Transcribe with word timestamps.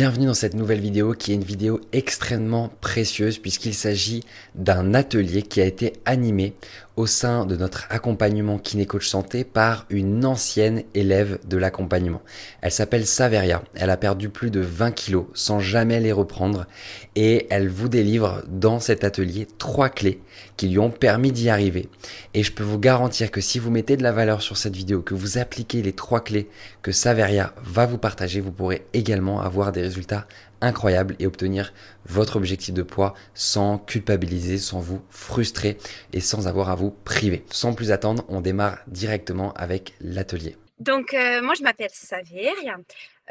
Bienvenue 0.00 0.24
dans 0.24 0.32
cette 0.32 0.54
nouvelle 0.54 0.80
vidéo 0.80 1.12
qui 1.12 1.32
est 1.32 1.34
une 1.34 1.44
vidéo 1.44 1.78
extrêmement 1.92 2.70
précieuse 2.80 3.36
puisqu'il 3.36 3.74
s'agit 3.74 4.24
d'un 4.54 4.94
atelier 4.94 5.42
qui 5.42 5.60
a 5.60 5.66
été 5.66 5.92
animé 6.06 6.54
au 6.96 7.04
sein 7.04 7.44
de 7.44 7.54
notre 7.54 7.86
accompagnement 7.90 8.58
kiné 8.58 8.86
coach 8.86 9.06
santé 9.06 9.44
par 9.44 9.84
une 9.90 10.24
ancienne 10.24 10.84
élève 10.94 11.38
de 11.46 11.58
l'accompagnement. 11.58 12.22
Elle 12.62 12.72
s'appelle 12.72 13.04
Saveria. 13.04 13.62
Elle 13.74 13.90
a 13.90 13.98
perdu 13.98 14.30
plus 14.30 14.50
de 14.50 14.60
20 14.60 14.92
kilos 14.92 15.26
sans 15.34 15.60
jamais 15.60 16.00
les 16.00 16.12
reprendre 16.12 16.66
et 17.14 17.46
elle 17.50 17.68
vous 17.68 17.90
délivre 17.90 18.42
dans 18.48 18.80
cet 18.80 19.04
atelier 19.04 19.46
trois 19.58 19.90
clés 19.90 20.22
qui 20.56 20.68
lui 20.68 20.78
ont 20.78 20.90
permis 20.90 21.32
d'y 21.32 21.48
arriver. 21.48 21.88
Et 22.34 22.42
je 22.42 22.52
peux 22.52 22.62
vous 22.62 22.78
garantir 22.78 23.30
que 23.30 23.40
si 23.40 23.58
vous 23.58 23.70
mettez 23.70 23.96
de 23.96 24.02
la 24.02 24.12
valeur 24.12 24.42
sur 24.42 24.56
cette 24.56 24.76
vidéo, 24.76 25.02
que 25.02 25.14
vous 25.14 25.38
appliquez 25.38 25.82
les 25.82 25.92
trois 25.92 26.20
clés 26.20 26.48
que 26.82 26.92
Saveria 26.92 27.54
va 27.62 27.86
vous 27.86 27.98
partager, 27.98 28.40
vous 28.40 28.52
pourrez 28.52 28.86
également 28.92 29.40
avoir 29.40 29.72
des 29.72 29.82
résultats 29.82 30.26
incroyable 30.60 31.16
et 31.18 31.26
obtenir 31.26 31.72
votre 32.06 32.36
objectif 32.36 32.74
de 32.74 32.82
poids 32.82 33.14
sans 33.34 33.78
culpabiliser, 33.78 34.58
sans 34.58 34.80
vous 34.80 35.00
frustrer 35.10 35.78
et 36.12 36.20
sans 36.20 36.48
avoir 36.48 36.70
à 36.70 36.74
vous 36.74 36.90
priver. 36.90 37.44
Sans 37.50 37.72
plus 37.74 37.92
attendre, 37.92 38.24
on 38.28 38.40
démarre 38.40 38.78
directement 38.86 39.52
avec 39.54 39.94
l'atelier. 40.00 40.56
Donc, 40.78 41.12
euh, 41.12 41.42
moi, 41.42 41.52
je 41.58 41.62
m'appelle 41.62 41.90
Saveria. 41.92 42.76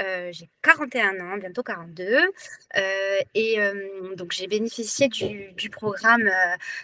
Euh, 0.01 0.29
j'ai 0.31 0.49
41 0.61 1.19
ans, 1.19 1.37
bientôt 1.37 1.63
42. 1.63 2.05
Euh, 2.77 3.19
et 3.35 3.57
donc, 4.15 4.31
j'ai 4.31 4.47
bénéficié 4.47 5.07
du, 5.07 5.51
du 5.53 5.69
programme 5.69 6.29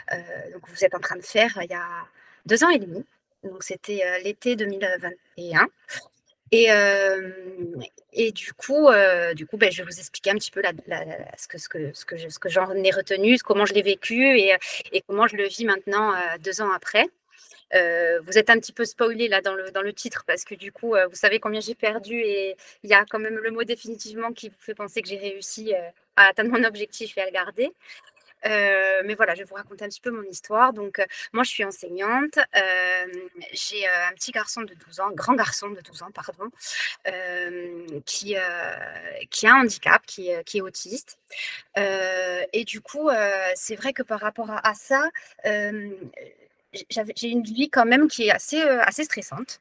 que 0.09 0.71
vous 0.71 0.83
êtes 0.83 0.95
en 0.95 0.99
train 0.99 1.15
de 1.15 1.23
faire 1.23 1.57
il 1.61 1.69
y 1.69 1.73
a 1.75 1.87
deux 2.45 2.63
ans 2.63 2.69
et 2.69 2.79
demi. 2.79 3.05
Donc, 3.43 3.63
c'était 3.63 4.03
l'été 4.23 4.55
2021. 4.55 5.67
Et, 6.51 6.67
et 8.13 8.31
du 8.31 8.53
coup, 8.53 8.87
du 9.35 9.45
coup 9.45 9.57
ben, 9.57 9.71
je 9.71 9.81
vais 9.81 9.89
vous 9.89 9.99
expliquer 9.99 10.31
un 10.31 10.35
petit 10.35 10.51
peu 10.51 10.61
la, 10.61 10.71
ce 11.37 11.47
que, 11.47 11.57
ce 11.57 11.69
que, 11.69 11.93
ce 11.93 12.05
que, 12.05 12.17
ce 12.17 12.39
que 12.39 12.49
j'en 12.49 12.71
ai 12.71 12.91
retenu, 12.91 13.37
comment 13.39 13.65
je 13.65 13.73
l'ai 13.73 13.81
vécu 13.81 14.37
et, 14.37 14.55
et, 14.91 15.01
comment 15.01 15.27
je 15.27 15.35
le 15.37 15.47
vis 15.47 15.65
maintenant 15.65 16.13
deux 16.39 16.61
ans 16.61 16.71
après. 16.71 17.07
Vous 17.71 18.37
êtes 18.37 18.49
un 18.49 18.59
petit 18.59 18.71
peu 18.71 18.85
spoilé 18.85 19.27
là 19.27 19.41
dans 19.41 19.53
le, 19.53 19.71
dans 19.71 19.81
le 19.81 19.93
titre 19.93 20.23
parce 20.25 20.43
que 20.43 20.55
du 20.55 20.71
coup, 20.71 20.95
vous 21.09 21.15
savez 21.15 21.39
combien 21.39 21.59
j'ai 21.59 21.75
perdu 21.75 22.15
et 22.15 22.55
il 22.83 22.89
y 22.89 22.93
a 22.93 23.05
quand 23.05 23.19
même 23.19 23.37
le 23.37 23.51
mot 23.51 23.63
définitivement 23.63 24.31
qui 24.31 24.49
vous 24.49 24.55
fait 24.59 24.75
penser 24.75 25.01
que 25.01 25.09
j'ai 25.09 25.17
réussi 25.17 25.73
à 26.15 26.27
atteindre 26.27 26.51
mon 26.51 26.63
objectif 26.63 27.17
et 27.17 27.21
à 27.21 27.25
le 27.25 27.31
garder. 27.31 27.71
Euh, 28.45 29.01
mais 29.05 29.15
voilà, 29.15 29.33
je 29.33 29.39
vais 29.39 29.45
vous 29.45 29.55
raconter 29.55 29.85
un 29.85 29.87
petit 29.87 30.01
peu 30.01 30.11
mon 30.11 30.23
histoire. 30.23 30.73
Donc, 30.73 30.99
euh, 30.99 31.05
moi, 31.33 31.43
je 31.43 31.49
suis 31.49 31.63
enseignante. 31.63 32.37
Euh, 32.55 33.05
j'ai 33.51 33.87
un 33.87 34.11
petit 34.13 34.31
garçon 34.31 34.61
de 34.61 34.73
12 34.73 34.99
ans, 34.99 35.11
grand 35.11 35.33
garçon 35.33 35.69
de 35.69 35.81
12 35.81 36.03
ans, 36.03 36.11
pardon, 36.13 36.49
qui, 38.05 38.35
qui 39.29 39.47
a 39.47 39.55
un 39.55 39.61
handicap, 39.61 40.05
qui, 40.05 40.29
qui 40.45 40.57
est 40.59 40.61
autiste. 40.61 41.17
et 41.75 42.63
du 42.65 42.81
coup, 42.81 43.09
c'est 43.55 43.75
vrai 43.75 43.93
que 43.93 44.03
par 44.03 44.19
rapport 44.19 44.51
à 44.51 44.73
ça, 44.75 45.09
j'ai 46.89 47.29
une 47.29 47.43
vie 47.43 47.69
quand 47.69 47.85
même 47.85 48.07
qui 48.07 48.27
est 48.27 48.31
assez, 48.31 48.61
assez 48.61 49.03
stressante. 49.03 49.59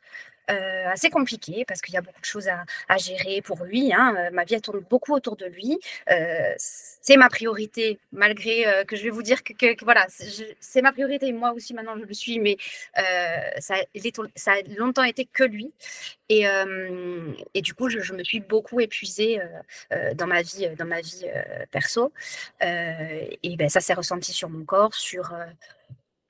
Euh, 0.51 0.89
assez 0.91 1.09
compliqué 1.09 1.65
parce 1.67 1.81
qu'il 1.81 1.95
y 1.95 1.97
a 1.97 2.03
beaucoup 2.03 2.21
de 2.21 2.27
choses 2.27 2.49
à, 2.49 2.97
gérer 2.99 3.41
pour 3.41 3.65
lui. 3.65 3.95
Hein. 3.95 4.15
Euh, 4.19 4.31
ma 4.31 4.45
vie 4.45 4.61
tourne 4.61 4.81
beaucoup 4.91 5.15
autour 5.15 5.37
de 5.37 5.47
lui. 5.47 5.79
Euh, 6.11 6.53
c'est 6.59 7.17
ma 7.17 7.31
priorité, 7.31 7.99
malgré 8.13 8.85
que 8.87 8.95
je 8.95 9.05
vais 9.05 9.11
vous 9.11 9.23
dire 9.23 9.43
que, 9.43 9.85
voilà, 9.85 10.07
c'est 10.61 10.83
ma 10.83 10.93
priorité. 10.93 11.33
Moi 11.33 11.53
aussi 11.53 11.73
maintenant 11.73 11.97
je 11.99 12.05
le 12.05 12.15
suis, 12.15 12.39
mais 12.39 12.59
ça, 13.59 13.77
ça, 14.37 14.53
a 14.53 14.57
longtemps 14.77 15.03
été 15.03 15.25
que 15.25 15.45
lui. 15.45 15.73
Et, 16.29 16.45
et 17.55 17.63
du 17.63 17.75
coup, 17.75 17.89
je, 17.89 18.13
me 18.13 18.23
suis 18.25 18.41
beaucoup 18.41 18.81
épuisée 18.81 19.41
dans 20.15 20.27
ma 20.27 20.43
vie, 20.43 20.69
dans 20.79 20.87
ma 20.87 21.01
vie 21.01 21.27
perso. 21.71 22.13
et 22.61 23.57
ben, 23.57 23.69
ça 23.69 23.81
s'est 23.81 23.95
ressenti 23.95 24.33
sur 24.33 24.51
mon 24.51 24.65
corps, 24.65 24.95
sur 24.95 25.33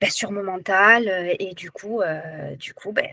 ben, 0.01 0.09
sur 0.09 0.31
mon 0.31 0.43
mental 0.43 1.07
et 1.39 1.53
du 1.53 1.71
coup, 1.71 2.01
du 2.57 2.73
coup 2.73 2.91
ben, 2.91 3.07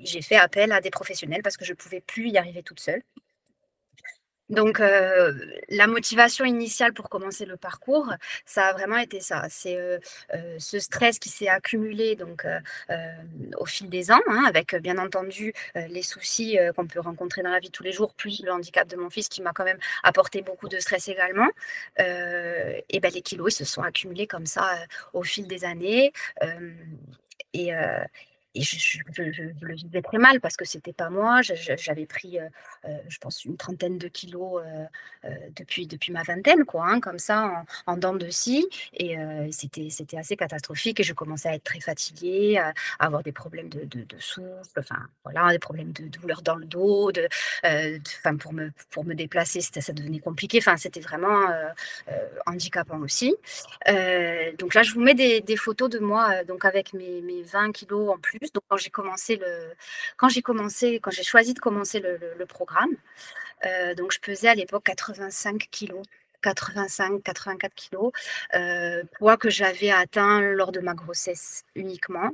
j'ai 0.00 0.22
fait 0.22 0.36
appel 0.36 0.72
à 0.72 0.80
des 0.80 0.90
professionnels 0.90 1.42
parce 1.42 1.56
que 1.56 1.64
je 1.64 1.72
ne 1.72 1.76
pouvais 1.76 2.00
plus 2.00 2.28
y 2.28 2.38
arriver 2.38 2.62
toute 2.62 2.80
seule. 2.80 3.02
Donc, 4.50 4.78
la 4.78 5.86
motivation 5.86 6.44
initiale 6.44 6.92
pour 6.92 7.08
commencer 7.08 7.46
le 7.46 7.56
parcours, 7.56 8.12
ça 8.44 8.66
a 8.68 8.72
vraiment 8.72 8.98
été 8.98 9.20
ça. 9.20 9.46
C'est 9.48 9.78
ce 10.58 10.78
stress 10.78 11.18
qui 11.18 11.28
s'est 11.30 11.48
accumulé 11.48 12.14
donc 12.16 12.46
au 13.58 13.66
fil 13.66 13.88
des 13.88 14.10
ans, 14.10 14.20
hein, 14.28 14.44
avec 14.46 14.74
bien 14.76 14.98
entendu 14.98 15.54
les 15.74 16.02
soucis 16.02 16.58
qu'on 16.76 16.86
peut 16.86 17.00
rencontrer 17.00 17.42
dans 17.42 17.50
la 17.50 17.58
vie 17.60 17.70
tous 17.70 17.82
les 17.82 17.92
jours, 17.92 18.14
plus 18.14 18.42
le 18.44 18.52
handicap 18.52 18.86
de 18.88 18.96
mon 18.96 19.10
fils 19.10 19.28
qui 19.28 19.42
m'a 19.42 19.52
quand 19.52 19.64
même 19.64 19.78
apporté 20.02 20.42
beaucoup 20.42 20.68
de 20.68 20.78
stress 20.78 21.08
également. 21.08 21.48
et 21.98 23.00
ben 23.00 23.12
les 23.12 23.22
kilos 23.22 23.54
ils 23.54 23.56
se 23.56 23.64
sont 23.64 23.82
accumulés 23.82 24.26
comme 24.26 24.46
ça 24.46 24.76
au 25.12 25.22
fil 25.22 25.46
des 25.46 25.64
années. 25.64 26.12
et, 27.54 27.72
et 28.54 28.62
je, 28.62 29.00
le 29.60 29.74
vivais 29.74 30.00
très 30.00 30.18
mal 30.18 30.40
parce 30.40 30.56
que 30.56 30.64
c'était 30.64 30.92
pas 30.92 31.10
moi. 31.10 31.40
J'avais 31.42 32.06
pris, 32.06 32.38
euh, 32.38 32.48
euh, 32.84 32.96
je 33.08 33.18
pense, 33.18 33.44
une 33.44 33.56
trentaine 33.56 33.98
de 33.98 34.06
kilos 34.06 34.62
euh, 34.64 35.30
depuis, 35.56 35.88
depuis 35.88 36.12
ma 36.12 36.22
vingtaine, 36.22 36.64
quoi, 36.64 36.86
hein, 36.86 37.00
comme 37.00 37.18
ça, 37.18 37.64
en, 37.86 37.92
en 37.94 37.96
dents 37.96 38.14
de 38.14 38.30
scie. 38.30 38.66
Et 38.92 39.16
c'était, 39.50 40.16
assez 40.16 40.36
catastrophique. 40.36 41.00
Et 41.00 41.02
je 41.02 41.14
commençais 41.14 41.48
à 41.48 41.54
être 41.54 41.64
très 41.64 41.80
fatiguée, 41.80 42.58
à, 42.58 42.72
avoir 43.00 43.22
des 43.24 43.32
problèmes 43.32 43.68
de, 43.68 44.06
souffle, 44.18 44.78
enfin, 44.78 45.00
voilà, 45.24 45.50
des 45.50 45.58
problèmes 45.58 45.92
de, 45.92 46.06
douleur 46.06 46.42
dans 46.42 46.54
le 46.54 46.66
dos, 46.66 47.10
de, 47.10 47.28
pour, 48.38 48.52
me, 48.52 48.70
pour 48.90 49.04
me 49.04 49.14
déplacer, 49.14 49.60
ça 49.60 49.92
devenait 49.92 50.20
compliqué. 50.20 50.60
C'était 50.76 51.00
vraiment 51.00 51.48
handicapant 52.46 53.00
aussi. 53.00 53.34
donc 54.58 54.74
là, 54.74 54.82
je 54.82 54.92
vous 54.92 55.00
mets 55.00 55.14
des, 55.14 55.40
des 55.40 55.56
photos 55.56 55.90
de 55.90 55.98
moi 55.98 56.44
donc 56.44 56.64
avec 56.64 56.92
mes, 56.92 57.20
mes 57.22 57.42
20 57.42 57.72
kilos 57.72 58.10
en 58.10 58.18
plus 58.18 58.43
donc 58.52 58.64
quand 58.68 58.76
j'ai 58.76 58.90
commencé 58.90 59.40
quand 60.16 60.28
j'ai 60.28 60.42
commencé, 60.42 61.00
quand 61.00 61.10
j'ai 61.10 61.22
choisi 61.22 61.54
de 61.54 61.60
commencer 61.60 62.00
le, 62.00 62.46
programme, 62.46 62.94
euh, 63.64 63.94
donc 63.94 64.12
je 64.12 64.20
pesais 64.20 64.48
à 64.48 64.54
l'époque 64.54 64.84
85 64.84 65.68
kilos. 65.70 66.02
85, 66.44 67.22
84 67.22 67.74
kilos, 67.74 68.12
euh, 68.54 69.02
poids 69.18 69.36
que 69.36 69.48
j'avais 69.48 69.90
atteint 69.90 70.40
lors 70.40 70.72
de 70.72 70.80
ma 70.80 70.94
grossesse 70.94 71.64
uniquement. 71.74 72.30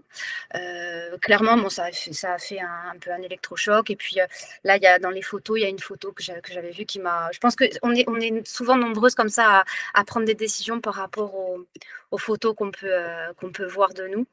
Euh, 0.57 1.17
clairement, 1.19 1.57
bon, 1.57 1.69
ça 1.69 1.85
a 1.85 2.39
fait, 2.39 2.61
un, 2.61 2.99
peu 3.01 3.13
un 3.13 3.23
électrochoc. 3.23 3.91
Et 3.91 3.97
puis 3.97 4.17
là, 4.65 4.77
il 4.77 4.83
y 4.83 4.87
a, 4.87 4.99
dans 4.99 5.11
les 5.11 5.23
photos, 5.23 5.59
il 5.59 5.63
y 5.63 5.65
a 5.65 5.69
une 5.69 5.79
photo 5.79 6.13
que 6.13 6.23
j'avais 6.23 6.71
vue 6.73 6.87
qui 6.87 6.99
m'a. 6.99 7.31
Je 7.33 7.39
pense 7.39 7.55
qu'on 7.55 7.95
est, 7.95 8.09
on 8.09 8.21
est 8.21 8.47
souvent 8.47 8.77
nombreuses 8.77 9.15
comme 9.15 9.29
ça 9.29 9.65
à, 9.95 10.05
prendre 10.05 10.27
des 10.27 10.35
décisions 10.35 10.81
par 10.81 10.95
rapport 10.95 11.35
aux, 11.35 12.19
photos 12.19 12.57
qu'on 12.57 12.73
peut, 12.73 12.93
qu'on 13.39 13.53
peut 13.53 13.67
voir 13.67 13.95
de 13.95 14.09
nous. 14.09 14.27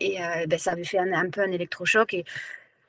et 0.00 0.18
ben, 0.46 0.58
ça 0.58 0.72
avait 0.72 0.84
fait 0.84 0.98
un, 0.98 1.12
un 1.12 1.28
peu 1.28 1.42
un 1.42 1.52
électrochoc. 1.52 2.14
Et 2.14 2.24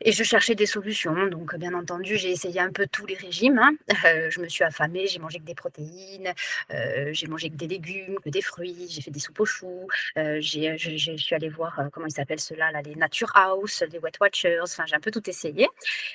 et 0.03 0.11
je 0.11 0.23
cherchais 0.23 0.55
des 0.55 0.65
solutions. 0.65 1.27
Donc, 1.27 1.55
bien 1.55 1.73
entendu, 1.73 2.17
j'ai 2.17 2.31
essayé 2.31 2.59
un 2.59 2.71
peu 2.71 2.87
tous 2.87 3.05
les 3.05 3.15
régimes. 3.15 3.59
Hein. 3.59 3.71
Euh, 4.05 4.29
je 4.29 4.39
me 4.41 4.47
suis 4.47 4.63
affamée, 4.63 5.07
j'ai 5.07 5.19
mangé 5.19 5.39
que 5.39 5.45
des 5.45 5.55
protéines, 5.55 6.33
euh, 6.73 7.09
j'ai 7.13 7.27
mangé 7.27 7.49
que 7.49 7.55
des 7.55 7.67
légumes, 7.67 8.17
que 8.23 8.29
des 8.29 8.41
fruits, 8.41 8.87
j'ai 8.89 9.01
fait 9.01 9.11
des 9.11 9.19
soupes 9.19 9.39
aux 9.39 9.45
choux. 9.45 9.87
Euh, 10.17 10.39
je, 10.41 11.15
suis 11.17 11.35
allée 11.35 11.49
voir, 11.49 11.79
comment 11.91 12.07
ils 12.07 12.13
s'appellent 12.13 12.39
ceux-là, 12.39 12.71
là, 12.71 12.81
les 12.81 12.95
Nature 12.95 13.31
House, 13.35 13.83
les 13.91 13.99
Wet 13.99 14.11
Watchers. 14.19 14.59
Enfin, 14.63 14.85
j'ai 14.85 14.95
un 14.95 14.99
peu 14.99 15.11
tout 15.11 15.29
essayé. 15.29 15.67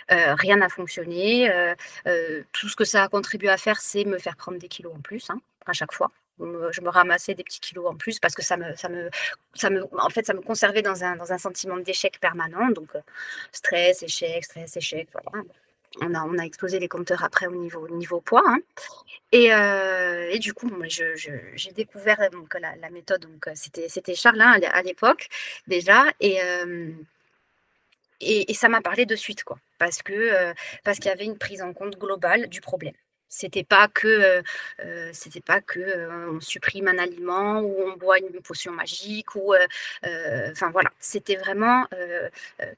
rien 0.08 0.56
n'a 0.56 0.68
fonctionné. 0.68 1.50
tout 2.53 2.68
ce 2.68 2.76
que 2.76 2.84
ça 2.84 3.04
a 3.04 3.08
contribué 3.08 3.48
à 3.48 3.56
faire, 3.56 3.80
c'est 3.80 4.04
me 4.04 4.18
faire 4.18 4.36
prendre 4.36 4.58
des 4.58 4.68
kilos 4.68 4.92
en 4.94 5.00
plus 5.00 5.30
hein, 5.30 5.41
à 5.66 5.72
chaque 5.72 5.92
fois 5.92 6.10
je 6.38 6.80
me 6.80 6.88
ramassais 6.88 7.34
des 7.34 7.44
petits 7.44 7.60
kilos 7.60 7.86
en 7.86 7.97
plus 7.97 8.19
parce 8.19 8.34
que 8.34 8.42
ça 8.42 8.56
me, 8.56 8.74
ça 8.76 8.88
me, 8.88 9.10
ça 9.54 9.70
me, 9.70 9.84
en 9.98 10.10
fait, 10.10 10.26
ça 10.26 10.34
me 10.34 10.41
conservait 10.41 10.82
dans 10.82 11.04
un, 11.04 11.16
dans 11.16 11.32
un 11.32 11.38
sentiment 11.38 11.76
d'échec 11.78 12.20
permanent. 12.20 12.69
Donc, 12.70 12.94
euh, 12.94 13.00
stress, 13.52 14.02
échec, 14.02 14.44
stress, 14.44 14.76
échec, 14.76 15.08
voilà. 15.12 15.44
On 16.02 16.14
a, 16.14 16.24
on 16.24 16.36
a 16.38 16.42
explosé 16.42 16.78
les 16.78 16.88
compteurs 16.88 17.24
après 17.24 17.47
au 17.47 17.54
niveau, 17.54 17.88
niveau 17.88 18.20
poids. 18.20 18.42
Hein. 18.47 18.58
Et, 19.33 19.54
euh, 19.54 20.28
et, 20.30 20.38
du 20.38 20.53
coup, 20.53 20.71
j'ai 20.88 21.72
découvert 21.72 22.28
donc, 22.30 22.54
la, 22.60 22.91
méthode. 22.91 23.22
Donc, 23.22 23.48
c'était, 23.54 24.15
Charlin 24.15 24.60
à 24.60 24.82
l'époque 24.82 25.28
déjà. 25.66 26.04
Et, 26.21 26.39
et, 28.21 28.53
ça 28.53 28.68
m'a 28.68 28.82
parlé 28.82 29.06
de 29.06 29.16
suite, 29.16 29.42
quoi. 29.42 29.59
Parce 29.78 30.03
que 30.03 30.53
parce 30.84 30.98
qu'il 30.98 31.09
y 31.09 31.15
avait 31.15 31.24
une 31.24 31.39
prise 31.39 31.62
en 31.62 31.72
compte 31.72 31.98
globale 31.98 32.48
du 32.48 32.60
problème. 32.60 32.94
C'était 33.28 33.65
pas 33.65 33.89
que, 33.89 34.43
c'était 35.13 35.41
pas 35.41 35.61
que 35.61 36.31
on 36.31 36.41
supprime 36.41 36.89
un 36.89 36.99
aliment 36.99 37.61
ou 37.61 37.75
on 37.83 37.97
boit 37.97 38.19
une 38.19 38.41
potion 38.41 38.73
magique 38.73 39.34
ou, 39.34 39.55
enfin 40.03 40.71
voilà, 40.71 40.91
c'était 41.01 41.37
vraiment 41.37 41.87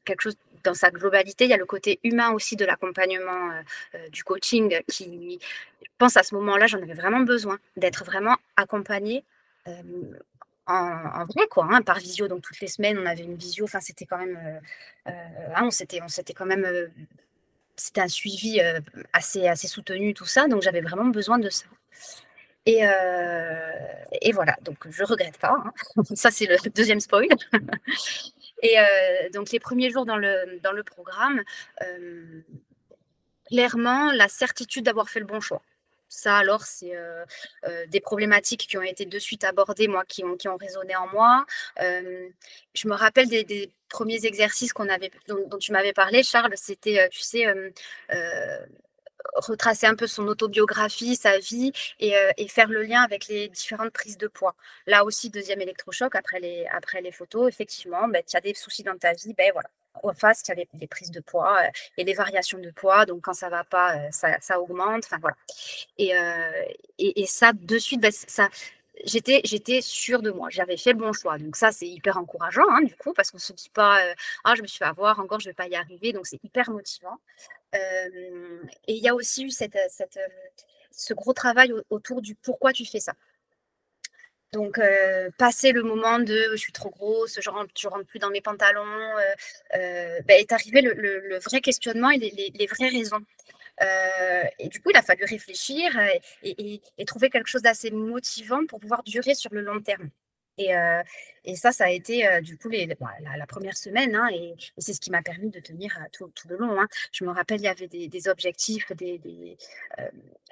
quelque 0.05 0.23
chose 0.23 0.37
dans 0.65 0.75
sa 0.75 0.91
globalité. 0.91 1.45
Il 1.45 1.51
y 1.51 1.55
a 1.55 1.59
le 1.59 1.67
côté 1.67 2.01
humain 2.03 2.33
aussi 2.33 2.57
de 2.57 2.65
l'accompagnement 2.65 3.51
du 4.11 4.25
coaching 4.25 4.81
qui, 4.89 5.39
je 5.83 5.89
pense 5.99 6.17
à 6.17 6.23
ce 6.23 6.35
moment-là, 6.37 6.67
j'en 6.67 6.83
avais 6.83 6.95
vraiment 6.95 7.21
besoin 7.21 7.59
d'être 7.77 8.05
vraiment 8.05 8.37
accompagnée. 8.57 9.25
En, 10.71 11.25
vrai, 11.25 11.47
quoi, 11.51 11.67
hein, 11.71 11.81
par 11.81 11.99
visio. 11.99 12.29
Donc, 12.29 12.43
toutes 12.43 12.61
les 12.61 12.69
semaines, 12.69 12.99
on 12.99 13.07
avait 13.07 13.23
une 13.25 13.37
visio. 13.37 13.65
Enfin, 13.65 13.81
c'était 13.81 14.05
quand 14.05 14.19
même. 14.19 14.61
Hein, 15.07 15.63
on 15.63 15.71
s'était 15.71 16.35
quand 16.35 16.47
même 16.47 16.91
c'était 17.79 18.01
un 18.01 18.09
suivi 18.09 18.61
assez, 19.13 19.47
assez 19.49 19.69
soutenu, 19.69 20.15
tout 20.15 20.27
ça. 20.27 20.49
Donc, 20.49 20.63
j'avais 20.63 20.81
vraiment 20.81 21.07
besoin 21.07 21.39
de 21.39 21.49
ça. 21.49 21.67
Et, 22.67 22.83
et 24.21 24.33
voilà, 24.33 24.57
donc 24.63 24.77
je 24.91 25.05
regrette 25.05 25.39
pas. 25.39 25.57
Hein. 25.65 25.73
Ça, 26.15 26.31
c'est 26.31 26.45
le 26.45 26.71
deuxième 26.71 27.01
spoil. 27.01 27.29
et 28.63 28.77
donc, 29.33 29.51
les 29.53 29.61
premiers 29.61 29.91
jours 29.91 30.05
dans 30.05 30.17
le 30.17 30.83
programme, 30.83 31.43
clairement, 33.49 34.13
la 34.13 34.29
certitude 34.29 34.85
d'avoir 34.85 35.09
fait 35.09 35.21
le 35.21 35.27
bon 35.27 35.41
choix. 35.41 35.63
Ça, 36.09 36.37
alors, 36.37 36.63
c'est 36.63 36.93
des 37.89 38.01
problématiques 38.01 38.67
qui 38.69 38.79
ont 38.79 38.83
été 38.83 39.07
de 39.07 39.19
suite 39.19 39.45
abordées, 39.45 39.89
moi, 39.89 40.05
qui 40.07 40.25
ont, 40.25 40.37
qui 40.37 40.49
ont 40.49 40.57
résonné 40.57 40.97
en 40.97 41.09
moi. 41.09 41.45
je 41.79 42.89
me 42.89 42.95
rappelle 42.95 43.29
des, 43.29 43.71
premiers 43.89 44.27
exercices 44.27 44.73
qu'on 44.73 44.89
avait, 44.89 45.11
dont, 45.29 45.59
tu 45.59 45.73
m'avais 45.73 45.93
parlé, 45.93 46.23
Charles. 46.23 46.53
C'était, 46.57 47.09
tu 47.11 47.21
sais, 47.21 47.47
retracer 49.35 49.87
un 49.87 49.95
peu 49.95 50.07
son 50.07 50.27
autobiographie, 50.29 51.17
sa 51.17 51.39
vie 51.39 51.73
et, 52.01 52.13
faire 52.49 52.69
le 52.69 52.83
lien 52.83 53.03
avec 53.03 53.29
les 53.29 53.49
différentes 53.49 53.93
prises 53.93 54.19
de 54.19 54.29
poids. 54.29 54.55
Là 54.87 55.05
aussi, 55.05 55.31
deuxième 55.31 55.61
électrochoc 55.61 56.15
après 56.15 56.41
les, 56.41 56.67
après 56.73 57.01
les 57.01 57.13
photos, 57.13 57.49
effectivement, 57.49 58.09
ben, 58.09 58.23
tu 58.27 58.37
as 58.37 58.41
des 58.41 58.55
soucis 58.55 58.83
dans 58.83 58.97
ta 58.97 59.13
vie, 59.13 59.35
ben 59.35 59.51
voilà, 59.53 59.69
en 60.03 60.15
face, 60.15 60.43
tu 60.43 60.53
as 60.53 60.55
les, 60.55 60.87
prises 60.87 61.11
de 61.11 61.21
poids 61.21 61.59
euh, 61.63 61.71
et 61.97 62.05
les 62.05 62.15
variations 62.15 62.59
de 62.59 62.71
poids. 62.71 63.07
Donc, 63.07 63.23
quand 63.23 63.33
ça 63.35 63.49
va 63.49 63.65
pas, 63.65 63.97
euh, 63.97 64.09
ça, 64.11 64.61
augmente. 64.61 65.05
Enfin, 65.05 65.19
voilà. 65.21 65.37
Euh, 66.01 66.65
et, 66.99 67.23
et, 67.23 67.27
ça, 67.27 67.53
de 67.53 67.79
suite, 67.79 68.01
bah, 68.01 68.11
ça, 68.11 68.49
j'étais, 69.05 69.41
j'étais 69.45 69.81
sûre 69.81 70.23
de 70.23 70.31
moi. 70.31 70.49
J'avais 70.51 70.77
fait 70.77 70.93
le 70.93 70.99
bon 70.99 71.13
choix. 71.13 71.39
Donc, 71.39 71.57
ça, 71.57 71.73
c'est 71.73 71.89
hyper 71.89 72.17
encourageant, 72.19 72.69
hein, 72.71 72.83
du 72.83 72.97
coup, 72.97 73.13
parce 73.13 73.31
qu'on 73.31 73.39
se 73.39 73.53
dit 73.53 73.71
pas, 73.71 74.01
ah, 74.45 74.55
je 74.55 74.63
me 74.63 74.67
suis 74.67 74.79
fait 74.79 74.85
avoir, 74.85 75.21
encore, 75.21 75.41
je 75.41 75.49
vais 75.49 75.55
pas 75.55 75.69
y 75.69 75.77
arriver. 75.77 76.13
Donc, 76.13 76.27
c'est 76.27 76.43
hyper 76.45 76.71
motivant. 76.71 77.19
et 77.75 77.79
il 78.89 79.03
y 79.03 79.09
a 79.09 79.15
aussi 79.15 79.45
eu 79.45 79.51
cette, 79.51 79.79
cette, 79.91 80.19
ce 80.91 81.15
gros 81.15 81.33
travail 81.33 81.73
autour 81.91 82.23
du 82.23 82.35
pourquoi 82.35 82.73
tu 82.73 82.85
fais 82.85 83.01
ça? 83.01 83.15
Donc, 84.53 84.79
euh, 84.79 85.31
passer 85.37 85.73
le 85.73 85.83
moment 85.83 86.19
de 86.19 86.51
je 86.53 86.57
suis 86.57 86.73
trop 86.73 86.89
grosse, 86.91 87.39
je 87.41 87.51
rentre, 87.51 87.71
rentre 87.89 88.07
plus 88.07 88.19
dans 88.19 88.31
mes 88.31 88.41
pantalons, 88.41 88.81
euh, 88.83 89.77
euh, 89.77 90.21
bah, 90.27 90.35
est 90.39 90.53
arrivé 90.53 90.81
le, 90.81 91.39
vrai 91.39 91.61
questionnement 91.61 92.11
et 92.11 92.19
les, 92.19 92.67
vraies 92.67 92.89
raisons. 92.89 93.21
et 94.59 94.69
du 94.69 94.81
coup, 94.81 94.91
il 94.91 94.97
a 94.97 95.03
fallu 95.03 95.25
réfléchir 95.25 95.91
et 96.43 97.05
trouver 97.07 97.31
quelque 97.31 97.49
chose 97.49 97.63
d'assez 97.63 97.91
motivant 97.91 98.65
pour 98.67 98.81
pouvoir 98.81 99.03
durer 99.05 99.35
sur 99.35 99.53
le 99.53 99.61
long 99.61 99.81
terme. 99.81 100.11
Et, 100.59 100.73
et, 101.45 101.57
ça, 101.57 101.73
ça 101.73 101.85
a 101.85 101.91
été 101.91 102.27
du 102.43 102.59
coup 102.59 102.69
bah, 102.69 103.11
la, 103.37 103.47
première 103.47 103.77
semaine, 103.77 104.15
hein, 104.15 104.29
et, 104.33 104.55
c'est 104.79 104.93
ce 104.93 105.01
qui 105.01 105.11
m'a 105.11 105.23
permis 105.23 105.51
de 105.51 105.61
tenir 105.61 105.97
tout, 106.13 106.31
tout, 106.35 106.49
le 106.49 106.57
long. 106.57 106.81
Hein. 106.81 106.89
Je 107.13 107.25
me 107.25 107.31
rappelle, 107.31 107.61
il 107.61 107.65
y 107.65 107.69
avait 107.69 107.89
des, 107.89 108.29
objectifs, 108.29 108.87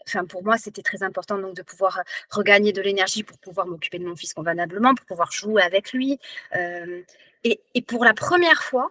enfin 0.07 0.25
pour 0.25 0.45
moi, 0.45 0.57
c'était 0.59 0.83
très 0.83 1.03
important 1.03 1.39
donc 1.39 1.55
de 1.55 1.63
pouvoir 1.63 2.03
regagner 2.31 2.73
de 2.73 2.81
l'énergie 2.81 3.25
pour 3.25 3.39
pouvoir 3.39 3.67
m'occuper 3.67 3.99
de 3.99 4.07
mon 4.07 4.17
fils 4.17 4.33
convenablement, 4.33 4.95
pour 4.95 5.07
pouvoir 5.07 5.33
jouer 5.33 5.63
avec 5.63 5.93
lui. 5.93 6.19
et, 7.45 7.83
pour 7.87 8.05
la 8.05 8.15
première 8.15 8.63
fois, 8.63 8.91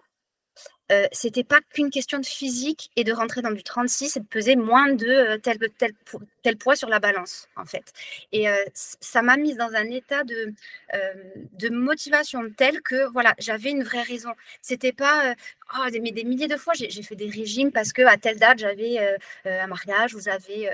euh, 0.92 1.06
c'était 1.10 1.44
pas 1.44 1.60
qu'une 1.72 1.90
question 1.90 2.18
de 2.18 2.26
physique 2.26 2.90
et 2.96 3.02
de 3.02 3.12
rentrer 3.12 3.42
dans 3.42 3.50
du 3.50 3.62
36 3.62 4.16
et 4.16 4.20
de 4.20 4.26
peser 4.26 4.54
moins 4.56 4.92
de 4.92 5.06
euh, 5.06 5.38
tel, 5.38 5.58
tel, 5.78 5.92
tel, 6.42 6.56
poids 6.56 6.76
sur 6.76 6.88
la 6.88 7.00
balance, 7.00 7.48
en 7.56 7.64
fait. 7.64 7.92
Et 8.32 8.48
euh, 8.48 8.64
ça 8.74 9.22
m'a 9.22 9.36
mise 9.36 9.56
dans 9.56 9.72
un 9.74 9.90
état 9.90 10.22
de, 10.24 10.54
de 11.52 11.68
motivation 11.70 12.42
tel 12.56 12.80
que, 12.82 13.10
voilà, 13.12 13.34
j'avais 13.38 13.70
une 13.70 13.82
vraie 13.82 14.02
raison. 14.02 14.30
C'était 14.62 14.92
pas, 14.92 15.34
oh, 15.76 15.86
mais 16.00 16.12
des 16.12 16.24
milliers 16.24 16.48
de 16.48 16.56
fois, 16.56 16.72
j'ai 16.74 17.02
fait 17.02 17.16
des 17.16 17.30
régimes 17.30 17.72
parce 17.72 17.92
que 17.92 18.02
à 18.02 18.16
telle 18.16 18.38
date, 18.38 18.58
j'avais 18.58 19.16
un 19.44 19.66
mariage, 19.66 20.14
vous 20.14 20.28
avez. 20.28 20.70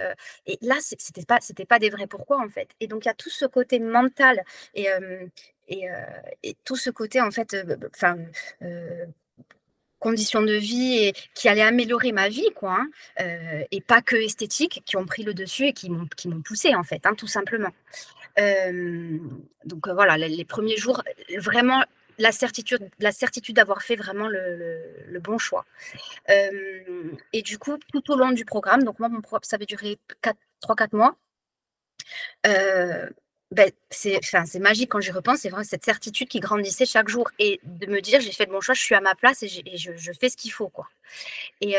et 0.47 0.59
là, 0.63 0.77
c'était 0.81 1.25
pas, 1.25 1.39
pas 1.69 1.79
des 1.79 1.91
vrais 1.91 2.07
pourquoi, 2.07 2.39
en 2.39 2.49
fait. 2.49 2.69
Et 2.81 2.87
donc, 2.87 3.05
il 3.05 3.09
y 3.09 3.11
a 3.11 3.15
tout 3.15 3.31
ce 3.31 3.47
côté 3.47 3.79
mental. 3.79 4.43
Et, 4.75 4.89
et, 5.69 6.57
tout 6.65 6.77
ce 6.77 6.91
côté 6.91 7.21
en 7.21 7.31
fait 7.31 7.57
enfin 7.95 8.19
conditions 10.03 10.43
de 10.43 10.53
vie 10.53 10.99
et 10.99 11.15
qui 11.35 11.49
allaient 11.49 11.63
améliorer 11.63 12.13
ma 12.13 12.29
vie, 12.29 12.51
quoi, 12.55 12.81
hein, 12.81 12.89
euh, 13.21 13.63
et 13.71 13.81
pas 13.81 14.03
que 14.03 14.17
esthétique, 14.17 14.83
qui 14.85 14.97
ont 14.97 15.07
pris 15.07 15.23
le 15.23 15.33
dessus 15.33 15.67
et 15.69 15.73
qui 15.73 15.89
m'ont, 15.89 16.43
poussé, 16.45 16.75
en 16.75 16.83
fait, 16.83 17.07
hein, 17.07 17.15
tout 17.15 17.29
simplement. 17.29 17.71
Euh, 18.39 19.19
donc 19.65 19.87
euh, 19.87 19.95
voilà, 19.95 20.17
les, 20.19 20.45
premiers 20.45 20.77
jours, 20.77 21.03
vraiment 21.39 21.85
la 22.19 22.33
certitude, 22.33 22.91
la 22.99 23.13
certitude 23.13 23.57
d'avoir 23.57 23.83
fait 23.83 23.97
vraiment 23.97 24.29
le, 24.29 25.21
bon 25.21 25.39
choix. 25.39 25.65
et 26.29 27.43
du 27.43 27.59
coup, 27.59 27.79
tout 27.93 28.11
au 28.11 28.17
long 28.17 28.33
du 28.33 28.45
programme, 28.45 28.83
donc 28.83 28.99
moi, 28.99 29.09
mon 29.09 29.21
programme, 29.21 29.45
ça 29.45 29.57
avait 29.57 29.67
duré 29.67 29.99
3-4 30.63 30.97
mois. 30.97 31.17
Ben, 33.53 33.71
c'est 33.91 34.59
magique 34.61 34.91
quand 34.91 35.01
j'y 35.01 35.11
repense, 35.11 35.41
c'est 35.41 35.51
vraiment 35.51 35.63
cette 35.63 35.85
certitude 35.85 36.27
qui 36.27 36.41
grandissait 36.41 36.87
chaque 36.87 37.09
jour 37.11 37.31
et 37.39 37.61
de 37.65 37.87
me 37.87 38.01
dire 38.01 38.19
j'ai 38.23 38.33
fait 38.33 38.47
le 38.47 38.53
bon 38.53 38.63
choix, 38.63 38.75
je 38.75 38.81
suis 38.81 38.95
à 38.95 39.03
ma 39.03 39.15
place 39.15 39.43
et, 39.43 39.49
je, 39.49 40.13
fais 40.19 40.31
ce 40.31 40.39
qu'il 40.39 40.53
faut. 40.53 40.73
Et, 41.61 41.77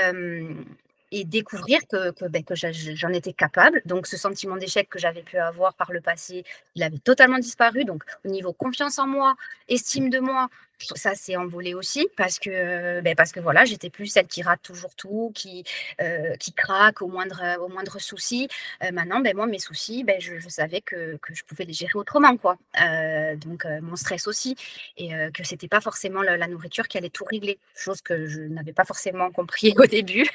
découvrir 1.25 1.79
que, 1.87 2.11
que, 2.11 2.25
ben, 2.25 2.43
que 2.43 2.53
j'en 2.55 3.09
étais 3.09 3.33
capable. 3.33 3.81
Donc 3.85 4.05
ce 4.05 4.17
sentiment 4.17 4.55
d'échec 4.55 4.87
que 4.87 4.99
j'avais 4.99 5.23
pu 5.23 5.37
avoir 5.37 5.73
par 5.73 5.91
le 5.91 6.01
passé, 6.01 6.43
il 6.75 6.83
avait 6.83 6.99
totalement 6.99 7.39
disparu. 7.39 7.85
Donc 7.85 8.03
au 8.23 8.29
niveau 8.29 8.53
confiance 8.53 8.99
en 8.99 9.07
moi, 9.07 9.35
estime 9.67 10.11
de 10.11 10.19
moi, 10.19 10.49
ça 10.95 11.15
s'est 11.15 11.35
envolé 11.35 11.73
aussi 11.73 12.07
parce 12.17 12.39
que, 12.39 13.01
ben 13.01 13.15
parce 13.15 13.31
que 13.31 13.39
voilà, 13.39 13.65
j'étais 13.65 13.89
plus 13.89 14.07
celle 14.07 14.27
qui 14.27 14.41
rate 14.41 14.61
toujours 14.61 14.95
tout, 14.95 15.31
qui, 15.35 15.63
euh, 16.01 16.35
qui 16.37 16.53
craque 16.53 17.01
au 17.01 17.07
moindre, 17.07 17.57
au 17.61 17.67
moindre 17.67 17.99
souci. 17.99 18.47
Euh, 18.83 18.91
maintenant, 18.91 19.19
ben 19.19 19.35
moi, 19.35 19.45
mes 19.47 19.59
soucis, 19.59 20.03
ben 20.03 20.19
je, 20.19 20.39
savais 20.49 20.81
que, 20.81 21.17
que, 21.17 21.33
je 21.33 21.43
pouvais 21.43 21.65
les 21.65 21.73
gérer 21.73 21.95
autrement, 21.95 22.37
quoi. 22.37 22.57
Euh, 22.81 23.35
donc, 23.35 23.65
mon 23.81 23.95
stress 23.95 24.27
aussi, 24.27 24.55
et 24.97 25.11
que 25.33 25.43
c'était 25.43 25.67
pas 25.67 25.81
forcément 25.81 26.21
la, 26.21 26.47
nourriture 26.47 26.87
qui 26.87 26.97
allait 26.97 27.09
tout 27.09 27.25
régler, 27.25 27.59
chose 27.75 28.01
que 28.01 28.27
je 28.27 28.41
n'avais 28.41 28.73
pas 28.73 28.85
forcément 28.85 29.31
compris 29.31 29.73
au 29.77 29.85
début, 29.85 30.27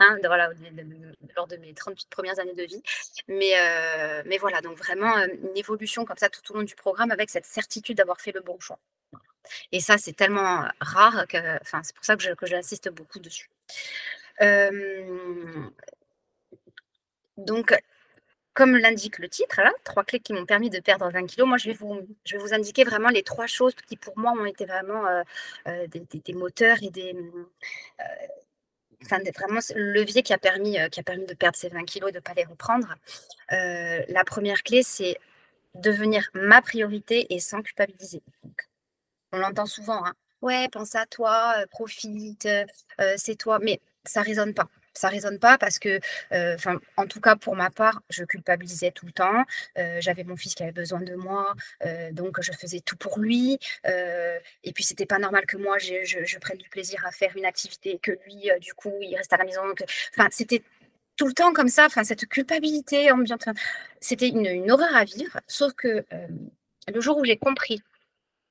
hein, 0.00 0.18
voilà, 0.24 0.50
lors 1.36 1.46
de 1.46 1.56
mes 1.56 1.72
38 1.74 2.08
premières 2.10 2.38
années 2.38 2.54
de 2.54 2.64
vie. 2.64 2.82
Mais, 3.28 3.54
mais 4.26 4.38
voilà, 4.38 4.60
donc 4.60 4.76
vraiment 4.78 5.16
une 5.18 5.56
évolution 5.56 6.04
comme 6.04 6.16
ça 6.16 6.28
tout 6.28 6.52
au 6.52 6.58
long 6.58 6.62
du 6.62 6.74
programme 6.74 7.10
avec 7.10 7.30
cette 7.30 7.46
certitude 7.46 7.96
d'avoir 7.96 8.20
fait 8.20 8.32
le 8.32 8.40
bon 8.40 8.58
choix. 8.60 8.78
Et 9.72 9.80
ça, 9.80 9.98
c'est 9.98 10.12
tellement 10.12 10.68
rare 10.80 11.26
que, 11.28 11.60
enfin, 11.60 11.82
c'est 11.82 11.94
pour 11.94 12.04
ça 12.04 12.16
que, 12.16 12.46
j'insiste 12.46 12.88
beaucoup 12.90 13.18
dessus. 13.18 13.50
donc, 17.36 17.74
comme 18.54 18.76
l'indique 18.76 19.18
le 19.18 19.28
titre, 19.28 19.60
trois 19.84 20.04
clés 20.04 20.20
qui 20.20 20.32
m'ont 20.32 20.46
permis 20.46 20.70
de 20.70 20.80
perdre 20.80 21.08
20 21.10 21.26
kilos, 21.26 21.46
moi, 21.48 21.58
je 21.58 21.68
vais 21.68 21.74
vous, 21.74 22.00
je 22.24 22.36
vais 22.36 22.42
vous 22.42 22.54
indiquer 22.54 22.84
vraiment 22.84 23.08
les 23.08 23.22
trois 23.22 23.46
choses 23.46 23.74
qui, 23.86 23.96
pour 23.96 24.18
moi, 24.18 24.32
ont 24.32 24.46
été 24.46 24.66
vraiment 24.66 25.04
des, 25.66 26.34
moteurs 26.34 26.78
et 26.82 26.90
des. 26.90 27.14
Enfin, 29.04 29.18
vraiment 29.36 29.60
le 29.76 29.92
levier 29.92 30.24
qui 30.24 30.32
a, 30.32 30.38
permis, 30.38 30.76
qui 30.90 30.98
a 30.98 31.04
permis 31.04 31.24
de 31.26 31.34
perdre 31.34 31.56
ces 31.56 31.68
20 31.68 31.84
kilos 31.84 32.10
et 32.10 32.12
de 32.12 32.18
ne 32.18 32.22
pas 32.22 32.34
les 32.34 32.44
reprendre. 32.44 32.96
la 33.50 34.24
première 34.24 34.62
clé, 34.64 34.82
c'est 34.82 35.18
devenir 35.74 36.30
ma 36.34 36.60
priorité 36.62 37.32
et 37.34 37.40
sans 37.40 37.62
culpabiliser. 37.62 38.22
On 39.32 39.38
l'entend 39.38 39.66
souvent, 39.66 40.04
hein. 40.04 40.14
Ouais, 40.40 40.68
pense 40.70 40.94
à 40.94 41.04
toi, 41.06 41.54
profite, 41.70 42.48
c'est 43.16 43.36
toi. 43.36 43.58
Mais 43.60 43.80
ça 44.04 44.22
résonne 44.22 44.54
pas. 44.54 44.68
Ça 44.94 45.08
résonne 45.08 45.38
pas 45.38 45.58
parce 45.58 45.78
que, 45.78 46.00
enfin, 46.54 46.80
en 46.96 47.06
tout 47.06 47.20
cas 47.20 47.36
pour 47.36 47.54
ma 47.54 47.70
part, 47.70 48.02
je 48.10 48.24
culpabilisais 48.24 48.90
tout 48.90 49.06
le 49.06 49.12
temps. 49.12 49.44
J'avais 50.00 50.24
mon 50.24 50.36
fils 50.36 50.54
qui 50.54 50.62
avait 50.62 50.72
besoin 50.72 51.00
de 51.00 51.14
moi, 51.14 51.54
donc 52.12 52.40
je 52.40 52.52
faisais 52.52 52.80
tout 52.80 52.96
pour 52.96 53.18
lui. 53.18 53.58
et 53.84 54.72
puis 54.74 54.84
c'était 54.84 55.06
pas 55.06 55.18
normal 55.18 55.46
que 55.46 55.56
moi 55.56 55.78
je, 55.78 56.38
prenne 56.38 56.58
du 56.58 56.68
plaisir 56.68 57.04
à 57.06 57.10
faire 57.12 57.36
une 57.36 57.44
activité 57.44 57.98
que 58.02 58.12
lui, 58.26 58.50
du 58.60 58.74
coup, 58.74 58.94
il 59.00 59.16
reste 59.16 59.32
à 59.32 59.36
la 59.36 59.44
maison. 59.44 59.62
Enfin, 60.16 60.28
c'était 60.32 60.62
tout 61.16 61.26
le 61.26 61.34
temps 61.34 61.52
comme 61.52 61.68
ça. 61.68 61.86
Enfin, 61.86 62.04
cette 62.04 62.26
culpabilité 62.26 63.10
ambiante. 63.12 63.48
C'était 64.00 64.28
une, 64.28 64.70
horreur 64.70 64.94
à 64.96 65.04
vivre. 65.04 65.40
Sauf 65.46 65.74
que 65.74 66.04
le 66.92 67.00
jour 67.00 67.18
où 67.18 67.24
j'ai 67.24 67.36
compris 67.36 67.82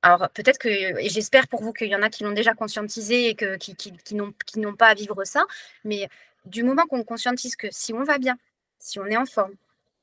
alors 0.02 0.28
peut-être 0.30 0.58
que, 0.58 0.68
et 0.68 1.08
j'espère 1.08 1.48
pour 1.48 1.62
vous 1.62 1.72
qu'il 1.72 1.88
y 1.88 1.96
en 1.96 2.02
a 2.02 2.10
qui 2.10 2.22
l'ont 2.24 2.32
déjà 2.32 2.54
conscientisé 2.54 3.28
et 3.28 3.34
que, 3.34 3.56
qui, 3.56 4.14
n'ont 4.14 4.76
pas 4.76 4.88
à 4.88 4.94
vivre 4.94 5.24
ça, 5.24 5.44
mais 5.84 6.08
du 6.44 6.62
moment 6.62 6.86
qu'on 6.86 7.02
conscientise 7.02 7.56
que 7.56 7.68
si 7.70 7.92
on 7.92 8.04
va 8.04 8.18
bien, 8.18 8.38
si 8.78 8.98
on 9.00 9.06
est 9.06 9.16
en 9.16 9.26
forme, 9.26 9.54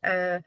euh, 0.06 0.40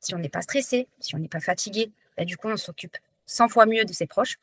si 0.00 0.14
on 0.14 0.18
n'est 0.18 0.28
pas 0.28 0.42
stressé, 0.42 0.88
si 1.00 1.14
on 1.14 1.18
n'est 1.18 1.28
pas 1.28 1.40
fatigué, 1.40 1.90
bah, 2.16 2.24
du 2.24 2.36
coup 2.36 2.48
on 2.48 2.56
s'occupe 2.56 2.96
100 3.26 3.48
fois 3.48 3.66
mieux 3.66 3.84
de 3.84 3.92
ses 3.92 4.06
proches. 4.06 4.38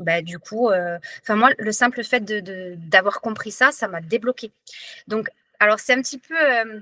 Bah, 0.00 0.22
du 0.22 0.38
coup, 0.38 0.70
euh, 0.70 0.98
enfin 1.22 1.36
moi, 1.36 1.50
le 1.58 1.72
simple 1.72 2.02
fait 2.02 2.24
d'avoir 2.24 3.20
compris 3.20 3.50
ça, 3.52 3.70
ça 3.70 3.86
m'a 3.86 4.00
débloqué. 4.00 4.50
Donc, 5.08 5.28
alors 5.58 5.78
c'est 5.78 5.92
un 5.92 6.00
petit 6.00 6.18
peu, 6.18 6.34
euh, 6.36 6.80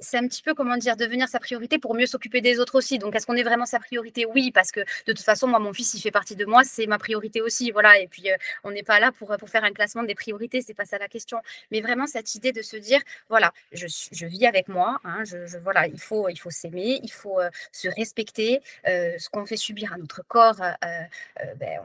c'est 0.00 0.18
un 0.18 0.26
petit 0.26 0.42
peu, 0.42 0.54
comment 0.54 0.76
dire, 0.76 0.96
devenir 0.96 1.28
sa 1.28 1.38
priorité 1.40 1.78
pour 1.78 1.94
mieux 1.94 2.06
s'occuper 2.06 2.40
des 2.40 2.58
autres 2.58 2.76
aussi. 2.76 2.98
Donc, 2.98 3.14
est-ce 3.14 3.26
qu'on 3.26 3.36
est 3.36 3.42
vraiment 3.42 3.66
sa 3.66 3.78
priorité? 3.78 4.26
Oui, 4.26 4.50
parce 4.52 4.70
que 4.70 4.80
de 4.80 5.12
toute 5.12 5.20
façon, 5.20 5.46
moi, 5.46 5.58
mon 5.58 5.72
fils, 5.72 5.94
il 5.94 6.00
fait 6.00 6.10
partie 6.10 6.36
de 6.36 6.44
moi, 6.44 6.64
c'est 6.64 6.86
ma 6.86 6.98
priorité 6.98 7.40
aussi. 7.40 7.70
Voilà. 7.70 7.98
Et 7.98 8.08
puis, 8.08 8.30
euh, 8.30 8.36
on 8.64 8.70
n'est 8.70 8.82
pas 8.82 9.00
là 9.00 9.12
pour, 9.12 9.36
pour 9.36 9.48
faire 9.48 9.64
un 9.64 9.72
classement 9.72 10.02
des 10.02 10.14
priorités, 10.14 10.62
c'est 10.62 10.74
pas 10.74 10.84
ça 10.84 10.98
la 10.98 11.08
question. 11.08 11.38
Mais 11.70 11.80
vraiment, 11.80 12.06
cette 12.06 12.34
idée 12.34 12.52
de 12.52 12.62
se 12.62 12.76
dire, 12.76 13.00
voilà, 13.28 13.52
je, 13.72 13.86
je 14.12 14.26
vis 14.26 14.46
avec 14.46 14.68
moi, 14.68 14.98
hein, 15.04 15.24
je, 15.24 15.58
voilà, 15.58 15.86
il 15.86 15.98
faut, 15.98 16.28
il 16.28 16.36
faut 16.36 16.50
s'aimer, 16.50 17.00
il 17.02 17.12
faut 17.12 17.40
euh, 17.40 17.50
se 17.72 17.88
respecter. 17.88 18.60
Euh, 18.86 19.16
ce 19.18 19.28
qu'on 19.28 19.46
fait 19.46 19.56
subir 19.56 19.92
à 19.92 19.98
notre 19.98 20.22
corps, 20.26 20.56
ben, 21.56 21.80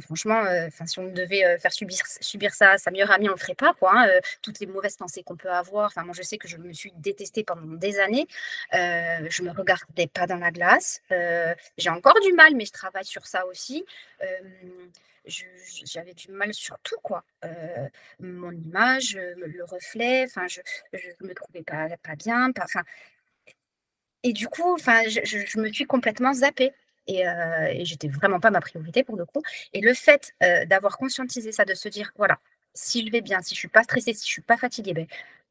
franchement, 0.00 0.42
enfin, 0.66 0.86
si 0.86 0.98
on 0.98 1.06
devait 1.12 1.58
faire 1.58 1.72
subir, 1.72 1.98
subir 2.20 2.54
ça 2.54 2.72
à 2.72 2.78
sa 2.78 2.90
meilleure 2.90 3.10
amie, 3.10 3.28
on 3.28 3.32
le 3.32 3.38
ferait 3.38 3.54
pas, 3.54 3.74
quoi. 3.74 3.92
Hein, 3.94 4.08
toutes 4.42 4.60
les 4.60 4.66
mauvaises 4.66 4.96
pensées 4.96 5.22
qu'on 5.22 5.36
peut 5.36 5.50
avoir. 5.50 5.86
Enfin, 5.86 6.02
moi, 6.04 6.14
je 6.16 6.22
sais 6.22 6.38
que 6.38 6.48
je 6.48 6.56
me 6.56 6.72
suis 6.72 6.92
détestée 6.96 7.44
des 7.64 7.98
années. 7.98 8.26
Euh, 8.74 9.26
je 9.30 9.42
me 9.42 9.50
regardais 9.50 10.06
pas 10.06 10.26
dans 10.26 10.36
la 10.36 10.50
glace. 10.50 11.00
Euh, 11.12 11.54
j'ai 11.78 11.90
encore 11.90 12.18
du 12.20 12.32
mal, 12.32 12.54
mais 12.54 12.64
je 12.64 12.72
travaille 12.72 13.04
sur 13.04 13.26
ça 13.26 13.46
aussi. 13.46 13.84
Euh, 14.22 14.26
j'avais 15.84 16.14
du 16.14 16.30
mal 16.30 16.54
sur 16.54 16.78
tout, 16.80 16.98
quoi. 17.02 17.24
Euh, 17.44 17.88
mon 18.20 18.52
image, 18.52 19.16
le 19.16 19.64
reflet, 19.64 20.24
enfin, 20.24 20.46
je 20.46 20.60
ne 21.20 21.28
me 21.28 21.34
trouvais 21.34 21.62
pas, 21.62 21.88
pas 22.02 22.14
bien. 22.14 22.52
Pas, 22.52 22.66
et 24.22 24.32
du 24.32 24.48
coup, 24.48 24.72
enfin, 24.72 25.02
je, 25.08 25.58
me 25.58 25.72
suis 25.72 25.86
complètement 25.86 26.32
zappée. 26.32 26.72
Et, 27.08 27.20
et 27.20 27.84
j'étais 27.84 28.08
vraiment 28.08 28.40
pas 28.40 28.50
ma 28.50 28.60
priorité 28.60 29.04
pour 29.04 29.16
le 29.16 29.24
coup. 29.24 29.40
Et 29.72 29.80
le 29.80 29.94
fait 29.94 30.34
d'avoir 30.40 30.98
conscientisé 30.98 31.52
ça, 31.52 31.64
de 31.64 31.74
se 31.74 31.88
dire, 31.88 32.12
voilà, 32.16 32.38
si 32.76 33.04
je 33.04 33.10
vais 33.10 33.20
bien, 33.20 33.42
si 33.42 33.54
je 33.54 33.60
suis 33.60 33.68
pas 33.68 33.82
stressée, 33.82 34.12
si 34.12 34.26
je 34.26 34.30
suis 34.30 34.42
pas 34.42 34.56
fatiguée, 34.56 34.92
ben, 34.92 35.06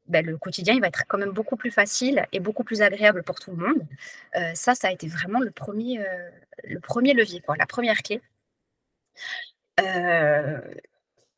ben, 0.08 0.24
le 0.24 0.38
quotidien, 0.38 0.74
il 0.74 0.80
va 0.80 0.88
être 0.88 1.04
quand 1.08 1.18
même 1.18 1.32
beaucoup 1.32 1.56
plus 1.56 1.70
facile 1.70 2.26
et 2.32 2.40
beaucoup 2.40 2.64
plus 2.64 2.82
agréable 2.82 3.22
pour 3.22 3.40
tout 3.40 3.50
le 3.50 3.56
monde. 3.56 3.86
Euh, 4.36 4.52
ça, 4.54 4.74
ça 4.74 4.88
a 4.88 4.92
été 4.92 5.08
vraiment 5.08 5.40
le 5.40 5.50
premier, 5.50 6.00
euh, 6.00 6.30
le 6.64 6.80
premier 6.80 7.14
levier, 7.14 7.42
la 7.58 7.66
première 7.66 8.02
clé. 8.02 8.20
Euh, 9.80 10.60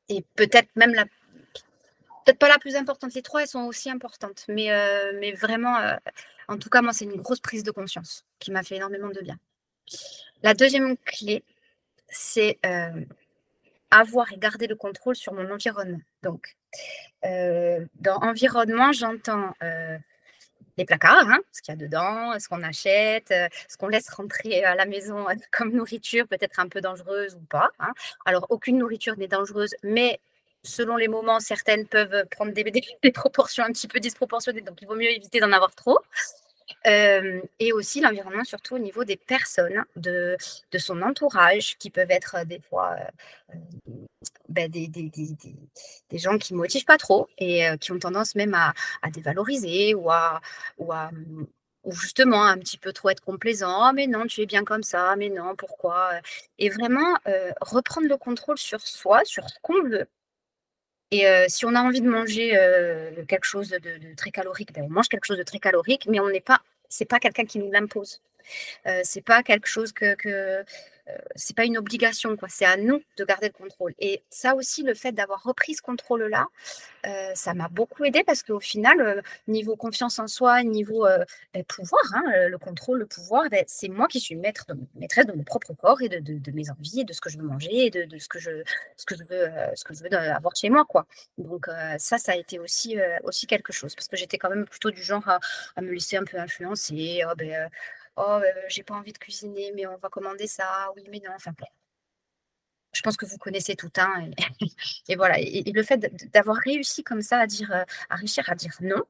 et 0.09 0.25
peut-être 0.37 0.69
même 0.77 0.95
la, 0.95 1.05
peut-être 1.05 2.39
pas 2.39 2.49
la 2.49 2.59
plus 2.59 2.77
importante. 2.77 3.15
Les 3.15 3.23
trois, 3.23 3.43
elles 3.43 3.49
sont 3.49 3.65
aussi 3.65 3.91
importantes, 3.91 4.45
mais 4.49 5.33
vraiment, 5.33 5.77
en 6.49 6.59
tout 6.59 6.69
cas, 6.69 6.83
moi, 6.83 6.93
c'est 6.93 7.05
une 7.05 7.17
grosse 7.17 7.41
prise 7.41 7.63
de 7.63 7.71
conscience 7.71 8.25
qui 8.39 8.51
m'a 8.51 8.63
fait 8.63 8.77
énormément 8.77 9.11
de 9.11 9.21
bien. 9.21 9.39
La 10.43 10.55
deuxième 10.55 10.97
clé, 10.99 11.43
c'est 12.09 12.59
avoir 13.91 14.33
et 14.33 14.39
garder 14.39 14.67
le 14.67 14.77
contrôle 14.77 15.17
sur 15.17 15.33
mon 15.33 15.51
environnement. 15.51 16.01
Donc, 16.23 16.57
euh, 17.25 17.85
dans 18.01 18.17
environnement, 18.17 18.93
j'entends 18.93 19.55
euh, 19.63 19.97
les 20.77 20.85
placards, 20.85 21.29
hein, 21.29 21.39
ce 21.53 21.63
qu'il 21.63 21.73
y 21.73 21.77
a 21.77 21.81
dedans, 21.81 22.39
ce 22.39 22.49
qu'on 22.49 22.63
achète, 22.63 23.31
euh, 23.31 23.49
ce 23.69 23.77
qu'on 23.77 23.89
laisse 23.89 24.09
rentrer 24.11 24.65
à 24.65 24.75
la 24.75 24.87
maison 24.87 25.27
comme 25.51 25.73
nourriture, 25.73 26.27
peut-être 26.29 26.61
un 26.61 26.69
peu 26.69 26.81
dangereuse 26.81 27.35
ou 27.35 27.45
pas. 27.47 27.71
Hein. 27.81 27.93
Alors, 28.25 28.47
aucune 28.51 28.79
nourriture 28.79 29.17
n'est 29.17 29.29
dangereuse, 29.29 29.75
mais 29.83 30.21
selon 30.63 30.97
les 30.97 31.09
moments, 31.09 31.41
certaines 31.41 31.87
peuvent 31.87 32.27
prendre 32.31 32.53
des, 32.53 32.65
des, 33.03 33.13
proportions 33.13 33.65
un 33.65 33.73
petit 33.73 33.89
peu 33.89 34.01
disproportionnées, 34.01 34.61
donc 34.61 34.81
il 34.83 34.89
vaut 34.89 34.97
mieux 34.97 35.11
éviter 35.11 35.41
d'en 35.41 35.53
avoir 35.53 35.75
trop. 35.75 35.99
Et 36.85 37.73
aussi 37.73 38.01
l'environnement, 38.01 38.45
surtout 38.45 38.77
au 38.77 38.79
niveau 38.79 39.05
des 39.05 39.17
personnes, 39.17 39.85
de, 39.97 40.37
son 40.79 41.03
entourage, 41.03 41.77
qui 41.79 41.91
peuvent 41.91 42.11
être 42.11 42.45
des 42.47 42.61
fois 42.61 42.97
ben, 44.49 44.71
des, 44.71 44.89
gens 46.15 46.39
qui 46.39 46.55
ne 46.55 46.59
motivent 46.59 46.85
pas 46.85 46.99
trop 46.99 47.29
et 47.39 47.67
qui 47.81 47.93
ont 47.93 47.99
tendance 47.99 48.35
même 48.35 48.55
à, 48.55 48.73
dévaloriser 49.11 49.95
ou 49.95 50.11
à, 50.11 50.41
à 50.91 51.11
ou 51.85 51.93
justement 51.93 52.45
un 52.45 52.59
petit 52.59 52.77
peu 52.77 52.93
trop 52.93 53.11
être 53.11 53.25
complaisant. 53.25 53.83
«Ah 53.83 53.93
mais 53.93 54.07
non, 54.07 54.27
tu 54.27 54.43
es 54.43 54.47
bien 54.47 54.65
comme 54.65 54.83
ça, 54.83 55.17
mais 55.17 55.31
non, 55.31 55.57
pourquoi?» 55.57 56.13
et 56.59 56.69
vraiment 56.71 57.17
reprendre 57.61 58.09
le 58.09 58.17
contrôle 58.17 58.59
sur 58.59 58.81
soi, 58.81 59.25
sur 59.25 59.49
ce 59.49 59.59
qu'on 59.63 59.83
veut. 59.85 60.09
Et 61.11 61.25
si 61.49 61.65
on 61.65 61.75
a 61.75 61.81
envie 61.81 62.03
de 62.03 62.09
manger 62.09 62.51
quelque 63.29 63.45
chose 63.45 63.71
de, 63.71 64.15
très 64.15 64.31
calorique, 64.31 64.73
ben, 64.75 64.85
on 64.85 64.91
mange 64.91 65.09
quelque 65.09 65.25
chose 65.25 65.39
de 65.39 65.43
très 65.43 65.59
calorique, 65.59 66.07
mais 66.09 66.21
on 66.21 66.29
n'est 66.29 66.41
pas, 66.41 66.61
c'est 66.89 67.07
pas 67.07 67.19
quelqu'un 67.19 67.47
qui 67.47 67.59
nous 67.59 67.71
l'impose. 67.71 68.21
c'est 69.05 69.25
pas 69.25 69.43
quelque 69.43 69.67
chose 69.67 69.93
que 69.93 70.65
c'est 71.35 71.57
pas 71.57 71.65
une 71.65 71.79
obligation, 71.79 72.37
quoi. 72.37 72.49
C'est 72.51 72.65
à 72.65 72.77
nous 72.77 73.03
de 73.17 73.25
garder 73.25 73.49
le 73.49 73.53
contrôle. 73.53 73.95
Et 73.99 74.23
ça 74.31 74.55
aussi, 74.55 74.83
le 74.83 74.95
fait 74.95 75.13
d'avoir 75.13 75.43
repris 75.43 75.75
ce 75.75 75.83
contrôle-là, 75.83 76.47
ça 77.35 77.55
m'a 77.55 77.69
beaucoup 77.69 78.05
aidé 78.05 78.23
parce 78.25 78.43
qu'au 78.43 78.61
final, 78.61 79.23
niveau 79.47 79.77
confiance 79.77 80.19
en 80.19 80.27
soi, 80.27 80.63
niveau 80.63 81.07
ben, 81.55 81.65
pouvoir, 81.65 82.03
hein, 82.15 82.49
le 82.49 82.59
contrôle, 82.59 82.99
le 82.99 83.07
pouvoir, 83.07 83.49
ben, 83.51 83.65
c'est 83.67 83.89
moi 83.89 84.09
qui 84.09 84.21
suis 84.21 84.37
maîtresse 84.37 85.27
de 85.27 85.33
mon 85.33 85.45
propre 85.45 85.73
corps 85.75 86.03
et 86.03 86.09
de, 86.09 86.53
mes 86.53 86.71
envies 86.71 87.01
et 87.01 87.05
de 87.05 87.13
ce 87.13 87.21
que 87.21 87.31
je 87.31 87.39
veux 87.39 87.45
manger 87.45 87.87
et 87.87 87.91
de, 87.91 88.19
ce 88.19 88.29
que 88.29 88.39
je, 88.39 88.51
veux, 88.51 88.65
ce 88.97 89.85
que 89.85 89.95
je 89.95 90.03
veux 90.03 90.13
avoir 90.13 90.55
chez 90.57 90.71
moi, 90.71 90.85
quoi. 90.85 91.07
Donc 91.39 91.69
ça, 91.99 92.19
ça 92.19 92.33
a 92.33 92.37
été 92.37 92.59
aussi, 92.59 92.97
aussi 93.23 93.47
quelque 93.47 93.73
chose 93.73 93.95
parce 93.95 94.09
que 94.09 94.17
j'étais 94.17 94.39
quand 94.39 94.51
même 94.51 94.67
plutôt 94.67 94.91
du 94.91 95.03
genre 95.03 95.29
à, 95.29 95.81
me 95.81 95.93
laisser 95.93 96.17
un 96.17 96.25
peu 96.25 96.39
influencer. 96.39 97.23
Oh, 97.29 97.35
ben, 97.37 97.71
oh, 98.19 98.41
j'ai 98.69 98.83
pas 98.83 98.95
envie 98.95 99.13
de 99.13 99.19
cuisiner, 99.19 99.73
mais 99.75 99.87
on 99.87 99.97
va 99.97 100.09
commander 100.09 100.47
ça, 100.47 100.91
oui, 100.97 101.05
mais 101.11 101.21
non, 101.25 101.33
enfin, 101.35 101.53
je 102.93 103.03
pense 103.03 103.17
que 103.17 103.27
vous 103.27 103.39
connaissez 103.39 103.77
tout, 103.77 103.91
hein, 103.99 104.31
et, 105.09 105.17
voilà. 105.17 105.39
Et, 105.39 105.71
le 105.73 105.83
fait 105.83 105.99
d'avoir 106.33 106.57
réussi 106.57 107.05
comme 107.05 107.23
ça 107.23 107.39
à 107.39 107.47
dire, 107.47 107.73
à 108.11 108.17
réussir 108.17 108.49
à 108.51 108.55
dire 108.55 108.73
non, 108.81 109.03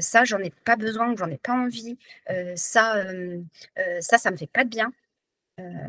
ça, 0.00 0.24
j'en 0.24 0.38
ai 0.38 0.50
pas 0.50 0.76
besoin, 0.76 1.14
j'en 1.16 1.30
ai 1.30 1.38
pas 1.38 1.52
envie, 1.52 1.98
ça, 2.56 3.04
ça, 4.00 4.18
ça 4.18 4.30
me 4.30 4.36
fait 4.36 4.46
pas 4.46 4.64
de 4.64 4.70
bien. 4.70 4.92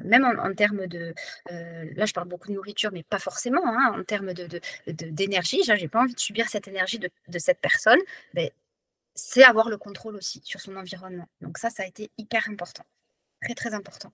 même 0.04 0.26
en, 0.26 0.54
termes 0.54 0.88
de, 0.88 1.14
là 1.50 2.06
je 2.06 2.14
parle 2.14 2.28
beaucoup 2.28 2.50
de 2.50 2.54
nourriture, 2.54 2.92
mais 2.92 3.04
pas 3.04 3.20
forcément, 3.20 3.66
hein, 3.66 3.94
en 3.98 4.04
termes 4.04 4.34
de, 4.34 4.60
d'énergie, 4.88 5.62
de, 5.66 5.76
j'ai 5.76 5.88
pas 5.88 6.02
envie 6.02 6.16
de 6.16 6.20
subir 6.20 6.50
cette 6.50 6.68
énergie 6.68 7.00
de, 7.00 7.40
cette 7.40 7.60
personne, 7.62 8.00
ben, 8.34 8.50
c'est 9.18 9.44
avoir 9.44 9.70
le 9.70 9.78
contrôle 9.78 10.16
aussi 10.16 10.42
sur 10.46 10.62
son 10.62 10.78
environnement. 10.78 11.28
Donc 11.42 11.58
ça, 11.58 11.70
ça 11.70 11.84
a 11.84 11.88
été 11.88 12.12
hyper 12.18 12.48
important. 12.50 12.84
Très, 13.42 13.54
très 13.54 13.74
important. 13.74 14.12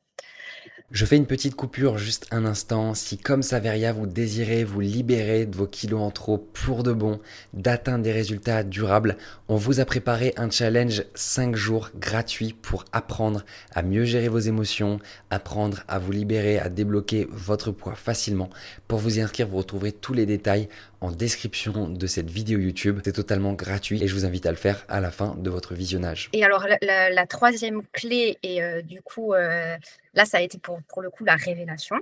Je 0.91 1.05
fais 1.05 1.15
une 1.15 1.25
petite 1.25 1.55
coupure 1.55 1.97
juste 1.97 2.27
un 2.31 2.45
instant. 2.45 2.93
Si 2.93 3.17
comme 3.17 3.41
Saveria, 3.41 3.93
vous 3.93 4.05
désirez 4.05 4.63
vous 4.63 4.81
libérer 4.81 5.45
de 5.45 5.55
vos 5.55 5.65
kilos 5.65 6.01
en 6.01 6.11
trop 6.11 6.37
pour 6.37 6.83
de 6.83 6.91
bon, 6.91 7.19
d'atteindre 7.53 8.03
des 8.03 8.11
résultats 8.11 8.63
durables, 8.63 9.17
on 9.47 9.55
vous 9.55 9.79
a 9.79 9.85
préparé 9.85 10.33
un 10.35 10.49
challenge 10.49 11.05
5 11.15 11.55
jours 11.55 11.89
gratuit 11.95 12.53
pour 12.53 12.85
apprendre 12.91 13.45
à 13.73 13.81
mieux 13.81 14.03
gérer 14.03 14.27
vos 14.27 14.39
émotions, 14.39 14.99
apprendre 15.29 15.83
à 15.87 15.99
vous 15.99 16.11
libérer, 16.11 16.59
à 16.59 16.69
débloquer 16.69 17.27
votre 17.31 17.71
poids 17.71 17.95
facilement. 17.95 18.49
Pour 18.87 18.99
vous 18.99 19.17
y 19.17 19.21
inscrire, 19.21 19.47
vous 19.47 19.57
retrouverez 19.57 19.93
tous 19.93 20.13
les 20.13 20.25
détails 20.25 20.69
en 21.03 21.11
description 21.11 21.89
de 21.89 22.07
cette 22.07 22.29
vidéo 22.29 22.59
YouTube. 22.59 23.01
C'est 23.03 23.13
totalement 23.13 23.53
gratuit 23.53 24.01
et 24.01 24.07
je 24.07 24.13
vous 24.13 24.25
invite 24.25 24.45
à 24.45 24.51
le 24.51 24.57
faire 24.57 24.85
à 24.87 25.01
la 25.01 25.11
fin 25.11 25.35
de 25.35 25.49
votre 25.49 25.73
visionnage. 25.73 26.29
Et 26.31 26.45
alors 26.45 26.65
la, 26.81 27.27
troisième 27.27 27.83
clé, 27.91 28.37
et 28.41 28.63
euh, 28.63 28.81
du 28.81 29.01
coup, 29.01 29.33
euh, 29.33 29.75
là 30.13 30.25
ça 30.25 30.37
a 30.37 30.41
été 30.41 30.57
pour, 30.57 30.81
pour 30.83 31.01
le 31.01 31.09
coup 31.09 31.25
la 31.25 31.35
révélation, 31.35 31.97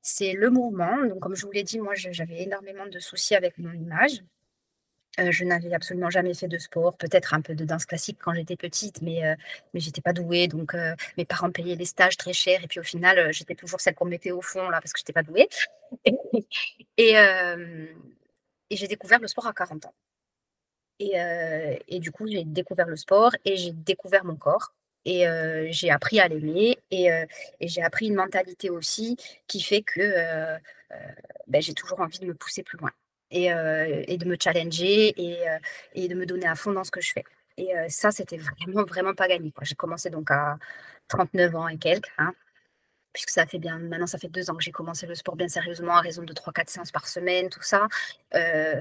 c'est 0.00 0.32
le 0.32 0.48
mouvement. 0.48 0.96
Donc 1.04 1.20
comme 1.20 1.36
je 1.36 1.44
vous 1.44 1.52
l'ai 1.52 1.62
dit, 1.62 1.78
moi 1.78 1.92
j'avais 1.94 2.42
énormément 2.42 2.86
de 2.86 2.98
soucis 2.98 3.34
avec 3.34 3.58
mon 3.58 3.72
image. 3.72 4.22
Euh, 5.20 5.30
je 5.30 5.44
n'avais 5.44 5.74
absolument 5.74 6.08
jamais 6.08 6.32
fait 6.32 6.48
de 6.48 6.56
sport, 6.56 6.96
peut-être 6.96 7.34
un 7.34 7.42
peu 7.42 7.54
de 7.54 7.66
danse 7.66 7.84
classique 7.84 8.16
quand 8.18 8.32
j'étais 8.32 8.56
petite, 8.56 9.02
mais, 9.02 9.20
mais 9.74 9.80
j'étais 9.80 10.00
pas 10.00 10.14
douée. 10.14 10.48
Donc, 10.48 10.74
mes 11.18 11.26
parents 11.26 11.50
payaient 11.50 11.76
les 11.76 11.84
stages 11.84 12.16
très 12.16 12.32
chers. 12.32 12.64
Et 12.64 12.66
puis, 12.66 12.80
au 12.80 12.82
final, 12.82 13.30
j'étais 13.30 13.54
toujours 13.54 13.78
celle 13.78 13.94
qu'on 13.94 14.06
mettait 14.06 14.30
au 14.30 14.40
fond, 14.40 14.70
là, 14.70 14.80
parce 14.80 14.94
que 14.94 14.98
j'étais 14.98 15.12
pas 15.12 15.22
douée. 15.22 15.50
et, 16.96 17.14
et 18.72 18.76
j'ai 18.76 18.88
découvert 18.88 19.20
le 19.20 19.28
sport 19.28 19.46
à 19.46 19.52
40 19.52 19.86
ans. 19.86 19.94
Et, 20.98 21.20
euh, 21.20 21.76
et 21.88 22.00
du 22.00 22.10
coup, 22.10 22.26
j'ai 22.26 22.42
découvert 22.44 22.86
le 22.86 22.96
sport 22.96 23.36
et 23.44 23.56
j'ai 23.56 23.72
découvert 23.72 24.24
mon 24.24 24.36
corps. 24.36 24.72
Et 25.04 25.26
euh, 25.26 25.66
j'ai 25.70 25.90
appris 25.90 26.20
à 26.20 26.28
l'aimer 26.28 26.78
et, 26.90 27.12
euh, 27.12 27.26
et 27.60 27.68
j'ai 27.68 27.82
appris 27.82 28.06
une 28.06 28.14
mentalité 28.14 28.70
aussi 28.70 29.16
qui 29.46 29.60
fait 29.60 29.82
que 29.82 30.00
ben, 31.48 31.60
j'ai 31.60 31.74
toujours 31.74 32.00
envie 32.00 32.18
de 32.18 32.26
me 32.26 32.34
pousser 32.34 32.62
plus 32.62 32.78
loin 32.78 32.92
et, 33.30 33.46
et 33.46 34.16
de 34.16 34.26
me 34.26 34.36
challenger 34.40 35.08
et, 35.16 35.38
et, 35.94 36.08
de 36.08 36.14
me 36.14 36.24
donner 36.24 36.46
à 36.46 36.54
fond 36.54 36.72
dans 36.72 36.84
ce 36.84 36.90
que 36.90 37.00
je 37.00 37.12
fais. 37.12 37.24
Et 37.56 37.72
ça, 37.88 38.10
c'était 38.10 38.36
vraiment, 38.36 38.84
vraiment 38.84 39.14
pas 39.14 39.26
gagné. 39.26 39.52
J'ai 39.62 39.74
commencé 39.74 40.08
donc 40.08 40.30
à 40.30 40.58
39 41.08 41.56
ans 41.56 41.68
et 41.68 41.78
quelques. 41.78 42.10
Hein 42.18 42.32
puisque 43.12 43.30
ça 43.30 43.46
fait 43.46 43.58
bien, 43.58 43.78
maintenant 43.78 44.06
ça 44.06 44.18
fait 44.18 44.28
deux 44.28 44.50
ans 44.50 44.54
que 44.54 44.62
j'ai 44.62 44.72
commencé 44.72 45.06
le 45.06 45.14
sport 45.14 45.36
bien 45.36 45.48
sérieusement 45.48 45.96
à 45.96 46.00
raison 46.00 46.22
de 46.22 46.32
3-4 46.32 46.68
séances 46.68 46.92
par 46.92 47.08
semaine, 47.08 47.48
tout 47.48 47.62
ça. 47.62 47.88
Euh, 48.34 48.80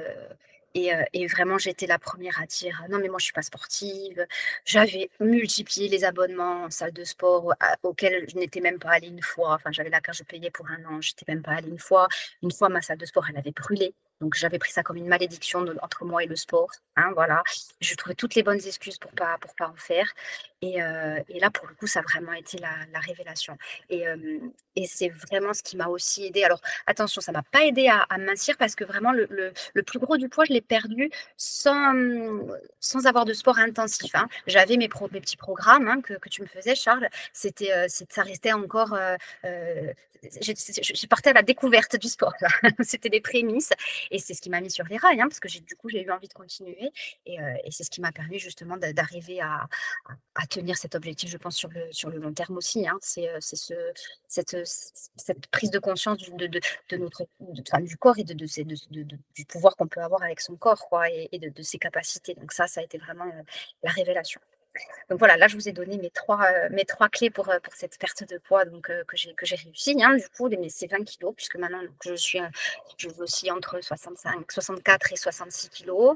et, 0.74 0.94
euh, 0.94 1.04
et, 1.14 1.28
vraiment, 1.28 1.58
j'étais 1.58 1.86
la 1.86 2.00
première 2.00 2.42
à 2.42 2.46
dire 2.46 2.84
non, 2.90 3.00
mais 3.00 3.10
moi 3.10 3.20
je 3.20 3.26
suis 3.26 3.34
pas 3.34 3.42
sportive. 3.42 4.26
J'avais 4.66 5.10
multiplié 5.20 5.90
les 5.90 6.06
abonnements 6.06 6.64
en 6.64 6.70
salle 6.70 6.94
de 6.94 7.04
sport 7.04 7.54
auxquels 7.84 8.26
je 8.30 8.38
n'étais 8.38 8.62
même 8.62 8.80
pas 8.80 8.92
allée 8.92 9.08
une 9.08 9.22
fois. 9.22 9.56
Enfin, 9.56 9.72
j'avais 9.72 9.90
la 9.90 10.00
carte, 10.02 10.18
je 10.20 10.24
payais 10.24 10.50
pour 10.52 10.68
un 10.70 10.84
an, 10.86 11.02
je 11.02 11.12
n'étais 11.12 11.26
même 11.32 11.42
pas 11.44 11.52
allée 11.52 11.70
une 11.70 11.80
fois. 11.80 12.08
Une 12.42 12.52
fois, 12.52 12.70
ma 12.70 12.82
salle 12.82 12.98
de 12.98 13.06
sport, 13.06 13.26
elle 13.30 13.38
avait 13.38 13.52
brûlé. 13.52 13.94
Donc 14.22 14.36
j'avais 14.36 14.60
pris 14.60 14.72
ça 14.72 14.84
comme 14.84 14.98
une 14.98 15.08
malédiction 15.08 15.66
entre 15.82 16.06
moi 16.06 16.24
et 16.24 16.28
le 16.28 16.36
sport. 16.36 16.70
Hein, 16.96 17.12
voilà. 17.16 17.44
Je 17.80 17.96
trouvais 17.96 18.16
toutes 18.16 18.36
les 18.36 18.44
bonnes 18.44 18.64
excuses 18.66 18.98
pour 18.98 19.12
pas 19.12 19.38
pour 19.40 19.54
pas 19.56 19.68
en 19.68 19.76
faire. 19.76 20.14
Et, 20.62 20.82
euh, 20.82 21.20
et 21.28 21.40
là, 21.40 21.50
pour 21.50 21.68
le 21.68 21.74
coup, 21.74 21.88
ça 21.88 22.00
a 22.00 22.02
vraiment 22.04 22.34
été 22.34 22.60
la, 22.60 22.70
la 22.94 23.00
révélation. 23.00 23.58
Et, 23.90 24.08
euh, 24.08 24.40
et 24.76 24.86
c'est 24.86 25.10
vraiment 25.10 25.54
ce 25.54 25.64
qui 25.64 25.76
m'a 25.76 25.88
aussi 25.88 26.26
aidé. 26.26 26.44
Alors 26.44 26.62
attention, 26.86 27.20
ça 27.20 27.32
m'a 27.32 27.42
pas 27.42 27.66
aidé 27.66 27.88
à, 27.88 28.06
mincir 28.20 28.56
parce 28.58 28.76
que 28.76 28.84
vraiment 28.84 29.12
le, 29.12 29.28
le, 29.74 29.84
plus 29.84 30.00
gros 30.00 30.18
du 30.18 30.30
poids, 30.30 30.46
je 30.46 30.54
l'ai 30.54 30.62
perdu 30.62 31.10
sans, 31.36 31.96
sans 32.80 33.08
avoir 33.08 33.26
de 33.26 33.34
sport 33.34 33.58
intensif. 33.58 34.14
Hein. 34.14 34.28
J'avais 34.46 34.78
mes, 34.78 34.88
pro, 34.88 35.10
mes 35.12 35.20
petits 35.22 35.38
programmes 35.38 35.88
hein, 35.88 36.02
que, 36.02 36.14
que, 36.14 36.30
tu 36.30 36.44
me 36.44 36.48
faisais, 36.48 36.76
Charles. 36.76 37.10
C'était, 37.34 37.74
euh, 37.74 37.88
ça 37.88 38.22
restait 38.22 38.54
encore. 38.54 38.94
Euh, 38.94 39.94
j'ai 40.40 41.08
parti 41.08 41.30
à 41.30 41.34
la 41.34 41.42
découverte 41.42 41.96
du 41.96 42.08
sport. 42.08 42.34
C'était 42.82 43.10
des 43.10 43.22
prémices. 43.22 43.74
Et 44.12 44.20
c'est 44.20 44.34
ce 44.34 44.42
qui 44.42 44.50
m'a 44.50 44.62
mis 44.62 44.70
sur 44.70 44.86
les 44.86 44.98
rails, 44.98 45.20
hein, 45.22 45.28
parce 45.28 45.40
que 45.40 45.48
du 45.48 45.76
coup, 45.76 45.90
j'ai 45.90 46.04
eu 46.04 46.12
envie 46.12 46.28
de 46.28 46.34
continuer. 46.34 46.92
Et, 47.26 47.42
euh, 47.42 47.54
c'est 47.70 47.84
ce 47.84 47.90
qui 47.90 48.02
m'a 48.02 48.12
permis 48.12 48.40
justement 48.40 48.78
d'arriver 48.78 49.42
à, 49.42 49.68
tenir 50.50 50.78
cet 50.78 50.96
objectif, 50.96 51.30
je 51.30 51.38
pense, 51.38 51.56
sur 51.56 51.70
le, 52.10 52.18
long 52.20 52.34
terme 52.34 52.58
aussi. 52.58 52.88
Hein. 52.88 52.98
C'est 53.02 53.30
ce, 53.40 53.74
cette, 54.28 54.58
cette 54.66 55.48
prise 55.48 55.72
de 55.72 55.80
conscience 55.80 56.18
de, 56.18 56.98
notre, 56.98 57.26
enfin, 57.62 57.82
du 57.82 57.98
corps 57.98 58.18
et 58.20 58.24
du 58.26 59.46
pouvoir 59.48 59.76
qu'on 59.76 59.88
peut 59.88 60.02
avoir 60.02 60.24
avec 60.24 60.42
son 60.42 60.58
corps 60.58 60.88
quoi, 60.90 61.10
et 61.10 61.40
de, 61.40 61.62
ses 61.64 61.80
capacités. 61.80 62.36
Donc 62.36 62.52
ça, 62.52 62.68
ça 62.68 62.82
a 62.82 62.84
été 62.84 62.98
vraiment 62.98 63.26
la 63.84 63.92
révélation. 63.92 64.42
Donc 65.10 65.20
voilà, 65.20 65.36
là, 65.36 65.48
je 65.48 65.56
vous 65.56 65.68
ai 65.68 65.74
donné 65.74 65.98
mes 65.98 66.10
trois, 66.10 66.42
euh, 66.46 67.08
clés 67.12 67.30
pour, 67.30 67.50
euh, 67.50 67.60
pour 67.60 67.74
cette 67.76 67.98
perte 68.00 68.24
de 68.30 68.38
poids 68.38 68.66
donc, 68.66 68.90
euh, 68.90 69.04
que 69.04 69.18
j'ai 69.18 69.56
réussi. 69.56 70.02
Hein, 70.02 70.16
du 70.16 70.30
coup, 70.30 70.50
c'est 70.70 70.88
20 70.88 71.04
kilos, 71.04 71.34
puisque 71.36 71.56
maintenant, 71.56 71.82
donc, 71.82 71.92
je 72.06 72.16
suis 72.16 72.40
je 72.98 73.10
aussi 73.20 73.52
entre 73.52 73.82
65, 73.82 74.52
64 74.52 75.14
et 75.14 75.16
66 75.18 75.70
kilos. 75.70 76.16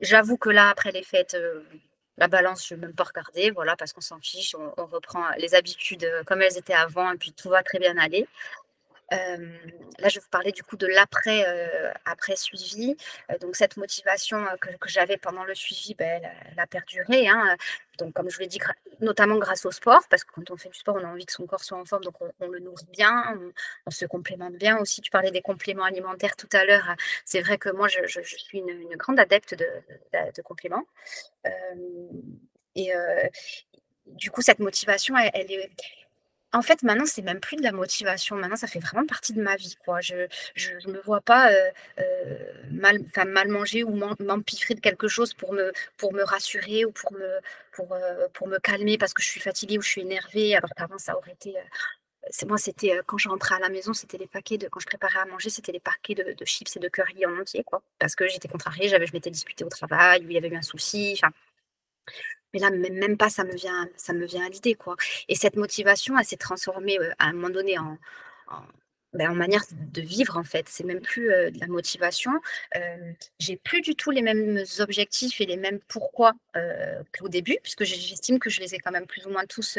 J'avoue 0.00 0.36
que 0.38 0.48
là, 0.50 0.70
après 0.70 0.92
les 0.92 1.02
fêtes, 1.02 1.36
la 2.16 2.28
balance, 2.28 2.66
je 2.66 2.74
ne 2.74 2.80
vais 2.80 2.86
même 2.86 2.94
pas 2.94 3.04
regarder, 3.04 3.50
voilà, 3.50 3.76
parce 3.76 3.92
qu'on 3.92 4.00
s'en 4.00 4.18
fiche, 4.20 4.54
on, 4.54 4.86
reprend 4.86 5.28
les 5.38 5.54
habitudes 5.54 6.08
comme 6.26 6.40
elles 6.40 6.56
étaient 6.56 6.72
avant, 6.72 7.12
et 7.12 7.18
puis 7.18 7.32
tout 7.32 7.48
va 7.48 7.62
très 7.62 7.78
bien 7.78 7.98
aller. 7.98 8.26
Là, 9.10 10.08
je 10.08 10.14
vais 10.14 10.20
vous 10.20 10.30
parler 10.30 10.52
du 10.52 10.62
coup 10.62 10.76
de 10.76 10.86
l'après 10.86 11.44
après 12.04 12.36
suivi. 12.36 12.96
Donc 13.40 13.56
cette 13.56 13.76
motivation 13.76 14.44
que, 14.60 14.88
j'avais 14.88 15.16
pendant 15.16 15.44
le 15.44 15.54
suivi, 15.54 15.94
ben, 15.94 16.22
elle, 16.50 16.58
a 16.58 16.66
perduré. 16.66 17.28
Hein. 17.28 17.56
Donc 17.98 18.14
comme 18.14 18.30
je 18.30 18.36
vous 18.36 18.42
l'ai 18.42 18.46
dit, 18.46 18.60
notamment 19.00 19.36
grâce 19.36 19.66
au 19.66 19.70
sport, 19.70 20.02
parce 20.08 20.24
que 20.24 20.32
quand 20.32 20.50
on 20.50 20.56
fait 20.56 20.68
du 20.68 20.78
sport, 20.78 20.96
on 20.96 21.04
a 21.04 21.08
envie 21.08 21.26
que 21.26 21.32
son 21.32 21.46
corps 21.46 21.64
soit 21.64 21.78
en 21.78 21.84
forme, 21.84 22.04
donc 22.04 22.14
on, 22.40 22.48
le 22.48 22.60
nourrit 22.60 22.86
bien, 22.92 23.38
on, 23.86 23.90
se 23.90 24.06
complémente 24.06 24.54
bien 24.54 24.78
aussi. 24.78 25.00
Tu 25.00 25.10
parlais 25.10 25.30
des 25.30 25.42
compléments 25.42 25.84
alimentaires 25.84 26.36
tout 26.36 26.48
à 26.52 26.64
l'heure. 26.64 26.94
C'est 27.24 27.40
vrai 27.40 27.58
que 27.58 27.70
moi, 27.70 27.88
je, 27.88 28.20
suis 28.22 28.58
une, 28.58 28.96
grande 28.96 29.18
adepte 29.18 29.54
de, 29.54 30.42
compléments. 30.42 30.86
et 32.74 32.92
du 34.06 34.30
coup, 34.30 34.42
cette 34.42 34.58
motivation, 34.58 35.16
elle 35.16 35.50
est 35.50 35.70
en 36.52 36.62
fait, 36.62 36.82
maintenant, 36.82 37.06
c'est 37.06 37.22
même 37.22 37.40
plus 37.40 37.56
de 37.56 37.62
la 37.62 37.72
motivation. 37.72 38.36
Maintenant, 38.36 38.56
ça 38.56 38.66
fait 38.66 38.80
vraiment 38.80 39.06
partie 39.06 39.32
de 39.32 39.42
ma 39.42 39.56
vie, 39.56 39.76
quoi. 39.84 40.00
Je 40.00 40.26
je 40.54 40.70
me 40.88 41.00
vois 41.02 41.20
pas, 41.20 41.52
heu 41.52 41.70
heu, 42.00 42.38
mal 42.72 43.48
manger 43.48 43.84
ou 43.84 43.94
m'em 43.94 44.14
m'empiffrer 44.20 44.74
de 44.74 44.80
quelque 44.80 45.08
chose 45.08 45.34
pour 45.34 45.52
me 45.54 46.22
rassurer 46.24 46.84
ou 46.84 46.92
pour 46.92 47.12
me 47.12 47.40
pour, 47.72 48.48
me 48.48 48.58
calmer 48.58 48.98
parce 48.98 49.14
que 49.14 49.22
je 49.22 49.28
suis 49.28 49.40
fatiguée 49.40 49.78
ou 49.78 49.82
je 49.82 49.88
suis 49.88 50.00
énervée, 50.02 50.54
alors 50.56 50.70
qu'avant 50.76 50.98
ça 50.98 51.16
aurait 51.16 51.32
été, 51.32 51.54
c'est 52.30 52.46
moi, 52.46 52.58
c'était, 52.58 53.00
quand 53.06 53.18
je 53.18 53.28
rentrais 53.28 53.56
à 53.56 53.58
la 53.60 53.68
maison, 53.70 53.92
c'était 53.94 54.18
les 54.18 54.26
paquets 54.28 54.58
de 54.58 54.68
quand 54.68 54.80
je 54.80 54.86
préparais 54.86 55.20
à 55.20 55.24
manger, 55.26 55.50
c'était 55.50 55.72
les 55.72 55.80
paquets 55.80 56.14
de 56.14 56.44
chips 56.44 56.76
et 56.76 56.80
de 56.80 56.88
curry 56.88 57.26
en 57.26 57.38
entier, 57.40 57.64
quoi. 57.64 57.82
Parce 57.98 58.14
que 58.14 58.28
j'étais 58.28 58.48
contrariée, 58.48 58.88
je 58.88 58.96
m'étais 59.12 59.30
disputée 59.30 59.64
au 59.64 59.68
travail 59.68 60.24
ou 60.26 60.30
il 60.30 60.34
y 60.34 60.38
avait 60.38 60.48
eu 60.48 60.56
un 60.56 60.62
souci, 60.62 61.20
mais 62.52 62.60
là, 62.60 62.70
même 62.70 63.16
pas, 63.16 63.30
ça 63.30 63.44
me 63.44 63.54
vient, 63.54 63.88
ça 63.96 64.12
me 64.12 64.26
vient 64.26 64.46
à 64.46 64.48
l'idée, 64.48 64.74
quoi. 64.74 64.96
Et 65.28 65.34
cette 65.34 65.56
motivation, 65.56 66.18
elle 66.18 66.24
s'est 66.24 66.36
transformée 66.36 66.98
euh, 66.98 67.12
à 67.18 67.26
un 67.26 67.32
moment 67.32 67.50
donné 67.50 67.78
en, 67.78 67.98
en, 68.48 68.62
ben, 69.12 69.30
en 69.30 69.34
manière 69.34 69.62
de 69.70 70.00
vivre, 70.00 70.36
en 70.36 70.44
fait. 70.44 70.68
C'est 70.68 70.84
même 70.84 71.00
plus 71.00 71.30
euh, 71.32 71.50
de 71.50 71.60
la 71.60 71.66
motivation. 71.66 72.32
Euh, 72.76 73.12
j'ai 73.38 73.56
plus 73.56 73.80
du 73.80 73.94
tout 73.94 74.10
les 74.10 74.22
mêmes 74.22 74.64
objectifs 74.78 75.40
et 75.40 75.46
les 75.46 75.56
mêmes 75.56 75.80
pourquoi 75.88 76.32
qu'au 77.18 77.28
début, 77.28 77.58
puisque 77.62 77.84
j'estime 77.84 78.38
que 78.38 78.50
je 78.50 78.60
les 78.60 78.74
ai 78.74 78.78
quand 78.78 78.92
même 78.92 79.06
plus 79.06 79.26
ou 79.26 79.30
moins 79.30 79.46
tous 79.46 79.78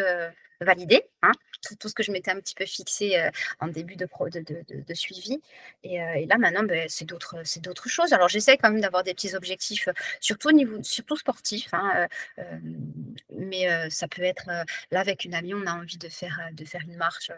validés. 0.62 1.04
Hein 1.22 1.32
tout, 1.62 1.90
ce 1.90 1.94
que 1.94 2.04
je 2.04 2.12
m'étais 2.12 2.32
un 2.32 2.40
petit 2.40 2.56
peu 2.56 2.66
fixé 2.66 3.18
euh, 3.18 3.30
en 3.60 3.68
début 3.68 3.96
de, 3.96 4.08
de, 4.08 4.94
suivi. 4.94 5.42
Et, 5.84 6.02
euh, 6.02 6.26
là, 6.28 6.38
maintenant, 6.38 6.64
ben, 6.64 6.88
c'est 6.90 7.06
d'autres 7.06 7.90
choses. 7.90 8.14
Alors, 8.14 8.30
j'essaie 8.30 8.58
quand 8.58 8.72
même 8.72 8.82
d'avoir 8.82 9.04
des 9.04 9.14
petits 9.14 9.36
objectifs, 9.36 9.90
surtout 10.20 10.50
au 10.50 10.52
niveau, 10.52 10.82
surtout 10.84 11.16
sportif. 11.16 11.74
Hein, 11.74 12.08
euh, 12.40 12.44
mais 13.38 13.90
ça 13.90 14.08
peut 14.08 14.24
être, 14.24 14.48
là, 14.92 15.00
avec 15.00 15.26
une 15.26 15.34
amie, 15.34 15.54
on 15.54 15.66
a 15.66 15.74
envie 15.74 15.98
de 15.98 16.10
faire, 16.10 16.50
de 16.54 16.66
faire 16.66 16.82
une 16.82 16.98
marche. 16.98 17.32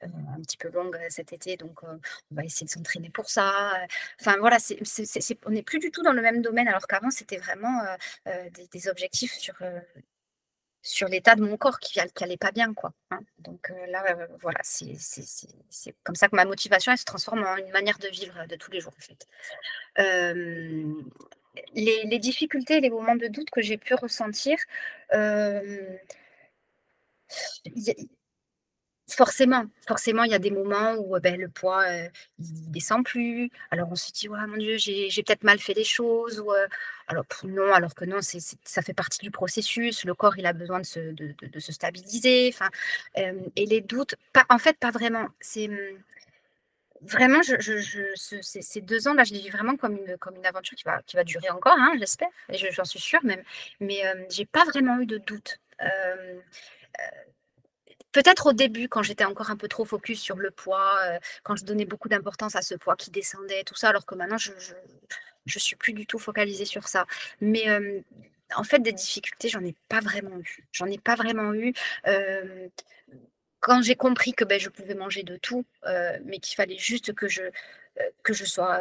Un 0.00 0.40
petit 0.42 0.56
peu 0.56 0.70
longue 0.70 0.96
cet 1.10 1.32
été, 1.32 1.56
donc 1.56 1.82
on 1.82 1.98
va 2.30 2.44
essayer 2.44 2.66
de 2.66 2.70
s'entraîner 2.70 3.10
pour 3.10 3.28
ça. 3.28 3.72
Enfin 4.20 4.36
voilà, 4.38 4.60
c 4.60 4.78
est, 4.80 5.38
on 5.44 5.50
n'est 5.50 5.64
plus 5.64 5.80
du 5.80 5.90
tout 5.90 6.02
dans 6.02 6.12
le 6.12 6.22
même 6.22 6.40
domaine, 6.40 6.68
alors 6.68 6.86
qu'avant 6.86 7.10
c'était 7.10 7.36
vraiment 7.36 7.82
euh, 8.28 8.50
des, 8.72 8.88
objectifs 8.88 9.34
sur 9.34 9.56
sur 10.86 11.08
l'état 11.08 11.34
de 11.34 11.42
mon 11.42 11.56
corps 11.56 11.80
qui 11.80 11.98
n'allait 11.98 12.36
pas 12.36 12.52
bien. 12.52 12.72
Hein. 13.10 13.20
Donc 13.38 13.70
euh, 13.70 13.86
là, 13.86 14.04
euh, 14.10 14.26
voilà, 14.40 14.60
c'est 14.62 14.94
comme 16.04 16.14
ça 16.14 16.28
que 16.28 16.36
ma 16.36 16.44
motivation, 16.44 16.92
elle 16.92 16.98
se 16.98 17.04
transforme 17.04 17.44
en 17.44 17.56
une 17.56 17.70
manière 17.70 17.98
de 17.98 18.08
vivre 18.08 18.46
de 18.46 18.54
tous 18.54 18.70
les 18.70 18.80
jours, 18.80 18.92
en 18.96 19.00
fait. 19.00 19.26
Euh, 19.98 20.94
les, 21.74 22.04
les, 22.04 22.18
difficultés, 22.18 22.80
les 22.80 22.90
moments 22.90 23.16
de 23.16 23.26
doute 23.26 23.50
que 23.50 23.62
j'ai 23.62 23.78
pu 23.78 23.94
ressentir, 23.94 24.58
euh, 25.12 25.96
Forcément, 29.08 29.64
forcément, 29.86 30.24
il 30.24 30.32
y 30.32 30.34
a 30.34 30.40
des 30.40 30.50
moments 30.50 30.94
où 30.94 31.18
ben, 31.20 31.40
le 31.40 31.48
poids, 31.48 31.84
euh, 31.84 32.08
il 32.40 32.70
descend 32.72 33.04
plus. 33.04 33.50
Alors 33.70 33.88
on 33.90 33.94
se 33.94 34.10
dit, 34.10 34.28
ouais, 34.28 34.46
mon 34.48 34.56
Dieu, 34.56 34.76
j'ai 34.78 35.22
peut-être 35.22 35.44
mal 35.44 35.58
fait 35.60 35.74
les 35.74 35.84
choses. 35.84 36.40
Euh, 36.40 36.66
alors 37.06 37.24
non, 37.44 37.72
alors 37.72 37.94
que 37.94 38.04
non, 38.04 38.18
ça 38.20 38.82
fait 38.82 38.94
partie 38.94 39.20
du 39.20 39.30
processus. 39.30 40.04
Le 40.04 40.14
corps, 40.14 40.36
il 40.38 40.46
a 40.46 40.52
besoin 40.52 40.80
de 40.80 40.84
se, 40.84 41.72
stabiliser. 41.72 42.52
Euh, 43.18 43.32
et 43.54 43.66
les 43.66 43.80
doutes, 43.80 44.16
en 44.48 44.58
fait, 44.58 44.76
pas 44.76 44.90
vraiment. 44.90 45.28
C'est 45.40 45.68
hum, 45.68 45.78
vraiment, 47.02 47.42
je, 47.42 47.60
je, 47.60 47.78
je 47.78 48.02
ce, 48.14 48.36
ces, 48.42 48.80
deux 48.80 49.08
ans 49.08 49.14
là, 49.14 49.24
je 49.24 49.34
les 49.34 49.40
vis 49.40 49.50
vraiment 49.50 49.76
comme 49.76 49.96
une, 49.96 50.16
comme 50.18 50.36
une 50.36 50.46
aventure 50.46 50.76
qui 50.76 50.84
va, 50.84 51.02
qui 51.02 51.16
va 51.16 51.24
durer 51.24 51.50
encore, 51.50 51.76
hein, 51.78 51.94
j'espère, 51.98 52.28
et 52.50 52.58
j'en 52.58 52.84
suis 52.84 53.00
sûre 53.00 53.24
même. 53.24 53.42
Mais 53.80 54.06
euh, 54.06 54.24
j'ai 54.30 54.46
pas 54.46 54.64
vraiment 54.64 54.98
eu 55.00 55.06
de 55.06 55.18
doute. 55.18 55.60
Euh, 55.82 56.40
Peut-être 58.16 58.46
au 58.46 58.54
début, 58.54 58.88
quand 58.88 59.02
j'étais 59.02 59.26
encore 59.26 59.50
un 59.50 59.58
peu 59.58 59.68
trop 59.68 59.84
focus 59.84 60.18
sur 60.18 60.36
le 60.36 60.50
poids, 60.50 60.96
euh, 61.04 61.18
quand 61.42 61.54
je 61.54 61.66
donnais 61.66 61.84
beaucoup 61.84 62.08
d'importance 62.08 62.56
à 62.56 62.62
ce 62.62 62.74
poids 62.74 62.96
qui 62.96 63.10
descendait, 63.10 63.62
tout 63.62 63.74
ça, 63.74 63.90
alors 63.90 64.06
que 64.06 64.14
maintenant, 64.14 64.38
je 64.38 64.52
je 65.44 65.58
suis 65.58 65.76
plus 65.76 65.92
du 65.92 66.06
tout 66.06 66.18
focalisée 66.18 66.64
sur 66.64 66.88
ça. 66.88 67.04
Mais 67.42 67.68
euh, 67.68 68.00
en 68.54 68.64
fait, 68.64 68.78
des 68.78 68.92
difficultés, 68.94 69.50
j'en 69.50 69.62
ai 69.62 69.74
pas 69.90 70.00
vraiment 70.00 70.38
eu. 70.38 70.64
J'en 70.72 70.86
ai 70.86 70.96
pas 70.96 71.14
vraiment 71.14 71.52
eu. 71.52 71.74
Euh, 72.06 72.68
quand 73.60 73.82
j'ai 73.82 73.96
compris 73.96 74.32
que 74.32 74.44
ben, 74.44 74.58
je 74.58 74.70
pouvais 74.70 74.94
manger 74.94 75.22
de 75.22 75.36
tout, 75.36 75.66
mais 76.24 76.38
qu'il 76.38 76.56
fallait 76.56 76.78
juste 76.78 77.12
que 77.14 77.28
je 77.28 77.42
que 78.22 78.32
je 78.34 78.44
sois 78.44 78.80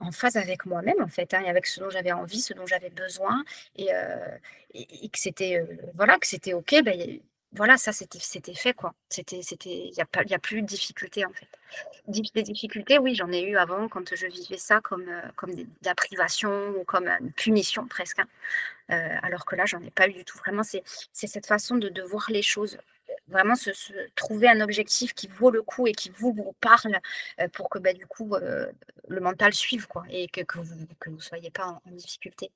en 0.00 0.12
phase 0.12 0.36
avec 0.36 0.66
moi-même 0.66 1.00
en 1.00 1.08
fait, 1.08 1.34
hein, 1.34 1.42
et 1.44 1.48
avec 1.48 1.66
ce 1.66 1.80
dont 1.80 1.90
j'avais 1.90 2.12
envie, 2.12 2.40
ce 2.40 2.52
dont 2.54 2.66
j'avais 2.66 2.90
besoin, 2.90 3.44
et, 3.76 3.88
que 5.12 5.18
c'était 5.18 5.64
voilà, 5.94 6.18
que 6.18 6.26
c'était 6.26 6.52
ok, 6.54 6.82
ben, 6.84 7.20
voilà, 7.52 7.76
ça 7.76 7.92
c'était 7.92 8.54
fait 8.54 8.74
quoi. 8.74 8.94
C'était 9.08 9.42
c'était 9.42 9.88
il 9.88 9.94
y 9.94 10.00
a 10.00 10.06
pas 10.06 10.22
il 10.22 10.30
y 10.30 10.34
a 10.34 10.38
plus 10.38 10.62
de 10.62 10.66
difficultés 10.66 11.24
en 11.24 11.32
fait. 11.32 11.48
Des 12.06 12.42
difficultés, 12.42 12.98
oui, 12.98 13.14
j'en 13.14 13.30
ai 13.32 13.42
eu 13.42 13.56
avant 13.56 13.88
quand 13.88 14.14
je 14.14 14.26
vivais 14.26 14.56
ça 14.56 14.80
comme 14.80 15.08
euh, 15.08 15.22
comme 15.36 15.54
de 15.54 15.66
ou 16.78 16.84
comme 16.84 17.08
une 17.08 17.32
punition 17.32 17.86
presque. 17.88 18.20
Hein. 18.20 18.28
Euh, 18.90 19.16
alors 19.22 19.44
que 19.44 19.56
là, 19.56 19.66
j'en 19.66 19.80
ai 19.82 19.90
pas 19.90 20.08
eu 20.08 20.12
du 20.12 20.24
tout. 20.24 20.38
Vraiment, 20.38 20.62
c'est 20.62 20.82
cette 21.12 21.46
façon 21.46 21.76
de, 21.76 21.88
de 21.88 22.02
voir 22.02 22.26
les 22.30 22.42
choses. 22.42 22.78
Vraiment, 23.28 23.54
se, 23.54 23.70
trouver 24.16 24.48
un 24.48 24.60
objectif 24.60 25.14
qui 25.14 25.28
vaut 25.28 25.50
le 25.50 25.62
coup 25.62 25.86
et 25.86 25.92
qui 25.92 26.10
vous, 26.10 26.54
parle 26.60 26.98
euh, 27.40 27.48
pour 27.48 27.70
que 27.70 27.78
bah, 27.78 27.92
du 27.92 28.06
coup 28.06 28.34
euh, 28.34 28.66
le 29.08 29.20
mental 29.20 29.52
suive 29.54 29.86
quoi 29.86 30.04
et 30.10 30.26
que, 30.28 30.42
vous 30.58 30.86
vous 31.06 31.20
soyez 31.20 31.50
pas 31.50 31.80
en 31.84 31.90
difficulté. 31.90 32.50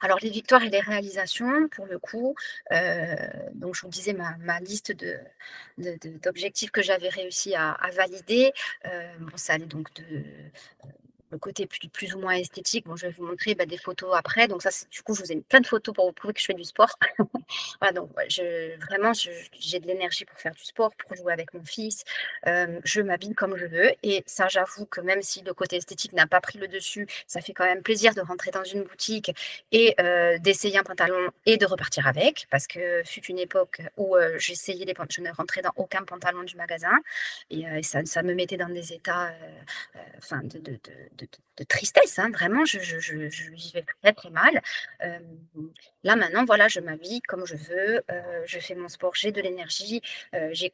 Alors 0.00 0.18
les 0.20 0.30
victoires 0.30 0.62
et 0.62 0.70
les 0.70 0.80
réalisations, 0.80 1.68
pour 1.68 1.86
le 1.86 1.98
coup, 1.98 2.34
euh, 2.72 3.14
donc 3.54 3.74
je 3.74 3.82
vous 3.82 3.88
disais 3.88 4.12
ma, 4.12 4.60
liste 4.60 4.94
d'objectifs 5.78 6.70
que 6.70 6.82
j'avais 6.82 7.08
réussi 7.08 7.54
à, 7.54 7.72
à 7.72 7.90
valider. 7.90 8.52
Euh, 8.84 9.18
bon, 9.20 9.36
ça 9.36 9.54
allait 9.54 9.66
donc 9.66 9.92
de 9.94 10.22
le 11.30 11.38
côté 11.38 11.66
plus, 11.66 12.14
ou 12.14 12.20
moins 12.20 12.34
esthétique, 12.34 12.86
bon, 12.86 12.96
je 12.96 13.06
vais 13.06 13.12
vous 13.12 13.24
montrer 13.24 13.54
bah, 13.54 13.66
des 13.66 13.78
photos 13.78 14.14
après. 14.14 14.48
Donc 14.48 14.62
ça, 14.62 14.70
du 14.90 15.02
coup, 15.02 15.14
je 15.14 15.22
vous 15.22 15.32
ai 15.32 15.36
mis 15.36 15.42
plein 15.42 15.60
de 15.60 15.66
photos 15.66 15.94
pour 15.94 16.06
vous 16.06 16.12
prouver 16.12 16.34
que 16.34 16.40
je 16.40 16.46
fais 16.46 16.54
du 16.54 16.64
sport. 16.64 16.98
voilà, 17.80 17.92
donc 17.92 18.10
vraiment, 18.88 19.12
j'ai 19.12 19.80
de 19.80 19.86
l'énergie 19.86 20.24
pour 20.24 20.38
faire 20.38 20.52
du 20.52 20.64
sport, 20.64 20.92
pour 20.94 21.16
jouer 21.16 21.32
avec 21.32 21.52
mon 21.54 21.64
fils. 21.64 22.04
Euh, 22.46 22.80
je 22.84 23.00
m'habille 23.00 23.34
comme 23.34 23.56
je 23.56 23.66
veux. 23.66 23.90
Et 24.02 24.22
ça, 24.26 24.48
j'avoue 24.48 24.86
que 24.86 25.00
même 25.00 25.22
si 25.22 25.42
le 25.42 25.54
côté 25.54 25.76
esthétique 25.76 26.12
n'a 26.12 26.26
pas 26.26 26.40
pris 26.40 26.58
le 26.58 26.68
dessus, 26.68 27.06
ça 27.26 27.40
fait 27.40 27.52
quand 27.52 27.64
même 27.64 27.82
plaisir 27.82 28.14
de 28.14 28.20
rentrer 28.20 28.50
dans 28.50 28.64
une 28.64 28.82
boutique 28.82 29.32
et 29.72 29.94
euh, 30.00 30.38
d'essayer 30.38 30.78
un 30.78 30.82
pantalon 30.82 31.30
et 31.44 31.56
de 31.56 31.66
repartir 31.66 32.06
avec. 32.06 32.46
Parce 32.50 32.66
que 32.66 33.02
fut 33.04 33.24
une 33.26 33.38
époque 33.38 33.82
où 33.96 34.16
euh, 34.16 34.38
j'essayais 34.38 34.84
les 34.84 34.94
pantalons, 34.94 35.06
je 35.08 35.20
ne 35.20 35.30
rentrais 35.30 35.62
dans 35.62 35.72
aucun 35.76 36.02
pantalon 36.02 36.42
du 36.42 36.56
magasin. 36.56 36.96
Et, 37.50 37.64
ça, 37.82 38.22
me 38.22 38.34
mettait 38.34 38.56
dans 38.56 38.68
des 38.68 38.92
états 38.92 39.32
enfin, 40.18 40.40
de, 40.42 41.15
de, 41.16 41.64
tristesse. 41.64 42.18
Hein. 42.18 42.30
Vraiment, 42.30 42.64
je, 42.64 42.78
je, 42.80 42.98
je, 42.98 43.28
je, 43.30 43.50
vivais 43.50 43.84
très, 44.02 44.12
très 44.12 44.30
mal. 44.30 44.60
Là, 46.04 46.16
maintenant, 46.16 46.44
voilà, 46.44 46.68
je 46.68 46.80
m'habille 46.80 47.20
comme 47.22 47.46
je 47.46 47.56
veux, 47.56 48.02
je 48.44 48.58
fais 48.58 48.74
mon 48.74 48.88
sport, 48.88 49.14
j'ai 49.14 49.32
de 49.32 49.40
l'énergie, 49.40 50.02
j'ai 50.52 50.70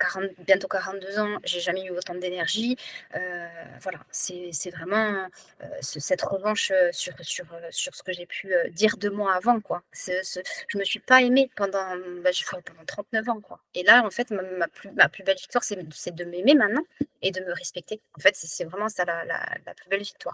bientôt 0.47 0.69
42 0.69 1.19
ans, 1.19 1.39
j'ai 1.45 1.61
jamais 1.61 1.85
eu 1.85 1.91
autant 1.91 2.15
d'énergie. 2.15 2.77
Voilà, 3.13 4.01
c'est 4.11 4.71
vraiment 4.71 5.29
cette 5.81 6.23
revanche 6.23 6.73
sur, 6.91 7.15
sur, 7.23 7.47
sur 7.71 7.95
ce 7.95 8.03
que 8.03 8.13
j'ai 8.13 8.27
pu 8.27 8.53
dire 8.73 8.97
de 8.97 9.09
moi 9.09 9.35
avant. 9.35 9.61
Quoi. 9.61 9.83
je 9.95 10.13
ne 10.75 10.79
me 10.81 10.85
suis 10.85 11.01
pas 11.01 11.23
aimée 11.23 11.51
pendant, 11.57 11.97
bah, 12.23 12.31
pendant 12.67 12.85
39 12.85 13.29
ans. 13.29 13.41
Quoi. 13.41 13.61
Et 13.75 13.83
là, 13.83 14.05
en 14.05 14.11
fait, 14.11 14.31
ma, 14.31 14.69
plus, 14.69 14.91
ma 14.93 15.09
plus 15.09 15.23
belle 15.23 15.37
victoire, 15.37 15.65
c'est 15.65 16.15
de 16.15 16.25
m'aimer 16.25 16.55
maintenant 16.55 16.85
et 17.23 17.31
de 17.31 17.41
me 17.41 17.53
respecter. 17.53 18.01
En 18.17 18.21
fait, 18.21 18.35
c'est 18.37 18.65
vraiment 18.65 18.89
ça 18.89 19.05
la, 19.05 19.25
la, 19.25 19.41
la, 19.65 19.75
plus 19.75 19.89
belle 19.89 20.03
victoire. 20.03 20.32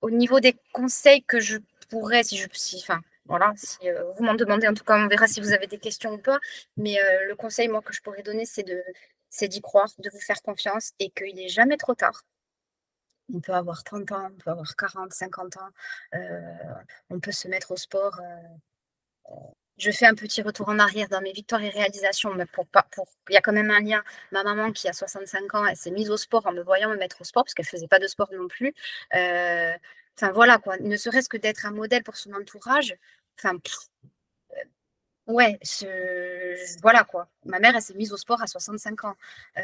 Au 0.00 0.10
niveau 0.10 0.40
des 0.40 0.54
conseils 0.72 1.22
que 1.22 1.40
je 1.40 1.58
pourrais, 1.88 2.22
si 2.24 2.36
je, 2.36 2.46
enfin, 2.78 3.00
voilà, 3.26 3.54
si 3.56 3.88
euh, 3.88 4.12
vous 4.16 4.24
m'en 4.24 4.34
demandez, 4.34 4.68
en 4.68 4.74
tout 4.74 4.84
cas, 4.84 4.98
on 4.98 5.08
verra 5.08 5.26
si 5.26 5.40
vous 5.40 5.52
avez 5.52 5.66
des 5.66 5.78
questions 5.78 6.12
ou 6.12 6.18
pas. 6.18 6.38
Mais 6.76 7.00
euh, 7.00 7.26
le 7.26 7.34
conseil, 7.36 7.68
moi, 7.68 7.80
que 7.82 7.92
je 7.94 8.02
pourrais 8.02 8.22
donner, 8.22 8.44
c'est 8.44 8.62
de, 8.64 8.82
c'est 9.30 9.48
d'y 9.48 9.62
croire, 9.62 9.88
de 9.98 10.10
vous 10.10 10.20
faire 10.20 10.42
confiance 10.42 10.92
et 10.98 11.10
qu'il 11.10 11.34
n'est 11.36 11.48
jamais 11.48 11.76
trop 11.76 11.94
tard. 11.94 12.22
On 13.32 13.40
peut 13.40 13.54
avoir 13.54 13.82
30 13.82 14.12
ans, 14.12 14.28
on 14.30 14.36
peut 14.36 14.50
avoir 14.50 14.76
40, 14.76 15.12
50 15.12 15.56
ans, 15.56 15.70
euh, 16.14 16.40
on 17.08 17.20
peut 17.20 17.32
se 17.32 17.48
mettre 17.48 17.70
au 17.72 17.76
sport. 17.76 18.20
Je 19.78 19.90
fais 19.90 20.06
un 20.06 20.14
petit 20.14 20.42
retour 20.42 20.68
en 20.68 20.78
arrière 20.78 21.08
dans 21.08 21.20
mes 21.20 21.32
victoires 21.32 21.62
et 21.62 21.68
réalisations, 21.70 22.34
mais 22.34 22.46
pour 22.46 22.66
pas, 22.66 22.84
pour, 22.92 23.06
il 23.28 23.34
y 23.34 23.36
a 23.36 23.40
quand 23.40 23.52
même 23.52 23.70
un 23.70 23.80
lien. 23.80 24.02
Ma 24.32 24.42
maman 24.44 24.72
qui 24.72 24.88
a 24.88 24.92
65 24.92 25.54
ans, 25.54 25.66
elle 25.66 25.76
s'est 25.76 25.90
mise 25.90 26.10
au 26.10 26.16
sport 26.16 26.46
en 26.46 26.52
me 26.52 26.62
voyant 26.62 26.90
me 26.90 26.96
mettre 26.96 27.20
au 27.20 27.24
sport 27.24 27.44
parce 27.44 27.54
qu'elle 27.54 27.66
faisait 27.66 27.88
pas 27.88 27.98
de 27.98 28.06
sport 28.06 28.30
non 28.32 28.48
plus. 28.48 28.74
Enfin 29.12 30.30
voilà 30.32 30.58
quoi, 30.58 30.76
ne 30.78 30.96
serait-ce 30.96 31.28
que 31.28 31.36
d'être 31.36 31.66
un 31.66 31.72
modèle 31.72 32.02
pour 32.04 32.16
son 32.16 32.32
entourage. 32.34 32.94
Enfin, 33.38 33.58
Ouais, 35.26 35.58
voilà 36.82 37.04
quoi. 37.04 37.28
Ma 37.46 37.58
mère, 37.58 37.74
elle 37.74 37.80
s'est 37.82 37.94
mise 37.94 38.12
au 38.12 38.16
sport 38.18 38.42
à 38.42 38.46
65 38.46 39.04
ans. 39.04 39.14
Euh, 39.56 39.60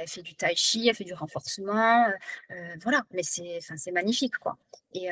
elle 0.00 0.08
fait 0.08 0.22
du 0.22 0.34
tai 0.36 0.54
chi, 0.54 0.88
elle 0.88 0.94
fait 0.94 1.02
du 1.04 1.12
renforcement. 1.14 2.06
Euh, 2.06 2.12
euh, 2.52 2.76
voilà, 2.82 3.04
mais 3.12 3.22
c'est 3.24 3.90
magnifique 3.92 4.36
quoi. 4.38 4.56
Et, 4.94 5.08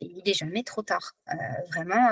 il 0.00 0.22
n'est 0.24 0.34
jamais 0.34 0.62
trop 0.62 0.82
tard. 0.82 1.14
vraiment, 1.70 2.10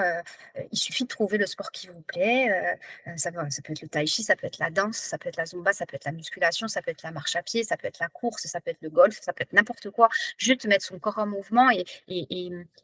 il 0.71 0.79
suffit 0.79 1.05
de 1.05 1.09
trouver 1.09 1.39
le 1.39 1.47
sport 1.47 1.71
qui 1.71 1.89
vous 1.89 2.03
plaît. 2.03 2.79
ça, 3.17 3.31
ça 3.51 3.63
peut 3.63 3.73
être 3.73 3.83
le 3.83 3.89
tai 3.89 4.07
chi, 4.07 4.23
ça 4.23 4.37
peut 4.37 4.47
être 4.47 4.59
la 4.59 4.71
danse, 4.71 4.97
ça 4.97 5.19
peut 5.19 5.29
être 5.29 5.37
la 5.37 5.47
zumba, 5.47 5.73
ça 5.73 5.87
peut 5.87 5.97
être 5.97 6.05
la 6.05 6.13
musculation, 6.13 6.69
ça 6.69 6.83
peut 6.83 6.91
être 6.91 7.03
la 7.03 7.11
marche 7.11 7.37
à 7.37 7.43
pied, 7.43 7.65
ça 7.65 7.77
peut 7.77 7.87
être 7.87 7.99
la 7.99 8.09
course, 8.09 8.47
ça 8.47 8.61
peut 8.61 8.71
être 8.71 8.83
le 8.83 8.91
golf, 8.91 9.19
ça 9.21 9.33
peut 9.33 9.43
être 9.43 9.53
n'importe 9.53 9.91
quoi. 9.91 10.09
Juste 10.37 10.67
mettre 10.67 10.85
son 10.85 10.99
corps 10.99 11.19
en 11.19 11.27
mouvement 11.27 11.71
et, 11.71 11.85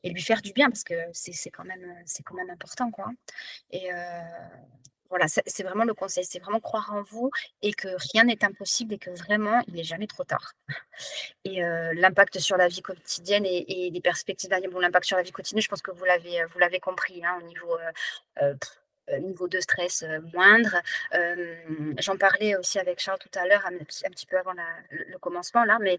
lui 0.05 0.23
faire 0.23 0.43
du 0.43 0.53
bien 0.53 0.69
parce 0.69 0.85
que 0.85 0.95
c'est 1.13 1.51
quand, 1.51 1.65
même, 1.65 2.05
quand 2.25 2.35
même 2.35 2.51
important. 2.51 2.91
Quoi. 2.91 3.11
Et 3.71 3.91
voilà, 5.11 5.27
c'est 5.29 5.63
vraiment 5.63 5.85
le 5.85 5.95
conseil, 5.95 6.25
c'est 6.25 6.39
vraiment 6.39 6.61
croire 6.61 6.93
en 6.93 7.03
vous 7.03 7.31
et 7.63 7.73
que 7.73 7.89
rien 8.13 8.25
n'est 8.25 8.45
impossible 8.45 8.95
et 8.95 8.99
que 8.99 9.11
vraiment, 9.11 9.63
il 9.69 9.75
n'est 9.75 9.85
jamais 9.85 10.07
trop 10.07 10.25
tard. 10.25 10.53
Et 11.45 11.61
l'impact 11.95 12.39
sur 12.39 12.57
la 12.57 12.69
vie 12.69 12.83
quotidienne 12.83 13.45
et, 13.47 13.91
les 13.91 14.01
perspectives 14.01 14.51
d'avenir, 14.51 14.71
bon, 14.71 14.81
l'impact 14.81 15.07
sur 15.07 15.17
la 15.17 15.23
vie 15.23 15.33
quotidienne, 15.33 15.63
je 15.63 15.69
pense 15.69 15.83
que 15.83 15.91
vous 15.91 16.05
l'avez, 16.05 16.81
compris, 16.81 17.25
hein, 17.25 17.39
au 17.41 17.47
niveau, 17.47 17.79
niveau 19.21 19.49
de 19.49 19.61
stress 19.61 20.05
moindre. 20.35 20.77
J'en 21.99 22.17
parlais 22.17 22.57
aussi 22.57 22.79
avec 22.79 23.01
Charles 23.01 23.19
tout 23.19 23.39
à 23.39 23.47
l'heure, 23.47 23.65
un, 23.67 23.79
petit 23.79 24.27
peu 24.27 24.39
avant 24.39 24.53
le, 24.91 25.19
commencement, 25.19 25.65
là, 25.65 25.79
mais 25.81 25.99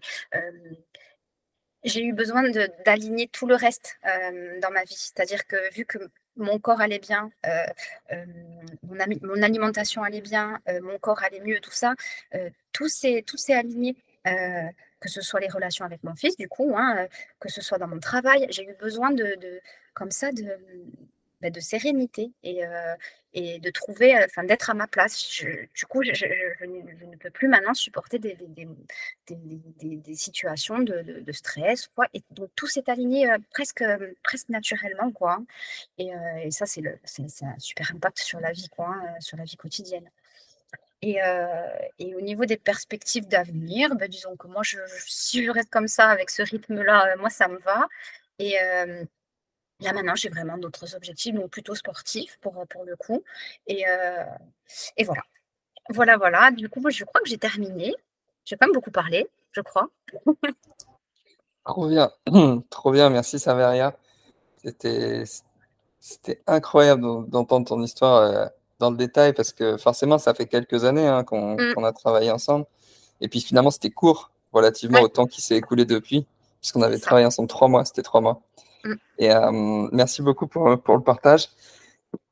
j'ai 1.84 2.02
eu 2.02 2.12
besoin 2.12 2.48
d'aligner 2.84 3.28
tout 3.28 3.46
le 3.46 3.54
reste 3.54 3.98
dans 4.04 4.70
ma 4.70 4.84
vie. 4.84 4.96
C'est-à-dire 4.96 5.46
que 5.46 5.72
vu 5.74 5.84
que 5.84 5.98
mon 6.36 6.58
corps 6.58 6.80
allait 6.80 6.98
bien, 6.98 7.30
euh, 7.46 7.66
euh, 8.12 8.24
mon, 8.82 9.42
alimentation 9.42 10.02
allait 10.02 10.20
bien, 10.20 10.60
euh, 10.68 10.80
mon 10.82 10.98
corps 10.98 11.22
allait 11.22 11.40
mieux, 11.40 11.60
tout 11.60 11.70
ça, 11.70 11.94
tout 12.72 12.88
s'est 12.88 13.24
aligné. 13.54 13.96
que 15.00 15.08
ce 15.08 15.22
soit 15.22 15.40
les 15.40 15.48
relations 15.48 15.86
avec 15.86 16.04
mon 16.04 16.14
fils, 16.14 16.36
du 16.36 16.46
coup, 16.46 16.74
hein, 16.76 17.06
que 17.38 17.48
ce 17.48 17.62
soit 17.62 17.78
dans 17.78 17.88
mon 17.88 18.00
travail, 18.00 18.46
j'ai 18.50 18.64
eu 18.68 18.74
besoin 18.74 19.10
de, 19.10 19.34
de 19.40 19.60
comme 19.94 20.10
ça, 20.10 20.30
de, 20.30 20.58
bah, 21.40 21.48
de 21.50 21.60
sérénité 21.60 22.32
et, 22.42 22.66
euh, 22.66 22.96
de 23.34 23.70
trouver, 23.70 24.14
euh, 24.16 24.26
enfin 24.26 24.44
d'être 24.44 24.68
à 24.68 24.74
ma 24.74 24.86
place. 24.86 25.42
du 25.74 25.86
coup, 25.86 26.02
je, 26.02 26.26
ne 26.66 27.16
peux 27.16 27.30
plus 27.30 27.48
maintenant 27.48 27.72
supporter 27.72 28.18
des, 28.18 28.36
situations 30.14 30.80
de, 30.80 31.32
stress. 31.32 31.88
Quoi. 31.88 32.06
Et 32.12 32.22
donc 32.30 32.50
tout 32.56 32.66
s'est 32.66 32.90
aligné 32.90 33.30
euh, 33.30 33.38
presque, 33.50 33.84
presque 34.22 34.50
naturellement. 34.50 35.10
Quoi. 35.12 35.38
Et, 35.98 36.10
ça, 36.50 36.66
c'est 36.66 36.82
un 37.42 37.58
super 37.58 37.90
impact 37.94 38.18
sur 38.18 38.40
la 38.40 38.52
vie, 38.52 38.68
quoi, 38.68 38.88
hein, 38.88 39.20
sur 39.20 39.38
la 39.38 39.44
vie 39.44 39.56
quotidienne. 39.56 40.10
Et, 41.02 41.18
et, 41.98 42.14
au 42.14 42.20
niveau 42.20 42.44
des 42.44 42.58
perspectives 42.58 43.26
d'avenir, 43.26 43.94
bah, 43.94 44.08
disons 44.08 44.36
que 44.36 44.46
moi, 44.48 44.62
si 45.06 45.44
je 45.44 45.50
reste 45.50 45.70
comme 45.70 45.88
ça, 45.88 46.08
avec 46.10 46.28
ce 46.28 46.42
rythme-là, 46.42 47.16
moi, 47.16 47.30
ça 47.30 47.48
me 47.48 47.58
va. 47.60 47.88
Et, 48.38 48.58
Là, 49.80 49.92
maintenant, 49.92 50.14
j'ai 50.14 50.28
vraiment 50.28 50.58
d'autres 50.58 50.94
objectifs, 50.94 51.34
donc 51.34 51.50
plutôt 51.50 51.74
sportifs 51.74 52.38
pour, 52.40 52.66
pour 52.68 52.84
le 52.84 52.96
coup. 52.96 53.22
Et, 53.66 53.88
euh, 53.88 54.24
et 54.96 55.04
voilà. 55.04 55.22
Voilà, 55.88 56.16
voilà. 56.16 56.50
Du 56.50 56.68
coup, 56.68 56.80
moi, 56.80 56.90
je 56.90 57.04
crois 57.04 57.20
que 57.20 57.28
j'ai 57.28 57.38
terminé. 57.38 57.94
J'ai 58.44 58.56
pas 58.56 58.66
beaucoup 58.72 58.90
parlé, 58.90 59.28
je 59.52 59.60
crois. 59.60 59.88
Trop 61.64 61.88
bien. 61.88 62.10
Trop 62.70 62.92
bien. 62.92 63.10
Merci, 63.10 63.38
Saveria. 63.38 63.96
C'était, 64.62 65.24
c'était 65.98 66.42
incroyable 66.46 67.02
d'entendre 67.28 67.66
ton 67.66 67.82
histoire 67.82 68.22
euh, 68.22 68.46
dans 68.78 68.90
le 68.90 68.96
détail 68.96 69.32
parce 69.32 69.52
que 69.52 69.76
forcément, 69.76 70.18
ça 70.18 70.34
fait 70.34 70.46
quelques 70.46 70.84
années 70.84 71.06
hein, 71.06 71.22
mm. 71.22 71.74
qu'on, 71.74 71.84
a 71.84 71.92
travaillé 71.92 72.30
ensemble. 72.30 72.66
Et 73.20 73.28
puis 73.28 73.40
finalement, 73.40 73.70
c'était 73.70 73.90
court 73.90 74.30
relativement 74.52 75.00
au 75.00 75.08
temps 75.08 75.26
qui 75.26 75.42
s'est 75.42 75.56
écoulé 75.56 75.84
depuis, 75.84 76.26
puisqu'on 76.60 76.82
avait 76.82 76.98
travaillé 76.98 77.26
ensemble 77.26 77.48
trois 77.48 77.68
mois. 77.68 77.84
C'était 77.84 78.02
trois 78.02 78.20
mois. 78.20 78.40
Mm. 78.84 78.94
Et 79.18 79.30
euh, 79.32 79.88
merci 79.92 80.22
beaucoup 80.22 80.46
pour, 80.46 80.80
pour 80.82 80.96
le 80.96 81.02
partage. 81.02 81.48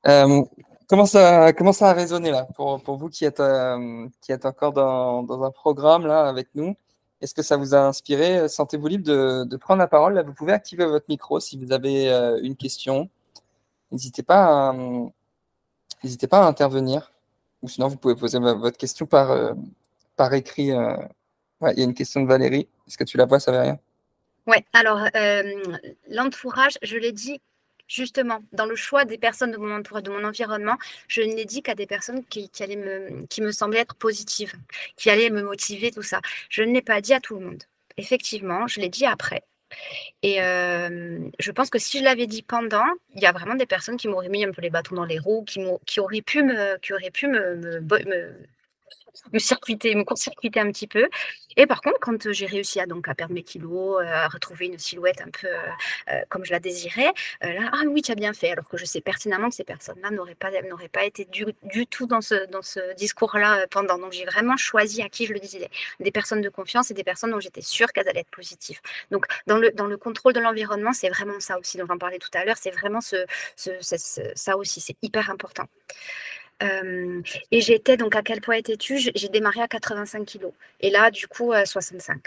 Euh, 0.06 0.42
comment, 0.88 1.06
ça, 1.06 1.52
comment 1.52 1.72
ça 1.72 1.90
a 1.90 1.92
résonné 1.92 2.30
là 2.30 2.46
pour, 2.54 2.82
pour 2.82 2.96
vous 2.96 3.08
qui 3.08 3.24
êtes, 3.24 3.40
euh, 3.40 4.08
qui 4.20 4.32
êtes 4.32 4.46
encore 4.46 4.72
dans, 4.72 5.22
dans, 5.22 5.42
un 5.42 5.50
programme 5.50 6.06
là 6.06 6.26
avec 6.28 6.48
nous? 6.54 6.74
Est-ce 7.20 7.34
que 7.34 7.42
ça 7.42 7.56
vous 7.56 7.74
a 7.74 7.80
inspiré? 7.80 8.48
Sentez-vous 8.48 8.87
libre 8.87 9.04
de, 9.04 9.44
de, 9.44 9.56
prendre 9.56 9.80
la 9.80 9.88
parole? 9.88 10.14
Là, 10.14 10.22
vous 10.22 10.34
pouvez 10.34 10.52
activer 10.52 10.87
votre 10.87 11.06
micro 11.08 11.40
si 11.40 11.58
vous 11.58 11.72
avez 11.72 12.08
une 12.42 12.54
question. 12.56 13.11
N'hésitez 13.90 14.22
pas, 14.22 14.70
à, 14.70 14.74
n'hésitez 16.04 16.28
pas 16.28 16.44
à 16.44 16.46
intervenir. 16.46 17.12
Ou 17.62 17.68
sinon, 17.68 17.88
vous 17.88 17.96
pouvez 17.96 18.14
poser 18.14 18.38
votre 18.38 18.78
question 18.78 19.04
par, 19.06 19.37
par 20.16 20.32
écrit. 20.34 20.68
Il 20.68 21.78
y 21.78 21.80
a 21.80 21.84
une 21.84 21.94
question 21.94 22.22
de 22.22 22.28
Valérie. 22.28 22.68
Est-ce 22.87 22.96
que 22.96 23.02
tu 23.02 23.16
la 23.16 23.26
vois, 23.26 23.40
ça 23.40 23.50
va 23.50 23.62
rien? 23.62 23.78
Oui, 24.48 24.56
alors 24.72 25.06
l'entourage, 26.08 26.78
je 26.82 26.96
l'ai 26.96 27.12
dit 27.12 27.40
justement, 27.88 28.40
dans 28.52 28.66
le 28.66 28.76
choix 28.76 29.04
des 29.04 29.18
personnes 29.18 29.50
de 29.50 29.56
mon 29.56 29.74
entourage, 29.74 30.02
de 30.04 30.11
mon 30.11 30.24
environnement, 30.24 30.76
je 31.08 31.22
ne 31.22 31.34
l'ai 31.34 31.46
dit 31.46 31.62
qu'à 31.62 31.74
des 31.74 31.87
personnes 31.87 32.24
qui, 32.26 32.50
allaient 32.61 32.76
me, 32.76 33.26
qui 33.26 33.40
me 33.42 33.50
semblaient 33.50 33.80
être 33.80 33.96
positives, 33.96 34.52
qui 34.96 35.11
allaient 35.11 35.30
me 35.30 35.42
motiver, 35.42 35.90
tout 35.90 36.02
ça. 36.02 36.20
Je 36.50 36.62
ne 36.62 36.72
l'ai 36.72 36.82
pas 36.82 37.00
dit 37.00 37.14
à 37.14 37.20
tout 37.20 37.38
le 37.38 37.46
monde. 37.46 37.62
Effectivement, 37.96 38.66
je 38.68 38.80
l'ai 38.80 38.88
dit 38.90 39.06
après. 39.06 39.42
Et 40.22 40.37
je 40.38 41.50
pense 41.50 41.70
que 41.70 41.78
si 41.78 41.98
je 41.98 42.04
l'avais 42.04 42.26
dit 42.26 42.42
pendant, 42.42 42.87
il 43.14 43.22
y 43.22 43.26
a 43.26 43.32
vraiment 43.32 43.54
des 43.54 43.66
personnes 43.66 43.96
qui 43.96 44.08
m'auraient 44.08 44.28
mis 44.28 44.44
un 44.44 44.52
peu 44.52 44.62
les 44.62 44.70
bâtons 44.70 44.94
dans 44.94 45.04
les 45.04 45.18
roues, 45.18 45.44
qui, 45.44 45.61
qui 45.87 46.00
auraient 46.00 46.22
pu 46.22 46.42
me, 46.42 46.78
auraient 46.92 47.11
pu 47.11 47.26
me 47.26 48.32
circuiter, 49.38 49.94
me 49.94 50.04
court-circuiter 50.04 50.61
un 50.61 50.70
petit 50.70 50.87
peu. 50.87 51.09
Et 51.57 51.66
par 51.66 51.81
contre, 51.81 51.98
quand 52.00 52.31
j'ai 52.33 52.46
réussi 52.46 52.81
à 52.81 52.87
donc 52.87 53.09
à 53.09 53.14
perdre 53.14 53.35
mes 53.35 53.42
kilos, 53.42 54.00
à 54.07 54.28
retrouver 54.28 54.66
une 54.66 54.78
silhouette 54.78 55.20
un 55.20 55.31
peu 55.31 55.48
comme 56.28 56.44
je 56.44 56.52
la 56.52 56.61
désirais, 56.61 57.12
là, 57.40 57.70
ah 57.72 57.83
oui, 57.87 58.02
tu 58.02 58.12
as 58.12 58.14
bien 58.14 58.33
fait. 58.33 58.50
Alors 58.52 58.68
que 58.68 58.76
je 58.76 58.85
sais 58.85 59.00
pertinemment 59.00 59.48
que 59.48 59.54
ces 59.57 59.64
personnes-là 59.64 60.11
n'auraient 60.11 60.35
pas, 60.35 60.50
n'auraient 60.62 60.88
pas 60.88 61.04
été 61.04 61.24
du, 61.24 61.46
du, 61.64 61.87
tout 61.87 62.07
dans 62.07 62.20
ce, 62.20 62.46
dans 62.50 62.62
ce 62.62 62.94
discours-là 62.94 63.66
pendant. 63.70 63.98
Donc 63.98 64.12
j'ai 64.12 64.24
vraiment 64.24 64.57
choisi 64.57 65.02
à 65.02 65.09
qui 65.09 65.26
je 65.26 65.33
le 65.33 65.40
disais, 65.40 65.68
des 66.00 66.11
personnes 66.11 66.40
de 66.40 66.48
confiance 66.48 66.90
et 66.90 66.94
des 66.94 67.04
personnes 67.04 67.31
dont 67.31 67.40
j'étais 67.40 67.62
sûre 67.62 67.92
qu'elles 67.92 68.09
allaient 68.09 68.20
être 68.20 68.31
positives. 68.31 68.81
Donc 69.11 69.26
dans 69.46 69.59
le, 69.59 69.70
dans 69.72 69.87
le 69.87 69.96
contrôle 69.96 70.33
de 70.33 70.40
l'environnement, 70.40 70.92
c'est 70.92 71.09
vraiment 71.09 71.40
ça 71.40 71.59
aussi 71.59 71.78
dont 71.78 71.87
j'en 71.87 71.98
parlais 71.98 72.18
tout 72.18 72.31
à 72.35 72.44
l'heure. 72.44 72.57
C'est 72.59 72.70
vraiment 72.70 73.00
ce, 73.00 73.16
ce, 73.57 73.72
ça 74.35 74.57
aussi, 74.57 74.81
c'est 74.81 74.96
hyper 75.02 75.31
important 75.31 75.64
et 76.61 77.61
j'étais 77.61 77.97
donc 77.97 78.16
à 78.16 78.23
quel 78.23 78.40
point 78.40 78.57
étais-tu? 78.57 78.99
J'ai 78.99 79.29
démarré 79.29 79.61
à 79.61 79.68
85 79.68 80.25
kilos. 80.25 80.53
Et 80.81 80.90
là, 80.90 81.11
du 81.11 81.29
coup, 81.29 81.53
à 81.53 81.66
65, 81.66 82.21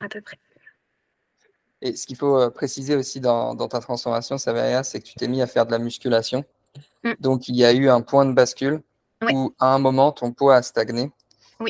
à 0.00 0.08
peu 0.08 0.20
près. 0.20 0.38
Et 1.82 1.94
ce 1.94 2.06
qu'il 2.06 2.16
faut 2.16 2.50
préciser 2.50 2.96
aussi 2.96 3.20
dans, 3.20 3.54
ta 3.68 3.80
transformation, 3.80 4.38
Saveria, 4.38 4.82
c'est 4.82 5.00
que 5.00 5.04
tu 5.04 5.14
t'es 5.14 5.28
mis 5.28 5.42
à 5.42 5.46
faire 5.46 5.66
de 5.66 5.72
la 5.72 5.78
musculation. 5.78 6.44
Mmh. 7.04 7.12
Donc, 7.20 7.48
il 7.48 7.56
y 7.56 7.64
a 7.64 7.72
eu 7.72 7.88
un 7.88 8.00
point 8.00 8.24
de 8.24 8.32
bascule 8.32 8.82
où, 9.30 9.54
à 9.58 9.74
un 9.74 9.78
moment, 9.78 10.12
ton 10.12 10.32
poids 10.32 10.56
a 10.56 10.62
stagné 10.62 11.10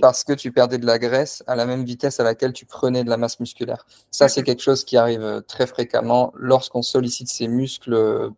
parce 0.01 0.25
que 0.25 0.33
tu 0.33 0.51
perdais 0.51 0.79
de 0.79 0.87
la 0.87 0.99
graisse 0.99 1.45
à 1.47 1.55
la 1.55 1.65
même 1.65 1.85
vitesse 1.85 2.19
à 2.19 2.25
laquelle 2.25 2.53
tu 2.53 2.67
prenais 2.67 3.05
de 3.05 3.11
la 3.11 3.17
masse 3.17 3.39
musculaire. 3.39 3.87
Ça, 4.11 4.29
c'est 4.29 4.43
quelque 4.43 4.63
chose 4.63 4.85
qui 4.85 4.97
arrive 4.97 5.43
très 5.47 5.67
fréquemment 5.67 6.33
lorsqu'on 6.37 6.83
sollicite 6.83 7.29
ses 7.29 7.47
muscles, 7.47 8.31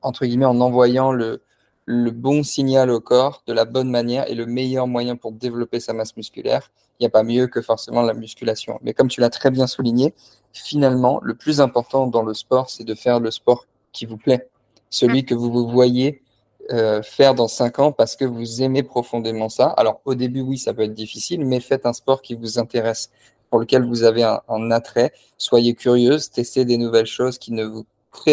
entre 0.00 0.24
guillemets, 0.24 0.46
en 0.46 0.60
envoyant 0.60 1.12
le, 1.12 1.42
le 1.86 2.10
bon 2.10 2.42
signal 2.42 2.90
au 2.90 3.00
corps 3.00 3.42
de 3.46 3.52
la 3.52 3.64
bonne 3.64 3.90
manière 3.90 4.28
et 4.30 4.34
le 4.34 4.46
meilleur 4.46 4.86
moyen 4.86 5.16
pour 5.16 5.32
développer 5.32 5.80
sa 5.80 5.92
masse 5.92 6.16
musculaire. 6.16 6.70
Il 6.98 7.02
n'y 7.02 7.06
a 7.06 7.10
pas 7.10 7.22
mieux 7.22 7.46
que 7.46 7.60
forcément 7.60 8.02
la 8.02 8.14
musculation. 8.14 8.78
Mais 8.82 8.94
comme 8.94 9.08
tu 9.08 9.20
l'as 9.20 9.30
très 9.30 9.50
bien 9.50 9.66
souligné, 9.66 10.14
finalement, 10.52 11.20
le 11.22 11.34
plus 11.34 11.60
important 11.60 12.06
dans 12.06 12.22
le 12.22 12.34
sport, 12.34 12.70
c'est 12.70 12.84
de 12.84 12.94
faire 12.94 13.20
le 13.20 13.30
sport 13.30 13.66
qui 13.92 14.06
vous 14.06 14.16
plaît, 14.16 14.48
celui 14.90 15.24
que 15.24 15.34
vous 15.34 15.50
vous 15.50 15.68
voyez 15.68 16.22
euh, 16.70 17.02
faire 17.02 17.34
dans 17.34 17.48
cinq 17.48 17.78
ans 17.78 17.92
parce 17.92 18.16
que 18.16 18.24
vous 18.24 18.62
aimez 18.62 18.82
profondément 18.82 19.48
ça. 19.48 19.66
Alors 19.66 20.00
au 20.04 20.14
début, 20.14 20.40
oui, 20.40 20.56
ça 20.56 20.72
peut 20.72 20.82
être 20.82 20.94
difficile, 20.94 21.44
mais 21.44 21.60
faites 21.60 21.84
un 21.84 21.92
sport 21.92 22.22
qui 22.22 22.34
vous 22.34 22.58
intéresse, 22.58 23.10
pour 23.50 23.60
lequel 23.60 23.84
vous 23.84 24.02
avez 24.02 24.22
un, 24.22 24.40
un 24.48 24.70
attrait. 24.70 25.12
Soyez 25.36 25.74
curieuse, 25.74 26.30
testez 26.30 26.64
des 26.64 26.78
nouvelles 26.78 27.06
choses 27.06 27.38
qui 27.38 27.52
ne 27.52 27.64
vous 27.64 27.84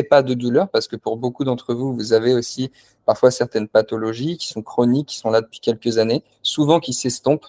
pas 0.10 0.24
de 0.24 0.34
douleur, 0.34 0.70
parce 0.70 0.88
que 0.88 0.96
pour 0.96 1.18
beaucoup 1.18 1.44
d'entre 1.44 1.74
vous, 1.74 1.94
vous 1.94 2.14
avez 2.14 2.34
aussi 2.34 2.72
parfois 3.06 3.32
certaines 3.32 3.68
pathologies 3.68 4.38
qui 4.38 4.48
sont 4.48 4.62
chroniques, 4.62 5.10
qui 5.10 5.18
sont 5.18 5.30
là 5.30 5.42
depuis 5.42 5.60
quelques 5.60 5.98
années, 5.98 6.24
souvent 6.42 6.80
qui 6.80 6.94
s'estompent. 6.94 7.48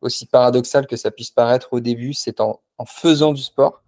Aussi 0.00 0.26
paradoxal 0.26 0.86
que 0.86 0.96
ça 0.96 1.10
puisse 1.10 1.30
paraître 1.30 1.68
au 1.72 1.80
début, 1.80 2.12
c'est 2.12 2.40
en, 2.40 2.60
faisant 2.86 3.32
du 3.32 3.42
sport, 3.42 3.82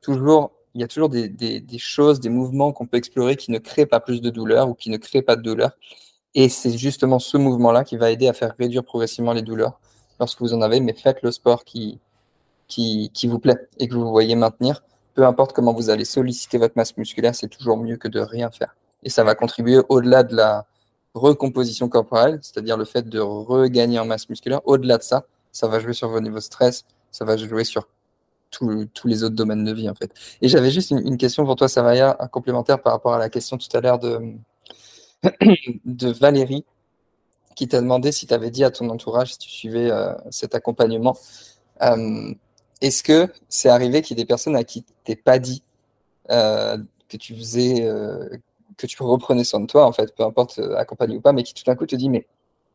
toujours, 0.00 0.52
il 0.74 0.80
y 0.80 0.84
a 0.84 0.88
toujours 0.88 1.08
des, 1.08 1.64
choses, 1.78 2.20
des 2.20 2.28
mouvements 2.28 2.72
qu'on 2.72 2.86
peut 2.86 2.96
explorer 2.96 3.34
qui 3.36 3.50
ne 3.50 3.58
créent 3.58 3.86
pas 3.86 3.98
plus 3.98 4.20
de 4.20 4.30
douleur 4.30 4.68
ou 4.68 4.74
qui 4.74 4.90
ne 4.90 4.98
créent 4.98 5.22
pas 5.22 5.34
de 5.34 5.42
douleur. 5.42 5.72
Et 6.34 6.48
c'est 6.48 6.76
justement 6.78 7.18
ce 7.18 7.36
mouvement-là 7.36 7.82
qui 7.82 7.96
va 7.96 8.10
aider 8.10 8.28
à 8.28 8.32
faire 8.32 8.54
réduire 8.56 8.84
progressivement 8.84 9.32
les 9.32 9.42
douleurs 9.42 9.80
lorsque 10.20 10.40
vous 10.40 10.54
en 10.54 10.60
avez, 10.62 10.78
mais 10.80 10.92
faites 10.92 11.22
le 11.22 11.32
sport 11.32 11.64
qui, 11.64 11.98
qui, 12.68 13.10
qui 13.12 13.26
vous 13.26 13.40
plaît 13.40 13.68
et 13.78 13.88
que 13.88 13.94
vous 13.94 14.10
voyez 14.10 14.36
maintenir. 14.36 14.82
Peu 15.18 15.26
importe 15.26 15.52
comment 15.52 15.72
vous 15.72 15.90
allez 15.90 16.04
solliciter 16.04 16.58
votre 16.58 16.74
masse 16.76 16.96
musculaire, 16.96 17.34
c'est 17.34 17.48
toujours 17.48 17.76
mieux 17.76 17.96
que 17.96 18.06
de 18.06 18.20
rien 18.20 18.52
faire 18.52 18.76
et 19.02 19.10
ça 19.10 19.24
va 19.24 19.34
contribuer 19.34 19.80
au-delà 19.88 20.22
de 20.22 20.36
la 20.36 20.64
recomposition 21.12 21.88
corporelle, 21.88 22.38
c'est-à-dire 22.40 22.76
le 22.76 22.84
fait 22.84 23.08
de 23.08 23.18
regagner 23.18 23.98
en 23.98 24.04
masse 24.04 24.28
musculaire. 24.28 24.60
Au-delà 24.64 24.96
de 24.96 25.02
ça, 25.02 25.24
ça 25.50 25.66
va 25.66 25.80
jouer 25.80 25.92
sur 25.92 26.08
vos 26.08 26.20
niveaux 26.20 26.36
de 26.36 26.42
stress, 26.42 26.84
ça 27.10 27.24
va 27.24 27.36
jouer 27.36 27.64
sur 27.64 27.88
tous 28.52 29.08
les 29.08 29.24
autres 29.24 29.34
domaines 29.34 29.64
de 29.64 29.72
vie 29.72 29.90
en 29.90 29.94
fait. 29.96 30.12
Et 30.40 30.48
j'avais 30.48 30.70
juste 30.70 30.92
une, 30.92 31.16
question 31.16 31.44
pour 31.44 31.56
toi, 31.56 31.66
Savaya, 31.66 32.16
un 32.20 32.28
complémentaire 32.28 32.80
par 32.80 32.92
rapport 32.92 33.14
à 33.14 33.18
la 33.18 33.28
question 33.28 33.58
tout 33.58 33.76
à 33.76 33.80
l'heure 33.80 33.98
de, 33.98 34.20
de 35.84 36.10
Valérie, 36.12 36.64
qui 37.56 37.66
t'a 37.66 37.80
demandé 37.80 38.12
si 38.12 38.28
tu 38.28 38.34
avais 38.34 38.52
dit 38.52 38.62
à 38.62 38.70
ton 38.70 38.88
entourage 38.88 39.32
si 39.32 39.38
tu 39.38 39.50
suivais 39.50 39.90
euh, 39.90 40.14
cet 40.30 40.54
accompagnement. 40.54 41.16
Euh, 41.82 42.32
est-ce 42.80 43.02
que 43.02 43.28
c'est 43.48 43.68
arrivé 43.68 44.02
qu'il 44.02 44.16
y 44.16 44.20
ait 44.20 44.24
des 44.24 44.28
personnes 44.28 44.56
à 44.56 44.64
qui 44.64 44.84
tu 44.84 44.92
n'es 45.08 45.16
pas 45.16 45.38
dit 45.38 45.62
euh, 46.30 46.78
que 47.08 47.16
tu 47.16 47.34
faisais, 47.34 47.86
que 48.78 48.86
tu 48.86 49.02
reprenais 49.02 49.44
soin 49.44 49.60
de 49.60 49.66
toi, 49.66 49.84
en 49.84 49.92
fait, 49.92 50.14
peu 50.14 50.22
importe 50.22 50.58
euh, 50.58 50.76
accompagné 50.76 51.16
ou 51.16 51.20
pas, 51.20 51.32
mais 51.32 51.42
qui 51.42 51.52
tout 51.52 51.64
d'un 51.64 51.74
coup 51.74 51.86
te 51.86 51.96
dit 51.96 52.08
Mais 52.08 52.26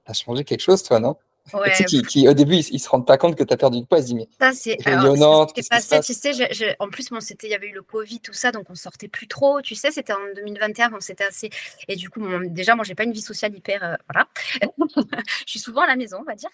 t'as 0.06 0.13
changé 0.13 0.44
quelque 0.44 0.62
chose, 0.62 0.84
toi, 0.84 1.00
non? 1.00 1.16
Ouais. 1.54 1.74
qui, 2.08 2.26
au 2.30 2.34
début, 2.34 2.56
ils, 2.56 2.74
ne 2.74 2.78
se 2.78 2.88
rendent 2.88 3.06
pas 3.06 3.18
compte 3.18 3.36
que 3.36 3.44
tu 3.44 3.54
as 3.54 3.58
perdu 3.58 3.82
du 3.82 3.86
poids. 3.86 4.00
Ils 4.00 4.04
se 4.04 4.08
disent, 4.08 4.16
mais 4.16 4.30
ça, 4.39 4.54
c'est 4.54 4.78
ce 4.78 5.54
qui 5.54 5.60
est 5.60 5.70
passé. 5.70 6.00
Tu 6.00 6.13
sais, 6.13 6.76
en 6.80 6.88
plus, 6.88 7.10
bon, 7.10 7.20
il 7.20 7.50
y 7.50 7.54
avait 7.54 7.68
eu 7.68 7.74
le 7.74 7.82
Covid, 7.82 8.22
tout 8.22 8.32
ça, 8.32 8.54
donc 8.54 8.70
on 8.70 8.76
sortait 8.76 9.10
plus 9.10 9.28
trop. 9.28 9.62
Tu 9.62 9.76
sais, 9.76 9.92
c'était 9.92 10.13
en 10.13 10.34
2021, 10.36 10.89
bon, 10.89 11.02
c'était 11.02 11.26
assez. 11.26 11.50
Et 11.89 11.98
du 11.98 12.10
coup, 12.10 12.22
déjà, 12.46 12.76
moi, 12.76 12.86
j'ai 12.86 12.96
pas 12.96 13.04
une 13.04 13.12
vie 13.12 13.22
sociale 13.22 13.54
hyper. 13.54 13.84
Euh, 13.84 13.96
voilà. 14.10 14.30
je 15.46 15.52
suis 15.52 15.60
souvent 15.60 15.82
à 15.82 15.88
la 15.88 15.98
maison, 15.98 16.20
on 16.22 16.24
va 16.24 16.36
dire. 16.36 16.50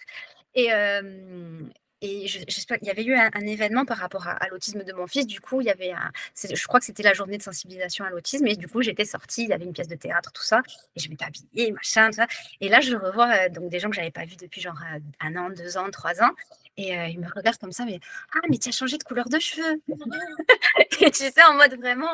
Et, 0.55 0.73
euh, 0.73 1.59
et 2.01 2.27
j'espère 2.27 2.77
il 2.81 2.87
y 2.87 2.91
avait 2.91 3.03
eu 3.03 3.13
un, 3.15 3.29
événement 3.41 3.85
par 3.85 3.97
rapport 3.97 4.27
à, 4.27 4.47
l'autisme 4.49 4.83
de 4.83 4.93
mon 4.93 5.07
fils. 5.07 5.27
Du 5.27 5.41
coup, 5.41 5.61
il 5.61 5.67
y 5.67 5.69
avait 5.69 5.91
un, 5.91 6.11
je 6.35 6.67
crois 6.67 6.79
que 6.79 6.85
c'était 6.85 7.03
la 7.03 7.13
journée 7.13 7.37
de 7.37 7.43
sensibilisation 7.43 8.05
à 8.05 8.09
l'autisme. 8.09 8.47
Et 8.47 8.55
du 8.55 8.67
coup, 8.67 8.81
j'étais 8.81 9.05
sortie, 9.05 9.43
il 9.43 9.49
y 9.49 9.53
avait 9.53 9.65
une 9.65 9.73
pièce 9.73 9.87
de 9.87 9.95
théâtre, 9.95 10.31
tout 10.31 10.43
ça. 10.43 10.61
Et 10.95 10.99
je 10.99 11.09
m'étais 11.09 11.25
habillée, 11.25 11.71
machin, 11.71 12.07
tout 12.07 12.17
ça. 12.17 12.27
Et 12.61 12.69
là, 12.69 12.79
je 12.79 12.95
revois 12.95 13.29
euh, 13.33 13.49
donc 13.49 13.69
des 13.69 13.79
gens 13.79 13.89
que 13.89 13.95
j'avais 13.95 14.11
pas 14.11 14.25
vus 14.25 14.37
depuis 14.37 14.61
genre 14.61 14.79
euh, 14.93 14.99
un 15.19 15.35
an, 15.35 15.49
deux 15.49 15.77
ans, 15.77 15.89
trois 15.91 16.21
ans. 16.21 16.31
Et 16.79 16.97
euh, 16.97 17.07
il 17.07 17.19
me 17.19 17.27
regarde 17.27 17.57
comme 17.57 17.73
ça, 17.73 17.83
mais 17.83 17.99
ah, 18.33 18.39
mais 18.49 18.57
tu 18.57 18.69
as 18.69 18.71
changé 18.71 18.97
de 18.97 19.03
couleur 19.03 19.27
de 19.27 19.37
cheveux. 19.37 19.81
et 21.01 21.11
tu 21.11 21.25
sais, 21.25 21.43
en 21.43 21.55
mode 21.55 21.75
vraiment. 21.77 22.07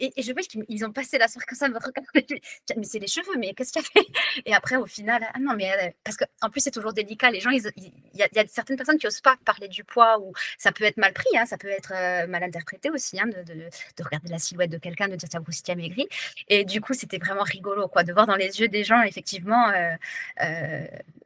et, 0.00 0.10
je 0.20 0.32
vois 0.32 0.42
qu'ils 0.42 0.84
ont 0.84 0.90
passé 0.90 1.18
la 1.18 1.28
soirée 1.28 1.46
comme 1.46 1.56
ça, 1.56 1.68
me 1.68 1.78
regarder. 1.78 2.42
Mais 2.76 2.82
c'est 2.82 2.98
les 2.98 3.06
cheveux, 3.06 3.38
mais 3.38 3.54
qu'est-ce 3.54 3.72
qu'il 3.72 3.80
y 3.80 3.84
a 3.84 3.88
fait? 4.02 4.08
Et 4.44 4.54
après, 4.54 4.74
au 4.74 4.86
final, 4.86 5.24
ah 5.32 5.38
non, 5.38 5.54
mais 5.54 5.94
parce 6.02 6.16
qu'en 6.16 6.50
plus, 6.50 6.62
c'est 6.62 6.72
toujours 6.72 6.92
délicat. 6.92 7.30
Les 7.30 7.38
gens, 7.38 7.50
il 7.50 7.62
y, 8.14 8.22
a 8.22 8.46
certaines 8.48 8.76
personnes 8.76 8.98
qui 8.98 9.06
osent 9.06 9.20
pas 9.20 9.36
parler 9.44 9.68
du 9.68 9.84
poids 9.84 10.18
ou 10.18 10.32
ça 10.58 10.72
peut 10.72 10.82
être 10.82 10.96
mal 10.96 11.12
pris, 11.12 11.36
hein, 11.36 11.46
ça 11.46 11.56
peut 11.56 11.68
être 11.68 12.26
mal 12.26 12.42
interprété 12.42 12.90
aussi, 12.90 13.20
hein, 13.20 13.26
de, 13.26 13.44
de, 13.44 14.04
regarder 14.04 14.30
la 14.30 14.40
silhouette 14.40 14.70
de 14.70 14.78
quelqu'un, 14.78 15.06
de 15.06 15.14
dire 15.14 15.28
ça 15.30 15.38
vous 15.38 15.46
aussi 15.48 15.62
maigri. 15.76 16.08
Et 16.48 16.64
du 16.64 16.80
coup, 16.80 16.92
c'était 16.92 17.18
vraiment 17.18 17.44
rigolo, 17.44 17.86
quoi, 17.86 18.02
de 18.02 18.12
voir 18.12 18.26
dans 18.26 18.36
les 18.36 18.60
yeux 18.60 18.68
des 18.68 18.82
gens, 18.82 19.00
effectivement, 19.02 19.72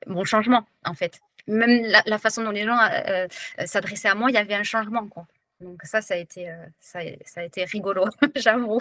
mon 0.06 0.24
changement, 0.24 0.66
en 0.84 0.92
fait 0.92 1.22
même 1.46 1.84
la, 2.06 2.18
façon 2.18 2.42
dont 2.42 2.50
les 2.50 2.64
gens 2.64 2.78
euh, 2.78 3.26
euh, 3.58 3.66
s'adressaient 3.66 4.08
à 4.08 4.14
moi, 4.14 4.30
il 4.30 4.34
y 4.34 4.38
avait 4.38 4.54
un 4.54 4.62
changement. 4.62 5.06
Quoi. 5.08 5.26
Donc 5.60 5.82
ça, 5.84 6.00
ça 6.00 6.14
a 6.14 6.16
été, 6.16 6.50
euh, 6.50 6.66
ça, 6.80 7.00
a 7.00 7.42
été 7.42 7.64
rigolo, 7.64 8.04
j'avoue. 8.36 8.80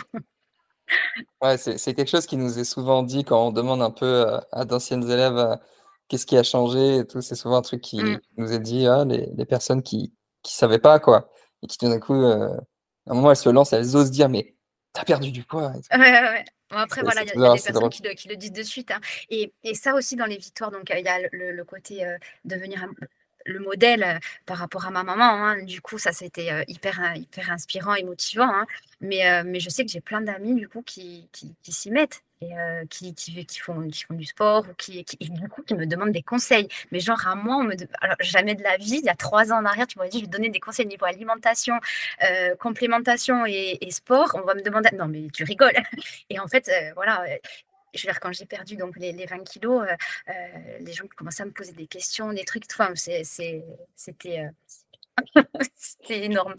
Ouais, 1.41 1.57
c'est 1.57 1.93
quelque 1.93 2.09
chose 2.09 2.25
qui 2.25 2.37
nous 2.37 2.59
est 2.59 2.65
souvent 2.65 3.03
dit 3.03 3.23
quand 3.23 3.47
on 3.47 3.51
demande 3.51 3.81
un 3.81 3.91
peu 3.91 4.25
à 4.51 4.65
d'anciennes 4.65 5.09
élèves 5.09 5.57
qu'est-ce 6.09 6.25
qui 6.25 6.37
a 6.37 6.43
changé 6.43 6.97
et 6.97 7.07
tout. 7.07 7.21
C'est 7.21 7.35
souvent 7.35 7.57
un 7.57 7.61
truc 7.61 7.81
qui 7.81 8.03
mmh. 8.03 8.19
nous 8.37 8.51
est 8.51 8.59
dit, 8.59 8.87
ah, 8.87 9.05
les, 9.05 9.29
les, 9.33 9.45
personnes 9.45 9.83
qui 9.83 10.13
ne 10.43 10.49
savaient 10.49 10.79
pas, 10.79 10.99
quoi. 10.99 11.29
Et 11.63 11.67
qui 11.67 11.77
tout 11.77 11.87
d'un 11.87 11.99
coup, 11.99 12.25
à 12.25 12.59
un 13.07 13.13
moment, 13.13 13.29
elles 13.29 13.37
se 13.37 13.49
lancent, 13.49 13.71
elles 13.71 13.95
osent 13.95 14.11
dire, 14.11 14.27
mais 14.27 14.55
t'as 14.91 15.05
perdu 15.05 15.31
du 15.31 15.43
poids. 15.43 15.71
Ouais, 15.93 15.99
ouais, 15.99 16.45
après, 16.71 17.01
voilà, 17.01 17.21
il 17.23 17.27
y, 17.39 17.45
a 17.45 17.53
des 17.53 17.61
personnes 17.61 17.89
qui 17.89 18.27
le, 18.27 18.35
disent 18.35 18.51
de 18.51 18.63
suite. 18.63 18.91
Hein. 18.91 19.01
Et, 19.29 19.53
ça 19.73 19.93
aussi, 19.93 20.15
dans 20.15 20.25
les 20.25 20.37
victoires, 20.37 20.71
donc 20.71 20.89
il 20.89 21.05
y 21.05 21.07
a 21.07 21.19
le, 21.31 21.63
côté 21.63 22.05
euh, 22.05 22.17
devenir 22.45 22.85
le 23.45 23.59
modèle 23.59 24.03
euh, 24.03 24.19
par 24.45 24.57
rapport 24.57 24.85
à 24.85 24.91
ma 24.91 25.03
maman. 25.03 25.23
Hein. 25.23 25.63
Du 25.63 25.81
coup, 25.81 25.97
ça, 25.97 26.11
c'était 26.11 26.51
euh, 26.51 26.63
hyper, 26.67 27.15
hyper 27.15 27.51
inspirant 27.51 27.95
et 27.95 28.03
motivant. 28.03 28.49
Hein. 28.49 28.65
Mais, 29.01 29.43
mais 29.43 29.59
je 29.59 29.69
sais 29.69 29.83
que 29.83 29.91
j'ai 29.91 30.01
plein 30.01 30.21
d'amis, 30.21 30.53
du 30.53 30.67
coup, 30.69 30.83
qui, 30.83 31.27
qui, 31.31 31.71
s'y 31.71 31.89
mettent 31.89 32.21
et 32.41 32.51
qui, 32.87 33.15
qui, 33.15 33.59
font, 33.59 33.87
qui 33.87 34.03
font 34.03 34.13
du 34.13 34.25
sport 34.25 34.63
ou 34.69 34.73
qui, 34.75 35.03
qui, 35.03 35.17
du 35.17 35.49
coup, 35.49 35.63
qui 35.63 35.73
me 35.73 35.87
demandent 35.87 36.11
des 36.11 36.21
conseils. 36.21 36.67
Mais 36.91 36.99
genre, 36.99 37.27
à 37.27 37.33
moi, 37.33 37.65
Alors, 37.99 38.15
jamais 38.19 38.53
de 38.53 38.61
la 38.61 38.77
vie, 38.77 38.99
il 38.99 39.05
y 39.05 39.09
a 39.09 39.15
trois 39.15 39.51
ans 39.51 39.57
en 39.57 39.65
arrière, 39.65 39.87
tu 39.87 39.97
m'aurais 39.97 40.09
dit, 40.09 40.19
je 40.19 40.25
vais 40.25 40.29
donner 40.29 40.49
des 40.49 40.59
conseils 40.59 40.85
au 40.85 40.89
niveau 40.89 41.05
alimentation, 41.05 41.73
complémentation 42.59 43.43
et, 43.47 43.79
sport. 43.89 44.35
On 44.35 44.41
va 44.41 44.53
me 44.53 44.61
demander, 44.61 44.89
non, 44.95 45.07
mais 45.07 45.29
tu 45.33 45.43
rigoles. 45.43 45.73
Et 46.29 46.39
en 46.39 46.47
fait, 46.47 46.71
voilà, 46.93 47.25
je 47.93 48.01
veux 48.01 48.11
dire, 48.11 48.19
quand 48.19 48.31
j'ai 48.31 48.45
perdu 48.45 48.75
donc 48.75 48.95
les, 48.97 49.11
les 49.11 49.25
20 49.25 49.43
kilos, 49.43 49.85
les 50.79 50.93
gens 50.93 51.05
commençaient 51.15 51.43
à 51.43 51.45
me 51.45 51.51
poser 51.51 51.73
des 51.73 51.87
questions, 51.87 52.33
des 52.33 52.45
trucs, 52.45 52.63
enfin, 52.71 52.93
c'était 55.75 56.25
énorme. 56.25 56.55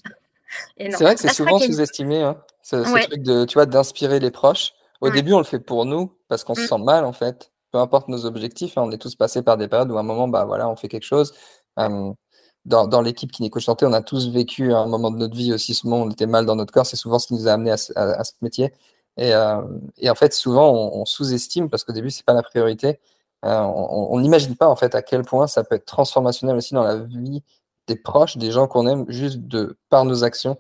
C'est 0.78 1.00
vrai 1.00 1.14
que 1.14 1.20
c'est 1.20 1.32
souvent 1.32 1.58
sous-estimé, 1.58 2.22
hein, 2.22 2.42
ce, 2.62 2.76
truc 2.76 3.22
de, 3.22 3.44
tu 3.44 3.54
vois, 3.54 3.66
d'inspirer 3.66 4.20
les 4.20 4.30
proches. 4.30 4.72
Au 5.00 5.10
début, 5.10 5.32
on 5.32 5.38
le 5.38 5.44
fait 5.44 5.58
pour 5.58 5.84
nous 5.84 6.16
parce 6.28 6.44
qu'on 6.44 6.54
se 6.54 6.62
mmh. 6.62 6.66
sent 6.66 6.78
mal 6.78 7.04
en 7.04 7.12
fait. 7.12 7.50
Peu 7.72 7.78
importe 7.78 8.08
nos 8.08 8.26
objectifs, 8.26 8.76
hein, 8.76 8.82
on 8.84 8.90
est 8.92 8.98
tous 8.98 9.16
passés 9.16 9.42
par 9.42 9.56
des 9.56 9.66
périodes 9.66 9.90
où 9.90 9.96
à 9.96 10.00
un 10.00 10.04
moment, 10.04 10.28
bah 10.28 10.44
voilà, 10.44 10.68
on 10.68 10.76
fait 10.76 10.88
quelque 10.88 11.04
chose. 11.04 11.34
dans, 11.76 13.02
l'équipe 13.02 13.32
qui 13.32 13.42
n'est 13.42 13.60
Santé, 13.60 13.86
on 13.86 13.92
a 13.92 14.02
tous 14.02 14.28
vécu 14.28 14.72
à 14.72 14.78
un 14.78 14.86
moment 14.86 15.10
de 15.10 15.16
notre 15.16 15.34
vie 15.34 15.52
aussi 15.52 15.74
ce 15.74 15.86
moment 15.86 16.04
où 16.04 16.06
on 16.06 16.10
était 16.10 16.26
mal 16.26 16.46
dans 16.46 16.54
notre 16.54 16.72
corps. 16.72 16.86
C'est 16.86 16.96
souvent 16.96 17.18
ce 17.18 17.28
qui 17.28 17.34
nous 17.34 17.48
a 17.48 17.52
amené 17.52 17.70
à, 17.70 17.76
ce 17.76 18.32
métier. 18.42 18.72
Et, 19.18 19.34
en 19.34 20.14
fait, 20.14 20.32
souvent, 20.32 20.72
on, 20.72 21.04
sous-estime 21.04 21.68
parce 21.68 21.84
qu'au 21.84 21.92
début, 21.92 22.10
c'est 22.10 22.24
pas 22.24 22.32
la 22.32 22.42
priorité. 22.42 23.00
on 23.42 24.18
n'imagine 24.20 24.56
pas 24.56 24.68
en 24.68 24.76
fait 24.76 24.94
à 24.94 25.02
quel 25.02 25.22
point 25.22 25.46
ça 25.46 25.64
peut 25.64 25.74
être 25.74 25.84
transformationnel 25.84 26.56
aussi 26.56 26.74
dans 26.74 26.84
la 26.84 26.96
vie 26.96 27.42
des 27.88 27.96
proches, 27.96 28.36
des 28.36 28.50
gens 28.50 28.68
qu'on 28.68 28.86
aime, 28.86 29.04
juste 29.08 29.40
de 29.40 29.76
par 29.88 30.04
nos 30.04 30.24
actions, 30.24 30.56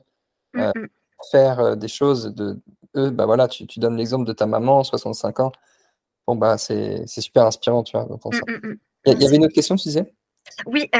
mmh, 0.54 0.62
mmh. 0.62 0.86
faire 1.30 1.76
des 1.76 1.88
choses 1.88 2.34
de 2.34 2.60
eux. 2.96 3.10
Bah 3.10 3.26
voilà, 3.26 3.48
tu, 3.48 3.66
tu 3.66 3.80
donnes 3.80 3.96
l'exemple 3.96 4.26
de 4.26 4.32
ta 4.32 4.46
maman, 4.46 4.82
65 4.84 5.40
ans. 5.40 5.52
Bon 6.26 6.36
bah 6.36 6.58
c'est 6.58 7.06
super 7.06 7.46
inspirant, 7.46 7.82
tu 7.82 7.96
vois. 7.96 8.06
Mmh, 8.06 8.74
il 9.06 9.22
y, 9.22 9.26
avait 9.26 9.36
une 9.36 9.44
autre 9.44 9.54
question, 9.54 9.76
tu 9.76 9.88
disais? 9.88 10.14
Oui, 10.66 10.90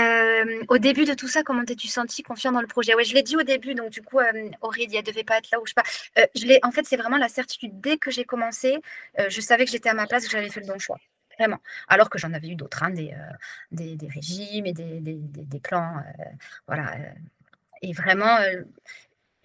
au 0.68 0.78
début 0.78 1.05
de 1.05 1.14
tout 1.14 1.28
ça, 1.28 1.42
comment 1.42 1.64
t'es-tu 1.64 1.88
senti 1.88 2.22
confiant 2.22 2.52
dans 2.52 2.61
le 2.61 2.66
projet? 2.66 2.94
Ouais, 2.94 3.05
je 3.05 3.14
l'ai 3.14 3.22
dit 3.22 3.37
au 3.37 3.42
début, 3.42 3.74
donc 3.74 3.90
du 3.90 4.02
coup, 4.02 4.18
Aurélie, 4.61 4.96
elle 4.96 5.05
devait 5.05 5.24
pas 5.24 5.38
être 5.38 5.50
là 5.50 5.61
ou 5.61 5.66
je 5.66 5.74
pas. 5.74 5.83
je 6.35 6.59
en 6.66 6.70
fait, 6.70 6.87
c'est 6.87 6.96
vraiment 6.96 7.18
la 7.18 7.28
certitude. 7.28 7.81
Dès 7.81 7.96
que 7.98 8.11
j'ai 8.11 8.24
commencé, 8.24 8.78
je 9.28 9.40
savais 9.40 9.64
que 9.64 9.70
j'étais 9.70 9.88
à 9.88 9.94
ma 9.94 10.07
place, 10.07 10.24
que 10.24 10.31
j'avais 10.31 10.50
fait 10.50 10.61
le 10.61 10.66
bon 10.66 10.78
choix. 10.78 10.98
Vraiment. 11.38 11.59
Alors 11.88 12.11
que 12.11 12.18
j'en 12.18 12.33
avais 12.35 12.48
eu 12.48 12.57
d'autres, 12.57 12.83
hein, 12.83 12.90
des, 12.90 13.14
des, 13.70 14.09
régimes 14.09 14.66
et 14.66 14.72
des, 14.72 15.00
des, 15.00 15.16
des 15.16 15.61
plans. 15.61 15.94
voilà. 16.66 16.92
et 17.81 17.92
vraiment, 17.92 18.38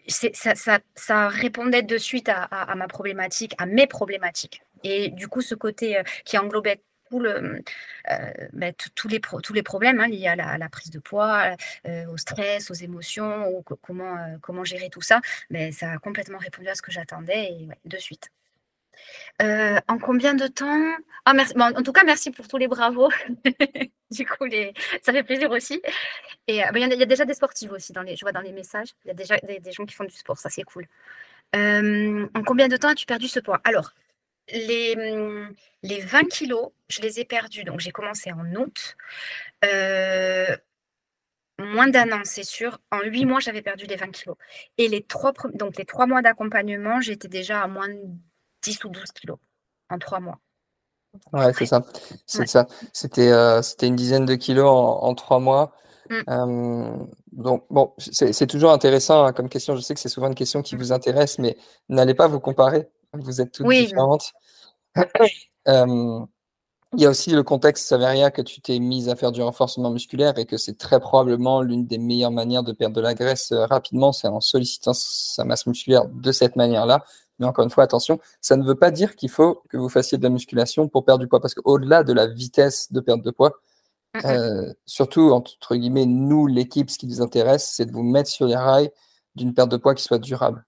ça, 0.07 0.55
ça, 0.55 0.79
ça, 0.95 1.27
répondait 1.27 1.83
de 1.83 1.97
suite 1.97 2.29
à, 2.29 2.75
ma 2.75 2.87
problématique, 2.87 3.53
à 3.57 3.65
mes 3.65 3.87
problématiques. 3.87 4.61
Et 4.83 5.09
du 5.09 5.27
coup, 5.27 5.41
ce 5.41 5.55
côté 5.55 6.01
qui 6.25 6.37
englobait 6.37 6.81
bah, 7.11 8.71
tous, 8.95 9.07
les 9.07 9.19
tous 9.43 9.53
les 9.53 9.63
problèmes 9.63 9.99
hein, 9.99 10.07
liés 10.07 10.27
à 10.27 10.57
la, 10.57 10.69
prise 10.69 10.91
de 10.91 10.99
poids, 10.99 11.55
au 12.09 12.17
stress, 12.17 12.71
aux 12.71 12.75
émotions, 12.75 13.63
comment, 13.81 14.37
comment 14.41 14.63
gérer 14.63 14.89
tout 14.89 15.01
ça, 15.01 15.21
mais 15.49 15.71
ça 15.71 15.91
a 15.91 15.97
complètement 15.97 16.37
répondu 16.37 16.67
à 16.67 16.75
ce 16.75 16.81
que 16.81 16.91
j'attendais 16.91 17.67
de 17.85 17.97
suite. 17.97 18.29
en 19.39 19.97
combien 19.99 20.33
de 20.33 20.47
temps? 20.47 20.95
Ah. 21.25 21.33
En 21.59 21.83
tout 21.83 21.91
cas, 21.91 22.03
merci 22.05 22.31
pour 22.31 22.47
tous 22.47 22.57
les 22.57 22.67
bravos. 22.67 23.09
du 24.11 24.25
coup, 24.25 24.45
ça 25.01 25.11
fait 25.11 25.23
plaisir 25.23 25.51
aussi. 25.51 25.81
Et 26.47 26.61
bah, 26.61 26.79
il 26.79 26.87
y, 26.87 27.03
a 27.03 27.05
déjà 27.05 27.25
des 27.25 27.33
sportifs 27.33 27.71
aussi, 27.71 27.91
dans 27.91 28.01
les... 28.01 28.15
je 28.15 28.21
vois 28.23 28.31
dans 28.31 28.41
les 28.41 28.53
messages. 28.53 28.89
Il 29.03 29.09
y 29.09 29.11
a 29.11 29.13
déjà 29.13 29.37
des 29.37 29.71
gens 29.71 29.85
qui 29.85 29.93
font 29.93 30.05
du 30.05 30.15
sport, 30.15 30.37
ça 30.37 30.49
c'est 30.49 30.63
cool. 30.63 30.85
en 31.53 32.43
combien 32.45 32.67
de 32.67 32.77
temps 32.77 32.89
as-tu 32.89 33.05
perdu 33.05 33.27
ce 33.27 33.39
poids? 33.41 33.59
Alors, 33.65 33.91
les, 34.49 34.95
mmh, 34.95 35.53
les 35.83 35.99
20 35.99 36.23
kilos, 36.29 36.69
je 36.89 37.01
les 37.01 37.19
ai 37.19 37.25
perdus. 37.25 37.63
Donc, 37.63 37.79
j'ai 37.79 37.91
commencé 37.91 38.31
en 38.31 38.45
août. 38.55 38.97
Euh, 39.65 40.55
moins 41.59 41.87
d'un 41.87 42.11
an, 42.11 42.21
c'est 42.23 42.43
sûr. 42.43 42.79
En 42.91 43.01
huit 43.01 43.25
mois, 43.25 43.39
j'avais 43.39 43.61
perdu 43.61 43.85
les 43.85 43.95
20 43.95 44.11
kilos. 44.11 44.37
Et 44.77 44.87
les 44.87 45.03
trois, 45.03 45.33
donc 45.53 45.77
les 45.77 45.85
trois 45.85 46.05
mois 46.05 46.21
d'accompagnement, 46.21 47.01
j'étais 47.01 47.27
déjà 47.27 47.61
à 47.61 47.67
moins 47.67 47.89
de 47.89 47.99
10 48.63 48.83
ou 48.85 48.89
12 48.89 49.11
kilos 49.11 49.37
en 49.89 49.97
trois 49.97 50.19
mois. 50.19 50.39
Ouais, 51.33 51.51
c'est 51.53 51.65
ça. 51.65 51.83
C'est 52.25 52.47
ça. 52.47 52.67
C'était 52.93 53.31
euh, 53.31 53.61
c'était 53.63 53.87
une 53.87 53.95
dizaine 53.95 54.25
de 54.25 54.35
kilos 54.35 54.67
en, 54.67 55.15
trois 55.15 55.39
mois. 55.39 55.73
Mmh. 56.09 57.05
donc, 57.33 57.65
bon, 57.69 57.93
c'est 57.97 58.47
toujours 58.47 58.71
intéressant 58.71 59.25
hein, 59.25 59.33
comme 59.33 59.49
question. 59.49 59.75
Je 59.75 59.81
sais 59.81 59.93
que 59.93 59.99
c'est 59.99 60.09
souvent 60.09 60.27
une 60.27 60.35
question 60.35 60.61
qui 60.61 60.75
vous 60.75 60.91
intéresse, 60.93 61.37
mais 61.39 61.57
n'allez 61.89 62.13
pas 62.13 62.27
vous 62.27 62.39
comparer 62.39 62.87
vous 63.23 63.41
êtes 63.41 63.51
toutes 63.51 63.67
différentes. 63.67 64.33
il 65.65 67.01
y 67.01 67.05
a 67.05 67.09
aussi 67.09 67.31
le 67.31 67.43
contexte 67.43 67.87
Saveria 67.87 68.31
que 68.31 68.41
tu 68.41 68.61
t'es 68.61 68.79
mise 68.79 69.09
à 69.09 69.15
faire 69.15 69.31
du 69.31 69.41
renforcement 69.41 69.91
musculaire 69.91 70.37
et 70.37 70.45
que 70.45 70.57
c'est 70.57 70.77
très 70.77 70.99
probablement 70.99 71.61
l'une 71.61 71.85
des 71.85 71.97
meilleures 71.97 72.31
manières 72.31 72.63
de 72.63 72.71
perdre 72.71 72.95
de 72.95 73.01
la 73.01 73.13
graisse 73.13 73.51
euh, 73.51 73.65
rapidement, 73.65 74.13
c'est 74.13 74.27
en 74.27 74.39
sollicitant 74.39 74.93
sa 74.93 75.43
masse 75.43 75.67
musculaire 75.67 76.05
de 76.07 76.31
cette 76.31 76.55
manière-là. 76.55 77.03
Mais 77.39 77.45
encore 77.45 77.63
une 77.63 77.69
fois, 77.69 77.83
attention, 77.83 78.19
ça 78.41 78.55
ne 78.55 78.65
veut 78.65 78.75
pas 78.75 78.89
dire 78.91 79.15
qu'il 79.15 79.29
faut 79.29 79.61
que 79.69 79.77
vous 79.77 79.89
fassiez 79.89 80.17
de 80.17 80.23
la 80.23 80.29
musculation 80.29 80.87
pour 80.87 81.05
perdre 81.05 81.19
du 81.19 81.27
poids, 81.27 81.39
parce 81.39 81.53
qu'au-delà 81.53 82.03
de 82.03 82.13
la 82.13 82.25
vitesse 82.27 82.91
de 82.91 82.99
perte 82.99 83.21
de 83.21 83.31
poids, 83.31 83.59
euh, 84.25 84.73
surtout 84.85 85.31
entre 85.31 85.75
guillemets, 85.75 86.05
nous, 86.05 86.47
l'équipe, 86.47 86.89
ce 86.89 86.97
qui 86.97 87.07
nous 87.07 87.21
intéresse, 87.21 87.71
c'est 87.75 87.85
de 87.85 87.91
vous 87.91 88.03
mettre 88.03 88.29
sur 88.29 88.47
les 88.47 88.55
rails 88.55 88.89
d'une 89.35 89.53
perte 89.53 89.69
de 89.69 89.77
poids 89.77 89.93
qui 89.93 90.03
soit 90.03 90.17
durable. 90.19 90.65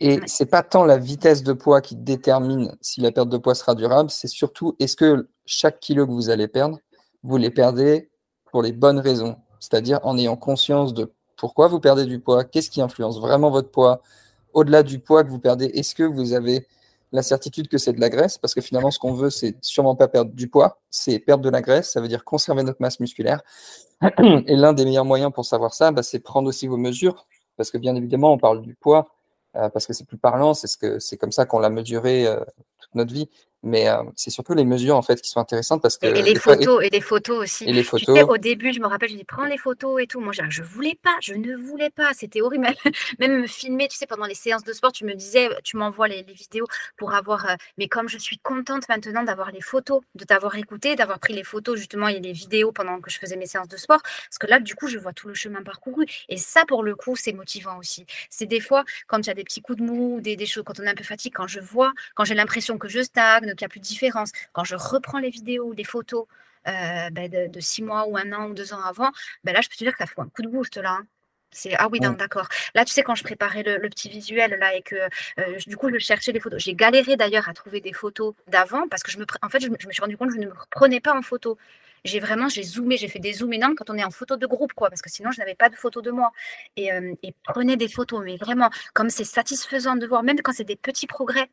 Et 0.00 0.16
ce 0.16 0.22
c'est 0.26 0.46
pas 0.46 0.62
tant 0.62 0.84
la 0.84 0.98
vitesse 0.98 1.42
de 1.42 1.52
poids 1.52 1.80
qui 1.80 1.96
détermine 1.96 2.76
si 2.80 3.00
la 3.00 3.12
perte 3.12 3.28
de 3.28 3.38
poids 3.38 3.54
sera 3.54 3.74
durable, 3.74 4.10
c'est 4.10 4.28
surtout 4.28 4.74
est-ce 4.80 4.96
que 4.96 5.28
chaque 5.46 5.78
kilo 5.80 6.06
que 6.06 6.12
vous 6.12 6.30
allez 6.30 6.48
perdre, 6.48 6.78
vous 7.22 7.36
les 7.36 7.50
perdez 7.50 8.10
pour 8.50 8.62
les 8.62 8.72
bonnes 8.72 8.98
raisons, 8.98 9.36
c'est-à-dire 9.60 10.00
en 10.02 10.18
ayant 10.18 10.36
conscience 10.36 10.94
de 10.94 11.12
pourquoi 11.36 11.68
vous 11.68 11.80
perdez 11.80 12.06
du 12.06 12.20
poids, 12.20 12.44
qu'est-ce 12.44 12.70
qui 12.70 12.80
influence 12.80 13.20
vraiment 13.20 13.50
votre 13.50 13.70
poids, 13.70 14.02
au-delà 14.52 14.82
du 14.82 14.98
poids 14.98 15.24
que 15.24 15.30
vous 15.30 15.38
perdez, 15.38 15.66
est-ce 15.66 15.94
que 15.94 16.04
vous 16.04 16.32
avez 16.32 16.66
la 17.12 17.22
certitude 17.22 17.68
que 17.68 17.78
c'est 17.78 17.92
de 17.92 18.00
la 18.00 18.10
graisse, 18.10 18.38
parce 18.38 18.54
que 18.54 18.60
finalement 18.60 18.90
ce 18.90 18.98
qu'on 18.98 19.14
veut, 19.14 19.30
c'est 19.30 19.56
sûrement 19.60 19.94
pas 19.94 20.08
perdre 20.08 20.32
du 20.32 20.48
poids, 20.48 20.80
c'est 20.90 21.20
perdre 21.20 21.44
de 21.44 21.50
la 21.50 21.62
graisse, 21.62 21.90
ça 21.90 22.00
veut 22.00 22.08
dire 22.08 22.24
conserver 22.24 22.64
notre 22.64 22.80
masse 22.80 22.98
musculaire. 22.98 23.42
Et 24.18 24.56
l'un 24.56 24.72
des 24.72 24.84
meilleurs 24.84 25.04
moyens 25.04 25.32
pour 25.32 25.44
savoir 25.44 25.72
ça, 25.72 25.92
bah, 25.92 26.02
c'est 26.02 26.18
prendre 26.18 26.48
aussi 26.48 26.66
vos 26.66 26.76
mesures, 26.76 27.26
parce 27.56 27.70
que 27.70 27.78
bien 27.78 27.94
évidemment, 27.94 28.32
on 28.32 28.38
parle 28.38 28.62
du 28.62 28.74
poids, 28.74 29.06
parce 29.54 29.86
que 29.86 29.92
c'est 29.92 30.06
plus 30.06 30.18
parlant, 30.18 30.54
c'est 30.54 30.66
ce 30.66 30.76
que 30.76 30.98
c'est 30.98 31.16
comme 31.16 31.32
ça 31.32 31.46
qu'on 31.46 31.58
l'a 31.58 31.70
mesuré 31.70 32.26
euh, 32.26 32.40
toute 32.80 32.94
notre 32.94 33.12
vie. 33.12 33.28
Mais 33.64 33.88
euh, 33.88 34.02
c'est 34.14 34.30
surtout 34.30 34.52
les 34.52 34.64
mesures 34.64 34.96
en 34.96 35.02
fait 35.02 35.20
qui 35.22 35.30
sont 35.30 35.40
intéressantes 35.40 35.80
parce 35.80 35.96
que 35.96 36.06
et, 36.06 36.22
les 36.22 36.34
photos 36.34 36.84
et 36.84 36.90
les 36.90 37.00
photos 37.00 37.42
aussi. 37.42 37.64
Et 37.64 37.72
les 37.72 37.82
photos. 37.82 38.24
au 38.28 38.36
début, 38.36 38.72
je 38.74 38.80
me 38.80 38.86
rappelle, 38.86 39.08
je 39.08 39.16
dis 39.16 39.24
prends 39.24 39.46
les 39.46 39.56
photos 39.56 40.02
et 40.02 40.06
tout. 40.06 40.20
Moi, 40.20 40.32
je 40.34 40.62
voulais 40.62 40.98
pas, 41.02 41.16
je 41.22 41.32
ne 41.32 41.56
voulais 41.56 41.88
pas. 41.88 42.12
C'était 42.12 42.42
horrible. 42.42 42.68
Même 43.18 43.40
me 43.40 43.46
filmer, 43.46 43.88
tu 43.88 43.96
sais, 43.96 44.06
pendant 44.06 44.26
les 44.26 44.34
séances 44.34 44.64
de 44.64 44.72
sport, 44.74 44.92
tu 44.92 45.06
me 45.06 45.14
disais, 45.14 45.48
tu 45.64 45.78
m'envoies 45.78 46.08
les, 46.08 46.22
vidéos 46.22 46.66
pour 46.96 47.14
avoir. 47.14 47.46
mais 47.78 47.88
comme 47.88 48.08
je 48.08 48.18
suis 48.18 48.38
contente 48.38 48.88
maintenant 48.88 49.22
d'avoir 49.22 49.50
les 49.50 49.60
photos, 49.60 50.02
de 50.14 50.24
t'avoir 50.24 50.56
écouté, 50.56 50.94
d'avoir 50.94 51.18
pris 51.18 51.32
les 51.32 51.44
photos 51.44 51.78
justement 51.78 52.08
et 52.08 52.20
les 52.20 52.32
vidéos 52.32 52.72
pendant 52.72 53.00
que 53.00 53.10
je 53.10 53.18
faisais 53.18 53.36
mes 53.36 53.46
séances 53.46 53.68
de 53.68 53.76
sport, 53.76 54.02
parce 54.02 54.38
que 54.38 54.46
là, 54.46 54.60
du 54.60 54.74
coup, 54.74 54.88
je 54.88 54.98
vois 54.98 55.12
tout 55.12 55.28
le 55.28 55.34
chemin 55.34 55.62
parcouru. 55.62 56.04
Et 56.28 56.36
ça, 56.36 56.64
pour 56.66 56.82
le 56.82 56.94
coup, 56.94 57.16
c'est 57.16 57.32
motivant 57.32 57.78
aussi. 57.78 58.04
C'est 58.28 58.46
des 58.46 58.60
fois 58.60 58.84
quand 59.06 59.18
il 59.18 59.26
y 59.28 59.30
a 59.30 59.34
des 59.34 59.44
petits 59.44 59.62
coups 59.62 59.78
de 59.78 59.84
mou, 59.84 60.20
des, 60.20 60.36
des 60.36 60.46
choses, 60.46 60.64
quand 60.66 60.80
on 60.80 60.84
est 60.84 60.90
un 60.90 60.94
peu 60.94 61.04
fatigué, 61.04 61.32
quand 61.34 61.46
je 61.46 61.60
vois, 61.60 61.92
quand 62.14 62.24
j'ai 62.24 62.34
l'impression 62.34 62.78
que 62.78 62.88
je 62.88 63.02
stagne, 63.02 63.53
qu'il 63.54 63.64
n'y 63.64 63.66
a 63.66 63.70
plus 63.70 63.80
de 63.80 63.84
différence 63.84 64.32
quand 64.52 64.64
je 64.64 64.76
reprends 64.76 65.18
les 65.18 65.30
vidéos 65.30 65.64
ou 65.64 65.72
les 65.72 65.84
photos 65.84 66.26
euh, 66.66 67.10
ben, 67.10 67.30
de, 67.30 67.60
six 67.60 67.82
mois 67.82 68.06
ou 68.06 68.16
un 68.16 68.32
an 68.32 68.46
ou 68.48 68.54
deux 68.54 68.72
ans 68.72 68.82
avant, 68.82 69.10
ben 69.44 69.52
là, 69.52 69.60
je 69.60 69.68
peux 69.68 69.76
te 69.76 69.84
dire 69.84 69.92
que 69.92 69.98
ça 69.98 70.06
fout 70.06 70.24
un 70.24 70.28
coup 70.28 70.42
de 70.42 70.48
boost 70.48 70.76
là. 70.78 70.98
Hein. 71.00 71.06
C'est 71.54 71.74
ah 71.78 71.88
oui, 71.90 72.00
d'accord. 72.00 72.48
Là, 72.74 72.84
tu 72.84 72.92
sais, 72.92 73.02
quand 73.04 73.14
je 73.14 73.22
préparais 73.22 73.62
le, 73.62 73.88
petit 73.88 74.08
visuel 74.08 74.56
là 74.58 74.74
et 74.74 74.82
que 74.82 74.96
euh, 74.96 75.58
du 75.66 75.76
coup, 75.76 75.88
je 75.88 75.98
cherchais 75.98 76.32
les 76.32 76.40
photos. 76.40 76.60
J'ai 76.60 76.74
galéré 76.74 77.16
d'ailleurs 77.16 77.48
à 77.48 77.54
trouver 77.54 77.80
des 77.80 77.92
photos 77.92 78.34
d'avant 78.48 78.88
parce 78.88 79.04
que 79.04 79.12
je 79.12 79.18
me, 79.18 79.24
en 79.40 79.48
fait, 79.48 79.60
je, 79.60 79.68
me 79.68 79.76
suis 79.78 80.00
rendu 80.00 80.16
compte 80.16 80.30
que 80.30 80.34
je 80.34 80.40
ne 80.40 80.46
me 80.46 80.52
prenais 80.70 81.00
pas 81.00 81.16
en 81.16 81.22
photo. 81.22 81.56
J'ai 82.04 82.18
vraiment, 82.18 82.48
j'ai 82.48 82.64
zoomé, 82.64 82.96
j'ai 82.96 83.08
fait 83.08 83.20
des 83.20 83.34
zooms 83.34 83.52
énormes 83.52 83.76
quand 83.76 83.88
on 83.88 83.96
est 83.96 84.04
en 84.04 84.10
photo 84.10 84.36
de 84.36 84.46
groupe, 84.46 84.72
quoi, 84.74 84.90
parce 84.90 85.00
que 85.00 85.10
sinon, 85.10 85.30
je 85.30 85.38
n'avais 85.38 85.54
pas 85.54 85.68
de 85.68 85.76
photos 85.76 86.02
de 86.02 86.10
moi. 86.10 86.32
Et, 86.76 86.92
euh, 86.92 87.14
et 87.22 87.34
prenez 87.44 87.76
des 87.76 87.88
photos, 87.88 88.22
mais 88.24 88.36
vraiment, 88.36 88.68
comme 88.92 89.08
c'est 89.08 89.24
satisfaisant 89.24 89.96
de 89.96 90.06
voir, 90.06 90.22
même 90.22 90.40
quand 90.42 90.52
c'est 90.52 90.64
des 90.64 90.76
petits 90.76 91.06
progrès. 91.06 91.48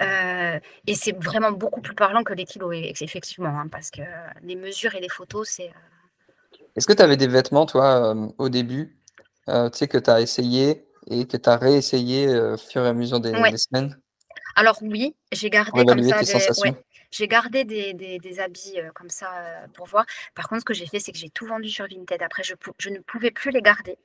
Euh, 0.00 0.58
et 0.86 0.94
c'est 0.94 1.16
vraiment 1.16 1.52
beaucoup 1.52 1.80
plus 1.80 1.94
parlant 1.94 2.22
que 2.24 2.32
les 2.32 2.44
kilos, 2.44 2.74
effectivement, 3.00 3.50
hein, 3.50 3.68
parce 3.70 3.90
que 3.90 4.02
les 4.42 4.56
mesures 4.56 4.94
et 4.94 5.00
les 5.00 5.08
photos, 5.08 5.48
c'est. 5.48 5.68
Euh, 5.68 6.64
Est-ce 6.76 6.86
que 6.86 6.92
tu 6.92 7.02
avais 7.02 7.16
des 7.16 7.28
vêtements, 7.28 7.66
toi, 7.66 8.14
euh, 8.14 8.28
au 8.38 8.48
début, 8.48 8.96
tu 9.46 9.52
sais, 9.72 9.88
que 9.88 9.98
tu 9.98 10.10
as 10.10 10.20
essayé 10.20 10.84
et 11.08 11.26
que 11.26 11.36
tu 11.36 11.48
as 11.48 11.56
réessayé 11.56 12.28
au 12.38 12.56
fur 12.56 12.84
et 12.84 12.88
à 12.88 12.92
mesure 12.92 13.20
des, 13.20 13.32
semaines? 13.56 13.98
Alors, 14.56 14.78
oui, 14.82 15.14
j'ai 15.32 15.50
gardé 15.50 15.84
comme 15.84 16.02
ça. 16.02 16.20
Des... 16.20 16.74
J'ai 17.10 17.28
gardé 17.28 17.64
des, 17.64 18.40
habits 18.40 18.76
comme 18.94 19.10
ça 19.10 19.66
pour 19.74 19.86
voir. 19.86 20.06
Par 20.34 20.48
contre, 20.48 20.60
ce 20.60 20.64
que 20.64 20.74
j'ai 20.74 20.86
fait, 20.86 21.00
c'est 21.00 21.12
que 21.12 21.18
j'ai 21.18 21.30
tout 21.30 21.46
vendu 21.46 21.68
sur 21.68 21.86
Vinted. 21.86 22.22
Après, 22.22 22.42
je, 22.42 22.54
ne 22.90 22.98
pouvais 22.98 23.30
plus 23.30 23.50
les 23.50 23.62
garder. 23.62 23.96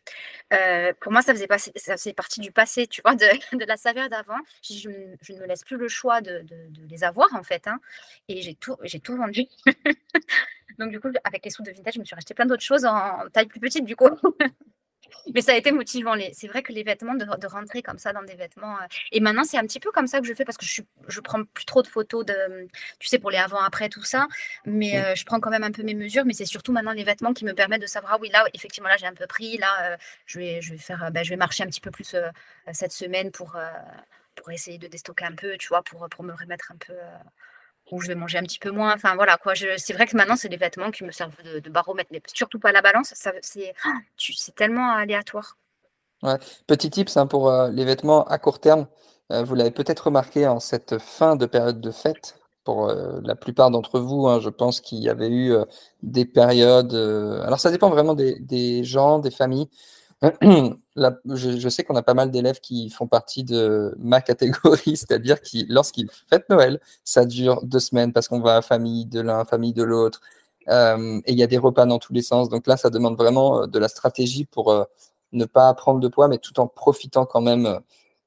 pour 1.02 1.12
moi, 1.12 1.22
ça 1.22 1.34
faisait, 1.34 1.48
ça 1.76 1.98
faisait 1.98 2.13
partie 2.13 2.39
du 2.39 2.52
passé, 2.52 2.88
tu 2.88 3.02
vois, 3.02 3.15
de, 3.15 3.26
la 3.65 3.78
saveur 3.78 4.10
d'avant. 4.10 4.39
Je, 4.63 4.89
ne 4.89 5.39
me 5.39 5.46
laisse 5.46 5.63
plus 5.63 5.78
le 5.78 5.88
choix 5.88 6.22
de, 6.22 6.46
les 6.89 7.04
avoir, 7.04 7.34
en 7.36 7.44
fait. 7.44 7.68
Hein. 7.68 7.80
Et 8.28 8.41
j'ai 8.41 8.56
tout, 8.56 8.76
tout 9.04 9.18
vendu. 9.18 9.44
Donc, 10.80 10.91
du 10.91 11.00
coup, 11.00 11.10
avec 11.24 11.46
les 11.46 11.52
sous 11.52 11.63
de 11.63 11.72
Vinted, 11.72 11.94
je 11.94 12.00
me 12.00 12.06
suis 12.06 12.15
acheté 12.15 12.34
plein 12.34 12.46
d'autres 12.46 12.63
choses 12.63 12.86
en 12.86 13.28
taille 13.32 13.48
plus 13.48 13.60
petite, 13.60 13.86
du 13.86 13.96
coup. 13.96 14.10
Mais 15.34 15.41
ça 15.41 15.54
a 15.54 15.56
été 15.56 15.72
motivant. 15.72 16.15
C'est 16.34 16.48
vrai 16.48 16.63
que 16.63 16.72
les 16.72 16.84
vêtements, 16.84 17.15
de, 17.15 17.48
rentrer 17.48 17.82
comme 17.82 17.98
ça 17.98 18.13
dans 18.13 18.24
des 18.24 18.36
vêtements. 18.36 18.76
Euh, 18.78 18.88
et 19.12 19.20
maintenant, 19.20 19.44
c'est 19.44 19.58
un 19.58 19.63
petit 19.63 19.80
peu 19.80 19.91
comme 19.91 20.08
ça 20.08 20.20
que 20.20 20.28
je 20.28 20.34
fais 20.34 20.46
parce 20.46 20.58
que 20.58 20.65
je 20.65 20.82
ne 20.82 21.22
prends 21.22 21.44
plus 21.44 21.65
trop 21.65 21.82
de 21.82 21.88
photos 21.88 22.26
de, 22.26 22.68
tu 23.00 23.08
sais, 23.08 23.20
pour 23.20 23.32
les 23.32 23.38
avant-après, 23.38 23.89
tout 23.89 24.04
ça. 24.04 24.28
Mais 24.65 24.98
euh, 24.98 25.15
je 25.15 25.26
prends 25.26 25.39
quand 25.39 25.50
même 25.50 25.63
un 25.63 25.72
peu 25.72 25.84
mes 25.84 25.94
mesures. 25.94 26.26
Mais 26.26 26.34
c'est 26.34 26.46
surtout 26.46 26.72
maintenant 26.72 26.94
les 26.94 27.04
vêtements 27.04 27.34
qui 27.34 27.46
me 27.46 27.54
permettent 27.54 27.82
de 27.82 27.88
savoir, 27.88 28.13
ah 28.13 28.18
oui, 28.22 28.30
là, 28.30 28.46
effectivement, 28.54 28.89
là, 28.89 28.98
j'ai 28.98 29.08
un 29.08 29.13
peu 29.13 29.28
pris. 29.28 29.58
Là, 29.58 29.94
euh, 29.94 29.98
je, 30.26 30.39
vais, 30.39 30.62
je, 30.62 30.72
vais 30.72 30.80
faire, 30.80 31.12
ben, 31.12 31.24
je 31.24 31.30
vais 31.30 31.38
marcher 31.38 31.63
un 31.63 31.68
petit 31.68 31.82
peu 31.82 31.91
plus 31.91 32.15
cette 32.72 32.91
semaine 32.91 33.32
pour, 33.32 33.58
pour 34.36 34.52
essayer 34.52 34.78
de 34.78 34.88
déstocker 34.88 35.26
un 35.26 35.36
peu, 35.36 35.58
tu 35.58 35.68
vois, 35.68 35.84
pour, 35.84 36.08
pour 36.10 36.24
me 36.24 36.34
remettre 36.34 36.72
un 36.72 36.78
peu 36.78 36.94
où 37.91 38.02
je 38.02 38.08
vais 38.08 38.15
manger 38.15 38.38
un 38.38 38.43
petit 38.43 38.60
peu 38.60 38.71
moins. 38.71 38.93
Enfin 38.93 39.15
voilà 39.15 39.38
quoi. 39.38 39.54
C'est 39.56 39.93
vrai 39.93 40.08
que 40.08 40.15
maintenant 40.15 40.36
c'est 40.36 40.50
des 40.50 40.58
vêtements 40.58 40.91
qui 40.91 41.04
me 41.04 41.12
servent 41.12 41.36
de, 41.43 41.69
baromètre, 41.69 42.10
mais 42.12 42.21
surtout 42.34 42.60
pas 42.60 42.71
la 42.71 42.82
balance. 42.82 43.13
C'est 43.41 44.56
tellement 44.56 44.91
aléatoire. 44.91 45.58
Petit 46.67 46.89
tips 46.89 47.17
hein, 47.17 47.28
pour 47.28 47.50
euh, 47.50 47.69
les 47.69 47.86
vêtements 47.86 48.24
à 48.26 48.38
court 48.38 48.60
terme. 48.60 48.88
Euh, 49.32 49.43
vous 49.43 49.56
l'avez 49.56 49.71
peut-être 49.71 50.08
remarqué 50.08 50.48
en 50.48 50.60
cette 50.60 50.98
fin 50.98 51.36
de 51.36 51.45
période 51.45 51.82
de 51.82 51.91
fête. 51.91 52.39
pour 52.63 52.88
la 52.88 53.36
plupart 53.36 53.69
d'entre 53.69 54.00
vous. 54.00 54.28
Hein, 54.28 54.39
je 54.39 54.50
pense 54.50 54.82
qu'il 54.82 54.98
y 55.00 55.10
avait 55.10 55.30
eu 55.30 55.54
des 56.02 56.26
périodes. 56.26 56.95
alors, 57.45 57.60
ça 57.60 57.69
dépend 57.69 57.91
vraiment 57.91 58.15
des 58.15 58.84
gens, 58.84 59.19
des 59.19 59.30
familles. 59.30 59.69
je, 60.42 61.70
sais 61.70 61.84
qu'on 61.84 61.96
a 61.96 62.02
pas 62.04 62.13
mal 62.13 62.32
d'élèves 62.32 62.60
qui 62.60 62.90
font 62.90 63.08
partie 63.08 63.44
de 63.44 63.94
ma 63.98 64.22
catégorie, 64.22 64.98
c'est-à-dire 64.98 65.42
qui, 65.42 65.66
lorsqu'ils 65.70 66.10
fêtent 66.30 66.50
Noël, 66.50 66.80
ça 67.04 67.26
dure 67.26 67.63
deux 67.63 67.80
semaines 67.80 68.13
parce 68.13 68.28
qu'on 68.28 68.40
va 68.40 68.58
à 68.58 68.62
famille 68.62 69.06
de 69.06 69.20
l'un, 69.20 69.46
famille 69.46 69.74
de 69.74 69.84
l'autre, 69.84 70.22
euh, 70.70 71.22
et 71.26 71.34
il 71.34 71.38
y 71.38 71.44
a 71.44 71.48
des 71.48 71.58
repas 71.58 71.86
dans 71.86 72.00
tous 72.00 72.13
les 72.13 72.22
sens. 72.22 72.50
Donc 72.50 72.68
là, 72.68 72.78
ça 72.78 72.90
demande 72.90 73.18
vraiment 73.18 73.62
euh, 73.63 73.68
de 73.68 73.80
la 73.80 73.88
stratégie 73.88 74.46
pour 74.46 74.72
euh, 74.72 74.84
ne 75.32 75.46
pas 75.46 75.74
prendre 75.74 76.00
de 76.00 76.08
poids, 76.08 76.28
mais 76.28 76.38
tout 76.38 76.60
en 76.60 76.68
profitant 76.68 77.26
quand 77.26 77.42
même 77.42 77.80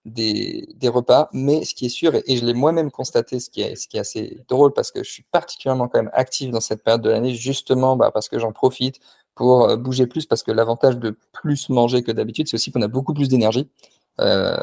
des, 0.04 0.66
repas. 0.84 1.28
Mais 1.32 1.64
ce 1.64 1.74
qui 1.74 1.86
est 1.86 1.90
sûr, 1.90 2.14
et, 2.14 2.36
je 2.36 2.44
l'ai 2.44 2.54
moi-même 2.54 2.90
constaté, 2.90 3.40
ce 3.40 3.50
qui, 3.50 3.62
est, 3.62 3.76
ce 3.76 3.88
qui 3.88 3.96
est 3.96 4.00
assez 4.00 4.40
drôle, 4.48 4.72
parce 4.72 4.90
que 4.90 5.02
je 5.02 5.10
suis 5.10 5.24
particulièrement 5.32 5.88
quand 5.88 5.98
même 5.98 6.10
actif 6.14 6.50
dans 6.50 6.60
cette 6.60 6.82
période 6.84 7.02
de 7.02 7.10
l'année, 7.10 7.34
justement 7.34 7.96
bah, 7.96 8.10
parce 8.12 8.28
que 8.28 8.38
j'en 8.38 8.52
profite 8.52 9.00
pour 9.38 9.76
bouger 9.78 10.08
plus, 10.08 10.26
parce 10.26 10.42
que 10.42 10.50
l'avantage 10.50 10.98
de 10.98 11.16
plus 11.32 11.70
manger 11.70 12.02
que 12.02 12.10
d'habitude, 12.10 12.48
c'est 12.48 12.56
aussi 12.56 12.72
qu'on 12.72 12.82
a 12.82 12.88
beaucoup 12.88 13.14
plus 13.14 13.28
d'énergie. 13.28 13.70
Euh, 14.20 14.56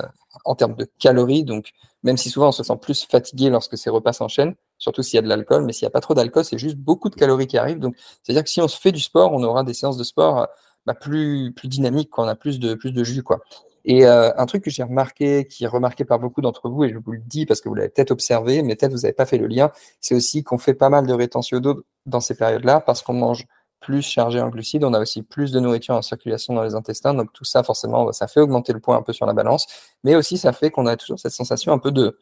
en 0.44 0.54
termes 0.54 0.76
de 0.76 0.86
calories. 1.00 1.46
Donc, 1.46 1.72
même 2.04 2.18
si 2.18 2.30
souvent 2.30 2.50
on 2.50 2.52
se 2.52 2.62
sent 2.62 2.78
plus 2.82 3.06
fatigué 3.06 3.50
lorsque 3.50 3.78
ces 3.78 3.90
repas 3.90 4.12
s'enchaînent, 4.12 4.54
surtout 4.78 5.02
s'il 5.02 5.16
y 5.16 5.20
a 5.20 5.22
de 5.22 5.30
l'alcool, 5.30 5.64
mais 5.64 5.72
s'il 5.72 5.86
n'y 5.86 5.88
a 5.88 5.92
pas 5.92 6.02
trop 6.02 6.14
d'alcool, 6.14 6.44
c'est 6.44 6.58
juste 6.58 6.76
beaucoup 6.76 7.10
de 7.10 7.16
calories 7.16 7.48
qui 7.48 7.58
arrivent. 7.58 7.80
Donc, 7.80 7.96
c'est-à-dire 8.22 8.44
que 8.44 8.50
si 8.50 8.62
on 8.62 8.68
se 8.68 8.78
fait 8.78 8.92
du 8.92 9.00
sport, 9.00 9.32
on 9.32 9.42
aura 9.44 9.64
des 9.64 9.74
séances 9.74 9.96
de 9.96 10.04
sport 10.04 10.48
bah, 10.86 10.94
plus, 10.94 11.54
plus 11.56 11.70
dynamiques, 11.70 12.10
quand 12.12 12.26
on 12.26 12.28
a 12.28 12.36
plus 12.36 12.60
de, 12.60 12.74
plus 12.74 12.92
de 12.92 13.04
jus. 13.06 13.24
Quoi. 13.24 13.40
Et 13.86 14.06
euh, 14.06 14.32
un 14.36 14.46
truc 14.46 14.62
que 14.64 14.70
j'ai 14.70 14.84
remarqué, 14.84 15.48
qui 15.48 15.64
est 15.64 15.68
remarqué 15.68 16.04
par 16.04 16.20
beaucoup 16.20 16.42
d'entre 16.42 16.70
vous, 16.70 16.84
et 16.84 16.90
je 16.90 16.98
vous 16.98 17.14
le 17.14 17.22
dis 17.26 17.46
parce 17.46 17.62
que 17.62 17.70
vous 17.70 17.76
l'avez 17.76 17.90
peut-être 17.90 18.12
observé, 18.12 18.62
mais 18.62 18.76
peut-être 18.76 18.92
vous 18.92 19.02
n'avez 19.02 19.14
pas 19.14 19.26
fait 19.26 19.38
le 19.38 19.48
lien, 19.48 19.72
c'est 20.02 20.16
aussi 20.16 20.44
qu'on 20.44 20.58
fait 20.58 20.74
pas 20.74 20.90
mal 20.90 21.08
de 21.08 21.14
rétention 21.14 21.60
d'eau 21.60 21.86
dans 22.06 22.20
ces 22.20 22.36
périodes-là 22.36 22.82
parce 22.82 23.02
qu'on 23.02 23.14
mange 23.14 23.48
plus 23.80 24.02
chargé 24.02 24.42
en 24.42 24.50
glucides, 24.50 24.84
on 24.84 24.94
a 24.94 25.00
aussi 25.00 25.22
plus 25.22 25.52
de 25.52 25.60
nourriture 25.60 25.96
en 25.96 26.02
circulation 26.02 26.54
dans 26.54 26.64
les 26.64 26.76
intestins. 26.76 27.14
Donc 27.14 27.32
tout 27.34 27.46
ça, 27.46 27.64
forcément, 27.64 28.12
ça 28.12 28.28
fait 28.28 28.40
augmenter 28.40 28.74
le 28.74 28.80
poids 28.80 28.96
un 28.96 29.02
peu 29.02 29.14
sur 29.14 29.26
la 29.26 29.34
balance, 29.34 29.68
mais 30.04 30.16
aussi 30.16 30.38
ça 30.38 30.54
fait 30.54 30.72
qu'on 30.72 30.88
a 30.88 30.98
toujours 30.98 31.20
cette 31.20 31.34
sensation 31.34 31.72
un 31.72 31.80
peu 31.80 31.92
de 31.92 32.18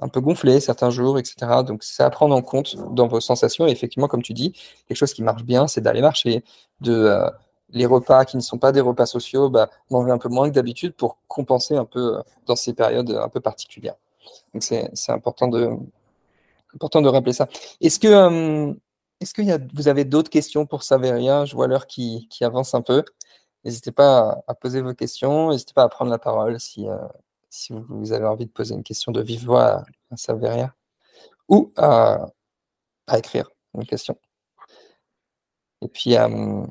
un 0.00 0.08
peu 0.08 0.20
gonflé 0.20 0.60
certains 0.60 0.90
jours, 0.90 1.18
etc. 1.18 1.62
Donc 1.66 1.82
c'est 1.84 2.02
à 2.02 2.10
prendre 2.10 2.34
en 2.34 2.42
compte 2.42 2.76
dans 2.94 3.06
vos 3.08 3.20
sensations. 3.20 3.66
Et 3.66 3.70
effectivement, 3.70 4.08
comme 4.08 4.22
tu 4.22 4.32
dis, 4.32 4.52
quelque 4.88 4.96
chose 4.96 5.12
qui 5.14 5.22
marche 5.22 5.44
bien, 5.44 5.68
c'est 5.68 5.80
d'aller 5.80 6.00
marcher, 6.00 6.44
de 6.80 6.92
euh, 6.92 7.30
les 7.70 7.86
repas 7.86 8.24
qui 8.24 8.36
ne 8.36 8.42
sont 8.42 8.58
pas 8.58 8.72
des 8.72 8.80
repas 8.80 9.06
sociaux, 9.06 9.50
bah, 9.50 9.70
manger 9.90 10.10
un 10.10 10.18
peu 10.18 10.28
moins 10.28 10.48
que 10.48 10.54
d'habitude 10.54 10.94
pour 10.94 11.18
compenser 11.28 11.76
un 11.76 11.84
peu 11.84 12.18
euh, 12.18 12.22
dans 12.46 12.56
ces 12.56 12.74
périodes 12.74 13.10
un 13.10 13.28
peu 13.28 13.40
particulières. 13.40 13.96
Donc 14.54 14.62
c'est 14.62 14.90
important 15.08 15.48
de 15.48 15.70
important 16.74 17.02
de 17.02 17.08
rappeler 17.08 17.32
ça. 17.32 17.48
Est-ce 17.80 17.98
que 17.98 18.08
euh, 18.08 18.74
est-ce 19.22 19.34
que 19.34 19.74
vous 19.74 19.88
avez 19.88 20.04
d'autres 20.04 20.30
questions 20.30 20.66
pour 20.66 20.82
Saveria? 20.82 21.44
Je 21.44 21.54
vois 21.54 21.68
l'heure 21.68 21.86
qui, 21.86 22.28
avance 22.40 22.74
un 22.74 22.82
peu. 22.82 23.04
N'hésitez 23.64 23.92
pas 23.92 24.42
à, 24.48 24.54
poser 24.54 24.82
vos 24.82 24.94
questions. 24.94 25.50
N'hésitez 25.50 25.72
pas 25.74 25.84
à 25.84 25.88
prendre 25.88 26.10
la 26.10 26.18
parole 26.18 26.58
si, 26.60 26.88
euh, 26.88 26.98
vous 27.70 28.12
avez 28.12 28.26
envie 28.26 28.46
de 28.46 28.50
poser 28.50 28.74
une 28.74 28.82
question 28.82 29.12
de 29.12 29.22
vive 29.22 29.44
voix 29.44 29.84
à, 30.10 30.16
Saveria 30.16 30.74
ou 31.48 31.72
à, 31.76 32.26
à, 33.06 33.18
écrire 33.18 33.48
une 33.74 33.86
question. 33.86 34.18
Et 35.82 35.88
puis, 35.88 36.16
euh, 36.16 36.66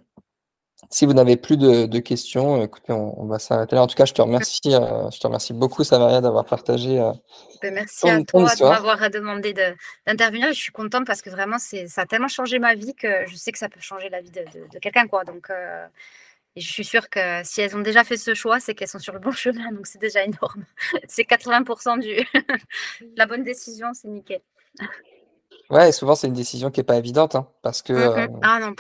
si 0.90 1.06
vous 1.06 1.14
n'avez 1.14 1.38
plus 1.38 1.58
de, 1.58 2.00
questions, 2.00 2.64
écoutez, 2.64 2.92
on, 2.92 3.26
va 3.26 3.40
s'arrêter 3.40 3.76
là. 3.76 3.84
En 3.84 3.88
tout 3.88 3.96
cas, 3.96 4.06
je 4.06 4.14
te 4.14 4.22
remercie, 4.22 4.62
euh, 4.66 5.10
je 5.12 5.20
te 5.20 5.28
remercie 5.28 5.54
beaucoup, 5.54 5.84
Samaria, 5.84 6.22
d'avoir 6.22 6.46
partagé. 6.46 7.00
Euh, 7.00 7.12
ben, 7.62 7.74
merci 7.74 8.10
à 8.10 8.22
toi 8.24 8.54
de 8.56 8.64
m'avoir 8.64 9.10
demandé 9.10 9.54
d'intervenir. 10.06 10.48
Je 10.50 10.60
suis 10.60 10.72
contente 10.72 11.06
parce 11.06 11.22
que 11.22 11.30
vraiment, 11.30 11.58
ça 11.60 12.02
a 12.02 12.06
tellement 12.06 12.28
changé 12.28 12.60
ma 12.60 12.76
vie 12.76 12.96
que 12.96 13.26
je 13.28 13.36
sais 13.36 13.52
que 13.52 13.58
ça 13.58 13.70
peut 13.70 13.80
changer 13.80 14.10
la 14.10 14.22
vie 14.22 14.32
de, 14.32 14.80
quelqu'un. 14.80 15.08
Quoi. 15.08 15.24
Donc, 15.24 15.50
euh, 15.50 15.86
je 16.58 16.68
suis 16.68 16.84
sûre 16.84 17.10
que 17.10 17.42
si 17.44 17.62
elles 17.62 17.76
ont 17.76 17.82
déjà 17.82 18.04
fait 18.04 18.18
ce 18.18 18.34
choix, 18.34 18.60
c'est 18.60 18.74
qu'elles 18.74 18.90
sont 18.90 19.00
sur 19.00 19.14
le 19.14 19.20
bon 19.20 19.32
chemin. 19.32 19.72
Donc, 19.72 19.88
c'est 19.88 20.02
déjà 20.02 20.24
énorme. 20.24 20.66
c'est 21.08 21.24
80% 21.24 22.00
du 22.00 22.28
la 23.18 23.28
bonne 23.28 23.44
décision, 23.44 23.88
c'est 23.94 24.08
nickel. 24.08 24.42
Ouais, 25.70 25.90
et 25.90 25.92
souvent, 25.94 26.16
c'est 26.16 26.28
une 26.28 26.34
décision 26.34 26.70
qui 26.70 26.82
n'est 26.82 26.86
pas 26.86 26.98
évidente 26.98 27.36
hein, 27.36 27.48
parce 27.62 27.82
que. 27.82 27.94
Mmh 27.94 28.40
ah 28.42 28.60
non. 28.60 28.76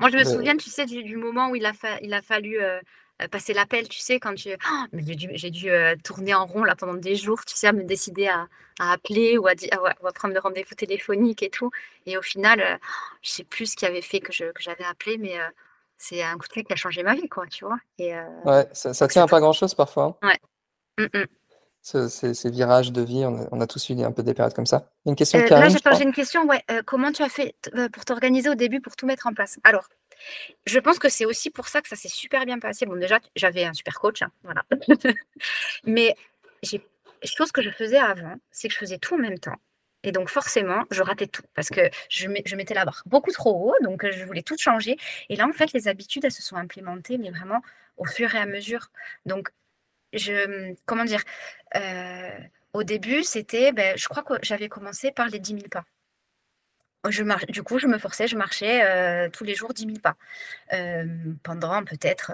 Moi, 0.00 0.10
je 0.10 0.16
me 0.16 0.24
souviens, 0.24 0.56
tu 0.56 0.70
sais, 0.70 0.86
du, 0.86 1.16
moment 1.16 1.50
où 1.50 1.56
il 1.56 1.66
a, 1.66 1.72
il 2.02 2.12
a 2.14 2.22
fallu 2.22 2.60
euh, 2.60 2.80
euh, 3.22 3.28
passer 3.28 3.54
l'appel, 3.54 3.88
tu 3.88 3.98
sais, 3.98 4.20
quand. 4.20 4.34
Oh, 4.34 4.86
j'ai 4.92 5.50
dû, 5.50 5.70
euh, 5.70 5.94
tourner 6.02 6.34
en 6.34 6.46
rond 6.46 6.64
là 6.64 6.74
pendant 6.74 6.94
des 6.94 7.16
jours, 7.16 7.44
tu 7.44 7.56
sais, 7.56 7.68
à 7.68 7.72
me 7.72 7.84
décider 7.84 8.28
à, 8.28 8.48
appeler 8.78 9.38
ou 9.38 9.46
à, 9.46 9.52
à, 9.52 10.12
prendre 10.12 10.34
le 10.34 10.40
rendez-vous 10.40 10.74
téléphonique 10.74 11.42
et 11.42 11.50
tout. 11.50 11.70
Et 12.06 12.16
au 12.16 12.22
final, 12.22 12.80
je 13.22 13.30
sais 13.30 13.44
plus 13.44 13.66
ce 13.66 13.76
qui 13.76 13.86
avait 13.86 14.02
fait 14.02 14.20
que, 14.20 14.32
j'avais 14.32 14.84
appelé, 14.84 15.18
mais 15.18 15.36
c'est 15.98 16.22
un 16.22 16.36
coup 16.36 16.46
de 16.48 16.62
qui 16.62 16.72
a 16.72 16.76
changé 16.76 17.02
ma 17.02 17.14
vie, 17.14 17.28
quoi, 17.28 17.46
tu 17.46 17.64
vois. 17.64 17.78
Et, 17.98 18.14
ouais, 18.44 18.66
ça, 18.72 19.08
tient 19.08 19.24
à 19.24 19.26
pas 19.26 19.40
grand-chose 19.40 19.74
parfois. 19.74 20.18
Hein. 20.22 20.28
Ouais. 20.98 21.08
Ces, 21.82 22.48
virages 22.48 22.92
de 22.92 23.02
vie, 23.02 23.24
on 23.26 23.60
a, 23.60 23.66
tous 23.66 23.90
eu 23.90 24.00
un 24.02 24.12
peu 24.12 24.22
des 24.22 24.34
périodes 24.34 24.54
comme 24.54 24.66
ça. 24.66 24.88
Une 25.04 25.16
question 25.16 25.40
euh, 25.40 25.48
Là, 25.48 25.68
j'ai 25.68 26.04
une 26.04 26.12
question. 26.12 26.46
Ouais. 26.46 26.62
Euh, 26.70 26.80
comment 26.86 27.10
tu 27.10 27.24
as 27.24 27.28
fait 27.28 27.56
euh, 27.74 27.88
pour 27.88 28.04
t'organiser 28.04 28.48
au 28.48 28.54
début 28.54 28.80
pour 28.80 28.94
tout 28.94 29.04
mettre 29.04 29.26
en 29.26 29.34
place? 29.34 29.58
Alors, 29.64 29.88
je 30.64 30.78
pense 30.78 31.00
que 31.00 31.08
c'est 31.08 31.24
aussi 31.24 31.50
pour 31.50 31.66
ça 31.66 31.82
que 31.82 31.88
ça 31.88 31.96
s'est 31.96 32.08
super 32.08 32.46
bien 32.46 32.60
passé. 32.60 32.86
Bon, 32.86 32.94
déjà, 32.94 33.18
j'avais 33.34 33.64
un 33.64 33.72
super 33.72 33.98
coach, 33.98 34.22
hein, 34.22 34.30
voilà. 34.44 34.62
Mais 35.84 36.14
j'ai 36.62 36.86
chose 37.24 37.50
que 37.50 37.62
je 37.62 37.70
faisais 37.70 37.98
avant, 37.98 38.36
c'est 38.52 38.68
que 38.68 38.74
je 38.74 38.78
faisais 38.78 38.98
tout 38.98 39.16
en 39.16 39.18
même 39.18 39.40
temps. 39.40 39.56
Et 40.04 40.12
donc, 40.12 40.28
forcément, 40.28 40.84
je 40.92 41.02
ratais 41.02 41.26
tout 41.26 41.42
parce 41.54 41.68
que 41.68 41.80
je, 42.08 42.28
je 42.44 42.56
mettais 42.56 42.74
la 42.74 42.84
barre 42.84 43.02
beaucoup 43.06 43.32
trop 43.32 43.70
haut. 43.70 43.74
Donc, 43.82 44.08
je 44.08 44.24
voulais 44.24 44.42
tout 44.42 44.56
changer. 44.56 44.96
Et 45.28 45.36
là, 45.36 45.48
en 45.48 45.52
fait, 45.52 45.72
les 45.72 45.88
habitudes, 45.88 46.24
elles 46.24 46.32
se 46.32 46.42
sont 46.42 46.56
implémentées, 46.56 47.18
mais 47.18 47.30
vraiment 47.30 47.60
au 47.96 48.04
fur 48.04 48.32
et 48.36 48.38
à 48.38 48.46
mesure. 48.46 48.90
Donc, 49.26 49.50
je, 50.12 50.74
comment 50.86 51.04
dire, 51.04 51.22
euh, 51.76 52.38
au 52.72 52.84
début, 52.84 53.22
c'était, 53.22 53.72
ben, 53.72 53.96
je 53.96 54.08
crois 54.08 54.22
que 54.22 54.34
j'avais 54.42 54.68
commencé 54.68 55.12
par 55.12 55.28
les 55.28 55.38
10 55.38 55.54
000 55.54 55.62
pas. 55.70 55.84
Du 57.48 57.62
coup, 57.64 57.78
je 57.80 57.88
me 57.88 57.98
forçais, 57.98 58.28
je 58.28 58.36
marchais 58.36 58.84
euh, 58.84 59.28
tous 59.28 59.42
les 59.42 59.54
jours 59.56 59.74
10 59.74 59.86
000 59.86 59.98
pas 59.98 60.16
euh, 60.72 61.04
pendant 61.42 61.82
peut-être 61.84 62.30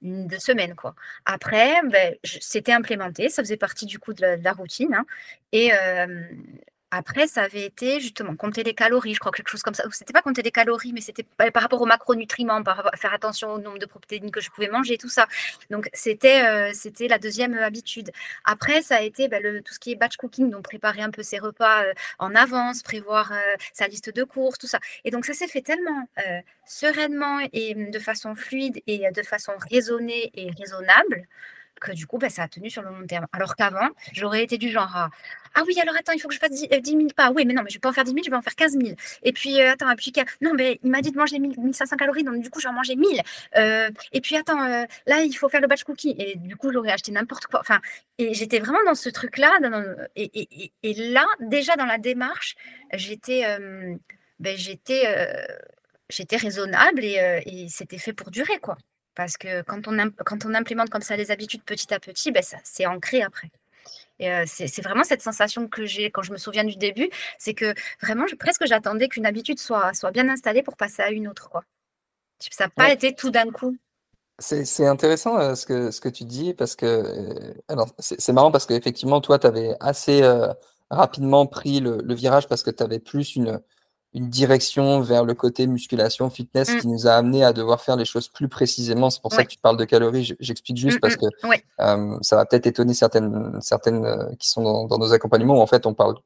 une 0.00 0.28
deux 0.28 0.38
semaines. 0.38 0.76
Quoi. 0.76 0.94
Après, 1.24 1.74
ben, 1.90 2.14
c'était 2.22 2.72
implémenté, 2.72 3.28
ça 3.28 3.42
faisait 3.42 3.56
partie 3.56 3.86
du 3.86 3.98
coup 3.98 4.14
de 4.14 4.38
la, 4.42 4.52
routine. 4.52 4.94
Hein, 4.94 5.06
et 5.50 5.72
après, 6.90 7.28
ça 7.28 7.42
avait 7.42 7.64
été 7.64 8.00
justement 8.00 8.34
compter 8.34 8.64
les 8.64 8.74
calories, 8.74 9.14
je 9.14 9.20
crois, 9.20 9.30
quelque 9.30 9.48
chose 9.48 9.62
comme 9.62 9.74
ça. 9.74 9.84
C'était 9.92 10.12
pas 10.12 10.22
compter 10.22 10.42
les 10.42 10.50
calories, 10.50 10.92
mais 10.92 11.00
c'était 11.00 11.22
par 11.22 11.62
rapport 11.62 11.80
aux 11.80 11.86
macronutriments, 11.86 12.62
par 12.62 12.90
faire 12.96 13.12
attention 13.12 13.52
au 13.52 13.58
nombre 13.58 13.78
de 13.78 13.86
protéines 13.86 14.30
que 14.30 14.40
je 14.40 14.50
pouvais 14.50 14.68
manger, 14.68 14.98
tout 14.98 15.08
ça. 15.08 15.26
Donc, 15.70 15.88
c'était 15.92 16.44
euh, 16.44 16.72
la 17.08 17.18
deuxième 17.18 17.56
habitude. 17.58 18.10
Après, 18.44 18.82
ça 18.82 18.96
a 18.96 19.00
été 19.02 19.28
bah, 19.28 19.38
tout 19.64 19.74
ce 19.74 19.78
qui 19.78 19.92
est 19.92 19.96
batch 19.96 20.16
cooking, 20.16 20.50
donc 20.50 20.64
préparer 20.64 21.02
un 21.02 21.10
peu 21.10 21.22
ses 21.22 21.38
repas 21.38 21.84
euh, 21.84 21.92
en 22.18 22.34
avance, 22.34 22.82
prévoir 22.82 23.32
euh, 23.32 23.36
sa 23.72 23.86
liste 23.86 24.12
de 24.14 24.24
courses, 24.24 24.58
tout 24.58 24.66
ça. 24.66 24.80
Et 25.04 25.10
donc, 25.10 25.24
ça 25.24 25.32
s'est 25.32 25.48
fait 25.48 25.62
tellement 25.62 26.08
sereinement 26.66 27.40
et 27.52 27.74
de 27.74 27.98
façon 27.98 28.34
fluide 28.34 28.80
et 28.86 29.10
de 29.10 29.22
façon 29.22 29.52
raisonnée 29.70 30.30
et 30.34 30.50
raisonnable 30.50 31.26
que 31.80 31.92
du 31.92 32.06
coup, 32.06 32.18
bah, 32.18 32.28
ça 32.28 32.44
a 32.44 32.48
tenu 32.48 32.70
sur 32.70 32.82
le 32.82 32.90
long 32.90 33.06
terme. 33.06 33.26
Alors 33.32 33.56
qu'avant, 33.56 33.88
j'aurais 34.12 34.44
été 34.44 34.58
du 34.58 34.70
genre 34.70 35.08
Ah 35.54 35.62
oui, 35.66 35.78
alors 35.80 35.96
attends, 35.96 36.12
il 36.12 36.20
faut 36.20 36.28
que 36.28 36.34
je 36.34 36.38
fasse 36.38 36.50
10, 36.50 36.68
000 36.70 37.00
euh, 37.00 37.06
pas. 37.16 37.32
Oui, 37.32 37.44
mais 37.46 37.54
non, 37.54 37.62
mais 37.62 37.70
je 37.70 37.76
vais 37.76 37.80
pas 37.80 37.88
en 37.88 37.92
faire 37.92 38.04
10 38.04 38.12
000, 38.12 38.22
je 38.24 38.30
vais 38.30 38.36
en 38.36 38.42
faire 38.42 38.54
15 38.54 38.72
000. 38.72 38.94
Et 39.22 39.32
puis, 39.32 39.60
euh, 39.60 39.72
attends, 39.72 39.90
et 39.90 39.96
puis, 39.96 40.12
non, 40.40 40.52
mais 40.54 40.78
il 40.82 40.90
m'a 40.90 41.00
dit 41.00 41.10
de 41.10 41.16
manger 41.16 41.38
1500 41.38 41.96
calories, 41.96 42.22
donc 42.24 42.40
du 42.40 42.50
coup, 42.50 42.60
j'en 42.60 42.72
mangeais 42.72 42.96
1000. 42.96 43.20
Euh, 43.56 43.90
et 44.12 44.20
puis, 44.20 44.36
attends, 44.36 44.60
là, 45.06 45.20
il 45.22 45.32
faut 45.34 45.48
faire 45.48 45.60
le 45.60 45.66
batch 45.66 45.84
cookie. 45.84 46.14
Et 46.18 46.36
du 46.36 46.56
coup, 46.56 46.72
j'aurais 46.72 46.92
acheté 46.92 47.12
n'importe 47.12 47.46
quoi. 47.46 47.60
Enfin, 47.60 47.80
et 48.18 48.34
j'étais 48.34 48.60
vraiment 48.60 48.84
dans 48.86 48.94
ce 48.94 49.08
truc-là. 49.08 49.50
Et, 50.16 50.92
là, 51.12 51.24
déjà 51.40 51.76
dans 51.76 51.86
la 51.86 51.98
démarche, 51.98 52.54
j'étais. 52.92 53.44
ben, 54.38 54.56
j'étais 54.56 55.04
j'étais 56.08 56.36
raisonnable 56.36 57.04
et, 57.04 57.42
et 57.46 57.68
c'était 57.68 57.98
fait 57.98 58.12
pour 58.12 58.30
durer, 58.30 58.58
quoi. 58.58 58.76
Parce 59.14 59.36
que 59.36 59.62
quand 59.62 59.88
on, 59.88 60.10
quand 60.24 60.44
on 60.44 60.54
implémente 60.54 60.90
comme 60.90 61.02
ça 61.02 61.16
les 61.16 61.30
habitudes 61.30 61.62
petit 61.64 61.92
à 61.92 62.00
petit, 62.00 62.30
ben 62.32 62.42
ça, 62.42 62.58
c'est 62.62 62.86
ancré 62.86 63.22
après. 63.22 63.50
Et 64.18 64.30
euh, 64.30 64.44
c'est 64.46 64.82
vraiment 64.82 65.02
cette 65.02 65.22
sensation 65.22 65.66
que 65.66 65.86
j'ai 65.86 66.10
quand 66.10 66.22
je 66.22 66.32
me 66.32 66.36
souviens 66.36 66.64
du 66.64 66.76
début, 66.76 67.08
c'est 67.38 67.54
que 67.54 67.74
vraiment, 68.02 68.26
presque 68.38 68.66
j'attendais 68.66 69.08
qu'une 69.08 69.24
habitude 69.24 69.58
soit, 69.58 69.94
soit 69.94 70.10
bien 70.10 70.28
installée 70.28 70.62
pour 70.62 70.76
passer 70.76 71.02
à 71.02 71.10
une 71.10 71.26
autre. 71.26 71.48
Quoi. 71.48 71.64
Ça 72.38 72.64
n'a 72.64 72.70
pas 72.70 72.92
été 72.92 73.14
tout 73.14 73.30
d'un 73.30 73.50
coup. 73.50 73.76
C'est 74.38 74.86
intéressant 74.86 75.38
euh, 75.38 75.54
ce, 75.54 75.66
que, 75.66 75.90
ce 75.90 76.00
que 76.00 76.08
tu 76.08 76.24
dis, 76.24 76.54
parce 76.54 76.76
que 76.76 76.86
euh, 76.86 77.54
alors 77.68 77.88
c'est 77.98 78.32
marrant 78.32 78.50
parce 78.50 78.66
qu'effectivement, 78.66 79.20
toi, 79.20 79.38
tu 79.38 79.46
avais 79.46 79.74
assez 79.80 80.22
rapidement 80.90 81.46
pris 81.46 81.80
le, 81.80 81.98
le, 82.02 82.14
virage 82.14 82.48
parce 82.48 82.62
que 82.62 82.70
tu 82.70 82.82
avais 82.82 82.98
plus 82.98 83.36
une, 83.36 83.60
une 84.12 84.28
direction 84.28 85.00
vers 85.00 85.24
le 85.24 85.34
côté 85.34 85.66
musculation, 85.66 86.30
fitness, 86.30 86.70
mm. 86.70 86.78
qui 86.78 86.88
nous 86.88 87.06
a 87.06 87.12
amené 87.12 87.44
à 87.44 87.52
devoir 87.52 87.80
faire 87.80 87.96
les 87.96 88.04
choses 88.04 88.28
plus 88.28 88.48
précisément. 88.48 89.08
C'est 89.10 89.22
pour 89.22 89.32
ça 89.32 89.44
que 89.44 89.50
tu 89.50 89.58
parles 89.58 89.76
de 89.76 89.84
calories. 89.84 90.34
J'explique 90.40 90.76
juste 90.78 90.96
mm, 90.96 91.00
parce 91.00 91.14
mm. 91.14 91.18
que 91.18 91.26
euh, 91.80 92.18
ça 92.22 92.36
va 92.36 92.44
peut-être 92.44 92.66
étonner 92.66 92.94
certaines, 92.94 93.60
certaines 93.60 94.04
euh, 94.04 94.34
qui 94.38 94.48
sont 94.48 94.86
dans, 94.86 94.98
nos 94.98 95.12
accompagnements 95.12 95.58
où 95.58 95.60
en 95.60 95.66
fait 95.66 95.86
on 95.86 95.94
parle 95.94 96.16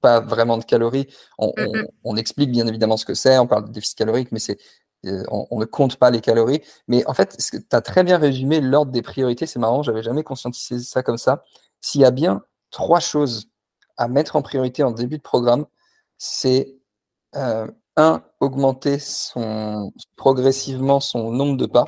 pas 0.00 0.18
vraiment 0.20 0.58
de 0.58 0.64
calories. 0.64 1.06
On, 1.38 1.52
on- 1.56 1.86
on 2.02 2.16
explique 2.16 2.50
bien 2.50 2.66
évidemment 2.66 2.96
ce 2.96 3.04
que 3.04 3.14
c'est, 3.14 3.38
on 3.38 3.46
parle 3.46 3.66
de 3.68 3.72
déficit 3.72 3.96
calorique, 3.98 4.32
mais 4.32 4.40
c'est, 4.40 4.58
euh, 5.06 5.22
on, 5.30 5.46
on 5.52 5.60
ne 5.60 5.64
compte 5.64 5.96
pas 5.96 6.10
les 6.10 6.20
calories. 6.20 6.62
Mais 6.88 7.06
en 7.06 7.14
fait, 7.14 7.36
tu 7.38 7.60
as 7.70 7.80
très 7.82 8.02
bien 8.02 8.18
résumé 8.18 8.60
l'ordre 8.60 8.90
des 8.90 9.02
priorités. 9.02 9.46
C'est 9.46 9.60
marrant, 9.60 9.84
j'avais 9.84 10.02
jamais 10.02 10.24
conscientisé 10.24 10.80
ça 10.80 11.04
comme 11.04 11.18
ça. 11.18 11.44
S'il 11.80 12.00
y 12.00 12.04
a 12.04 12.10
bien 12.10 12.42
trois 12.72 12.98
choses 12.98 13.48
à 13.96 14.08
mettre 14.08 14.34
en 14.34 14.42
priorité 14.42 14.82
en 14.82 14.90
début 14.90 15.18
de 15.18 15.22
programme, 15.22 15.66
c'est 16.18 16.74
euh, 17.36 17.66
un, 17.96 18.22
augmenter 18.40 18.98
son, 18.98 19.92
progressivement 20.16 21.00
son 21.00 21.30
nombre 21.30 21.56
de 21.56 21.66
pas. 21.66 21.86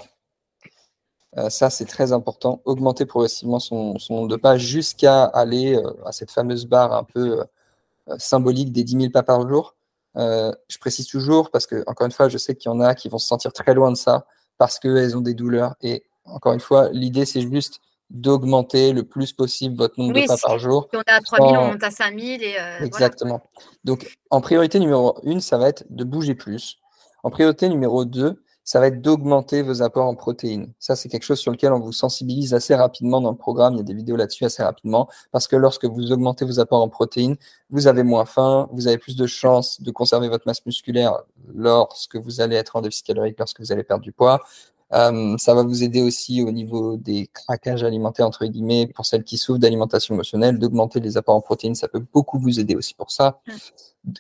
Euh, 1.38 1.51
ça, 1.51 1.70
c'est 1.70 1.86
très 1.86 2.12
important. 2.12 2.61
Augmenter 2.64 3.07
progressivement 3.07 3.59
son, 3.59 3.97
nombre 4.11 4.28
de 4.28 4.36
pas 4.36 4.57
jusqu'à 4.57 5.24
aller 5.24 5.74
euh, 5.74 5.90
à 6.07 6.12
cette 6.12 6.30
fameuse 6.30 6.66
barre 6.66 6.92
un 6.92 7.05
peu 7.05 7.40
euh, 7.40 8.16
symbolique 8.18 8.72
des 8.72 8.84
10 8.84 9.01
000 9.01 9.11
pas 9.11 9.22
par 9.22 9.49
jour. 9.49 9.74
Je 10.16 10.78
précise 10.78 11.09
toujours 11.09 11.51
parce 11.51 11.66
que, 11.66 11.82
encore 11.88 12.07
une 12.07 12.12
fois, 12.12 12.28
je 12.28 12.38
sais 12.38 12.55
qu'il 12.55 12.70
y 12.70 12.74
en 12.74 12.80
a 12.80 12.95
qui 12.95 13.09
vont 13.09 13.18
se 13.18 13.26
sentir 13.26 13.53
très 13.53 13.74
loin 13.74 13.90
de 13.90 13.97
ça 13.97 14.26
parce 14.59 14.78
qu'elles 14.78 15.16
ont 15.16 15.20
des 15.20 15.34
douleurs. 15.34 15.74
Et 15.82 16.05
encore 16.24 16.53
une 16.53 16.61
fois, 16.61 16.90
l'idée, 16.90 17.24
c'est 17.24 17.40
juste 17.40 17.80
d'augmenter 18.11 18.92
le 18.92 19.02
plus 19.02 19.32
possible 19.32 19.76
votre 19.76 19.98
nombre 19.98 20.14
Oui, 20.14 20.22
de 20.22 20.26
pas 20.28 20.36
si- 20.36 20.42
par 20.42 20.59
jour. 20.59 20.88
Si 20.92 20.96
on 20.96 21.00
est 21.00 21.11
à 21.11 21.20
3000, 21.20 21.50
on 21.50 21.55
sans- 21.55 21.66
monte 21.72 21.82
à 21.82 21.90
5000 21.90 22.42
et 22.42 22.55
euh, 22.57 22.61
voilà. 22.78 22.86
Exactement. 22.86 23.40
Donc, 23.84 24.16
en 24.30 24.40
priorité 24.40 24.78
numéro 24.78 25.18
une, 25.24 25.40
ça 25.40 25.59
va 25.59 25.68
être 25.68 25.84
de 25.90 26.05
bouger 26.05 26.34
plus. 26.34 26.78
En 27.22 27.30
priorité 27.30 27.68
numéro 27.68 28.05
deux, 28.05 28.40
ça 28.66 28.80
va 28.80 28.86
être 28.86 29.02
d'augmenter 29.02 29.61
vos 29.61 29.82
apports 29.82 30.07
en 30.07 30.14
protéines. 30.14 30.72
Ça, 30.78 30.96
c'est 30.96 31.11
quelque 31.11 31.24
chose 31.24 31.38
sur 31.38 31.52
lequel 31.52 31.72
on 31.74 31.80
vous 31.80 31.92
sensibilise 31.92 32.55
assez 32.55 32.74
rapidement 32.74 33.20
dans 33.20 33.30
le 33.30 33.36
programme. 33.36 33.74
Il 33.74 33.76
y 33.76 33.80
a 33.80 33.84
des 33.84 33.92
vidéos 33.92 34.16
là-dessus 34.16 34.46
assez 34.46 34.62
rapidement. 34.62 35.07
Parce 35.32 35.46
que 35.48 35.57
lorsque 35.57 35.84
vous 35.84 36.12
augmentez 36.12 36.46
vos 36.46 36.61
apports 36.61 36.80
en 36.82 36.88
protéines, 36.88 37.36
vous 37.68 37.88
avez 37.88 38.02
moins 38.05 38.24
faim, 38.24 38.68
vous 38.72 38.86
avez 38.88 38.96
plus 38.96 39.16
de 39.16 39.26
chances 39.26 39.82
de 39.82 39.90
conserver 39.90 40.28
votre 40.30 40.46
masse 40.46 40.64
musculaire 40.64 41.18
lorsque 41.55 42.16
vous 42.16 42.40
allez 42.40 42.57
être 42.57 42.76
en 42.76 42.80
déficit 42.80 43.07
calorique, 43.07 43.38
lorsque 43.38 43.61
vous 43.61 43.70
allez 43.70 43.82
perdre 43.84 44.02
du 44.02 44.12
poids. 44.12 44.40
Euh, 44.95 45.36
ça 45.38 45.55
va 45.55 45.64
vous 45.64 45.82
aider 45.82 46.03
aussi 46.03 46.42
au 46.42 46.53
niveau 46.53 46.97
des 46.97 47.28
craquages 47.32 47.82
alimentaires, 47.82 48.26
entre 48.26 48.47
guillemets, 48.47 48.86
pour 48.95 49.05
celles 49.07 49.24
qui 49.24 49.38
souffrent 49.38 49.59
d'alimentation 49.59 50.14
émotionnelle, 50.14 50.59
d'augmenter 50.59 51.01
les 51.01 51.16
apports 51.16 51.34
en 51.34 51.40
protéines, 51.40 51.74
ça 51.74 51.88
peut 51.88 52.05
beaucoup 52.12 52.38
vous 52.38 52.61
aider 52.61 52.76
aussi 52.76 52.95
pour 52.95 53.11
ça, 53.11 53.40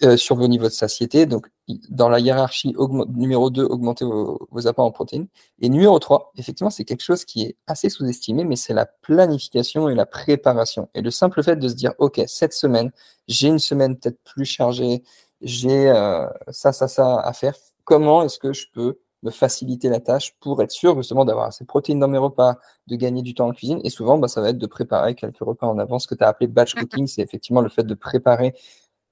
euh, 0.02 0.16
sur 0.16 0.34
vos 0.34 0.48
niveaux 0.48 0.64
de 0.64 0.70
satiété. 0.70 1.26
Donc, 1.26 1.48
dans 1.90 2.08
la 2.08 2.18
hiérarchie, 2.18 2.74
numéro 3.14 3.50
2, 3.50 3.62
augmenter 3.62 4.04
vos, 4.04 4.48
vos 4.50 4.66
apports 4.66 4.86
en 4.86 4.90
protéines. 4.90 5.28
Et 5.60 5.68
numéro 5.68 5.96
3, 5.98 6.32
effectivement, 6.38 6.70
c'est 6.70 6.84
quelque 6.84 7.02
chose 7.02 7.24
qui 7.24 7.42
est 7.42 7.56
assez 7.68 7.88
sous-estimé, 7.88 8.44
mais 8.44 8.56
c'est 8.56 8.74
la 8.74 8.86
planification 8.86 9.88
et 9.88 9.94
la 9.94 10.06
préparation. 10.06 10.88
Et 10.94 11.02
le 11.02 11.10
simple 11.12 11.42
fait 11.44 11.56
de 11.56 11.68
se 11.68 11.74
dire, 11.74 11.92
OK, 11.98 12.20
cette 12.26 12.52
semaine, 12.52 12.90
j'ai 13.28 13.46
une 13.48 13.60
semaine 13.60 13.96
peut-être 13.96 14.18
plus 14.24 14.44
chargée, 14.44 15.04
j'ai 15.40 15.88
euh, 15.90 16.26
ça, 16.48 16.72
ça, 16.72 16.88
ça 16.88 17.20
à 17.20 17.32
faire. 17.32 17.54
Comment 17.84 18.22
est-ce 18.22 18.38
que 18.38 18.52
je 18.52 18.66
peux 18.72 18.98
me 19.24 19.30
faciliter 19.30 19.88
la 19.88 20.00
tâche 20.00 20.34
pour 20.38 20.62
être 20.62 20.70
sûr 20.70 20.96
justement 20.96 21.24
d'avoir 21.24 21.46
assez 21.46 21.64
de 21.64 21.66
protéines 21.66 21.98
dans 21.98 22.08
mes 22.08 22.18
repas, 22.18 22.58
de 22.86 22.96
gagner 22.96 23.22
du 23.22 23.34
temps 23.34 23.48
en 23.48 23.52
cuisine. 23.52 23.80
Et 23.82 23.90
souvent, 23.90 24.18
bah, 24.18 24.28
ça 24.28 24.40
va 24.40 24.50
être 24.50 24.58
de 24.58 24.66
préparer 24.66 25.14
quelques 25.14 25.38
repas 25.38 25.66
en 25.66 25.78
avance. 25.78 26.04
Ce 26.04 26.08
que 26.08 26.14
tu 26.14 26.22
as 26.22 26.28
appelé 26.28 26.46
batch 26.46 26.74
cooking, 26.76 27.06
c'est 27.06 27.22
effectivement 27.22 27.62
le 27.62 27.70
fait 27.70 27.84
de 27.84 27.94
préparer 27.94 28.54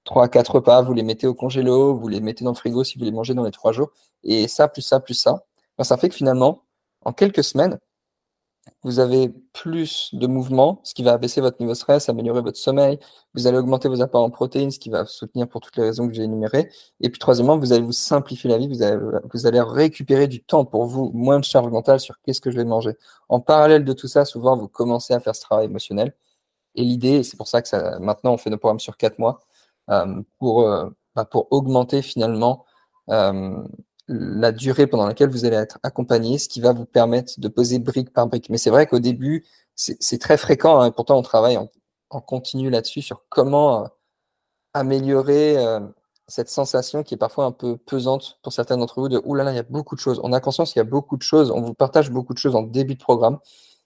trois 0.04 0.24
à 0.24 0.28
quatre 0.28 0.56
repas, 0.56 0.82
vous 0.82 0.92
les 0.92 1.02
mettez 1.02 1.26
au 1.26 1.34
congélo, 1.34 1.94
vous 1.96 2.08
les 2.08 2.20
mettez 2.20 2.44
dans 2.44 2.50
le 2.50 2.56
frigo 2.56 2.84
si 2.84 2.98
vous 2.98 3.04
les 3.04 3.12
mangez 3.12 3.34
dans 3.34 3.44
les 3.44 3.50
trois 3.50 3.72
jours. 3.72 3.90
Et 4.22 4.48
ça, 4.48 4.68
plus 4.68 4.82
ça, 4.82 5.00
plus 5.00 5.14
ça, 5.14 5.44
bah, 5.78 5.84
ça 5.84 5.96
fait 5.96 6.08
que 6.08 6.14
finalement, 6.14 6.62
en 7.04 7.12
quelques 7.12 7.44
semaines, 7.44 7.78
vous 8.84 8.98
avez 8.98 9.28
plus 9.52 10.14
de 10.14 10.26
mouvement, 10.26 10.80
ce 10.84 10.94
qui 10.94 11.02
va 11.02 11.12
abaisser 11.12 11.40
votre 11.40 11.60
niveau 11.60 11.74
stress, 11.74 12.08
améliorer 12.08 12.42
votre 12.42 12.58
sommeil. 12.58 12.98
Vous 13.34 13.46
allez 13.46 13.58
augmenter 13.58 13.88
vos 13.88 14.02
apports 14.02 14.22
en 14.22 14.30
protéines, 14.30 14.70
ce 14.70 14.78
qui 14.78 14.90
va 14.90 15.04
soutenir 15.04 15.48
pour 15.48 15.60
toutes 15.60 15.76
les 15.76 15.84
raisons 15.84 16.08
que 16.08 16.14
j'ai 16.14 16.22
énumérées. 16.22 16.70
Et 17.00 17.10
puis, 17.10 17.18
troisièmement, 17.18 17.58
vous 17.58 17.72
allez 17.72 17.82
vous 17.82 17.92
simplifier 17.92 18.50
la 18.50 18.58
vie. 18.58 18.68
Vous 18.68 19.46
allez, 19.46 19.60
récupérer 19.60 20.28
du 20.28 20.42
temps 20.42 20.64
pour 20.64 20.86
vous, 20.86 21.10
moins 21.14 21.38
de 21.40 21.44
charge 21.44 21.70
mentale 21.70 22.00
sur 22.00 22.20
qu'est-ce 22.22 22.40
que 22.40 22.50
je 22.50 22.56
vais 22.56 22.64
manger. 22.64 22.92
En 23.28 23.40
parallèle 23.40 23.84
de 23.84 23.92
tout 23.92 24.08
ça, 24.08 24.24
souvent, 24.24 24.56
vous 24.56 24.68
commencez 24.68 25.14
à 25.14 25.20
faire 25.20 25.34
ce 25.36 25.42
travail 25.42 25.66
émotionnel. 25.66 26.14
Et 26.74 26.82
l'idée, 26.82 27.22
c'est 27.22 27.36
pour 27.36 27.48
ça 27.48 27.62
que 27.62 27.98
maintenant, 27.98 28.34
on 28.34 28.38
fait 28.38 28.50
nos 28.50 28.58
programmes 28.58 28.80
sur 28.80 28.96
quatre 28.96 29.18
mois, 29.18 29.40
euh, 29.90 30.22
pour, 30.38 30.62
euh, 30.68 30.88
bah, 31.14 31.24
pour 31.24 31.48
augmenter 31.52 32.02
finalement 32.02 32.64
euh, 33.10 33.62
la 34.08 34.52
durée 34.52 34.86
pendant 34.86 35.06
laquelle 35.06 35.30
vous 35.30 35.44
allez 35.44 35.56
être 35.56 35.78
accompagné, 35.82 36.38
ce 36.38 36.48
qui 36.48 36.60
va 36.60 36.72
vous 36.72 36.84
permettre 36.84 37.34
de 37.38 37.48
poser 37.48 37.78
brique 37.78 38.12
par 38.12 38.26
brique. 38.26 38.50
Mais 38.50 38.58
c'est 38.58 38.70
vrai 38.70 38.86
qu'au 38.86 38.98
début, 38.98 39.44
c'est 39.74 40.18
très 40.20 40.36
fréquent, 40.36 40.80
hein, 40.80 40.86
et 40.86 40.92
pourtant 40.92 41.18
on 41.18 41.22
travaille 41.22 41.56
en, 41.56 41.68
continu 42.20 42.68
là-dessus 42.68 43.00
sur 43.00 43.24
comment 43.30 43.84
euh, 43.84 43.88
améliorer 44.74 45.56
euh, 45.56 45.80
cette 46.28 46.50
sensation 46.50 47.02
qui 47.02 47.14
est 47.14 47.18
parfois 47.18 47.46
un 47.46 47.52
peu 47.52 47.78
pesante 47.78 48.38
pour 48.42 48.52
certains 48.52 48.76
d'entre 48.76 49.00
vous 49.00 49.08
de 49.08 49.20
«Ouh 49.24 49.34
là 49.34 49.44
là, 49.44 49.52
il 49.52 49.56
y 49.56 49.58
a 49.58 49.62
beaucoup 49.62 49.94
de 49.94 50.00
choses». 50.00 50.20
On 50.24 50.32
a 50.32 50.40
conscience 50.40 50.72
qu'il 50.72 50.80
y 50.80 50.86
a 50.86 50.88
beaucoup 50.88 51.16
de 51.16 51.22
choses, 51.22 51.50
on 51.50 51.62
vous 51.62 51.74
partage 51.74 52.10
beaucoup 52.10 52.34
de 52.34 52.38
choses 52.38 52.54
en 52.54 52.62
début 52.62 52.96
de 52.96 53.02
programme, 53.02 53.38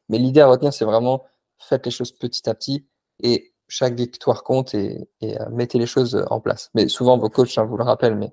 mais 0.09 0.19
l'idée 0.19 0.41
à 0.41 0.49
retenir, 0.49 0.73
c'est 0.73 0.85
vraiment 0.85 1.25
faites 1.59 1.85
les 1.87 1.93
choses 1.93 2.12
petit 2.12 2.49
à 2.51 2.55
petit 2.55 2.87
et 3.23 3.53
chaque 3.69 3.95
victoire 3.95 4.43
compte 4.43 4.75
et, 4.75 5.09
et 5.21 5.41
euh, 5.41 5.49
mettez 5.51 5.79
les 5.79 5.87
choses 5.87 6.25
en 6.31 6.41
place. 6.41 6.71
Mais 6.75 6.89
souvent, 6.89 7.19
vos 7.19 7.31
coachs 7.31 7.59
hein, 7.59 7.64
vous 7.64 7.77
le 7.77 7.85
rappellent, 7.85 8.17
mais 8.17 8.33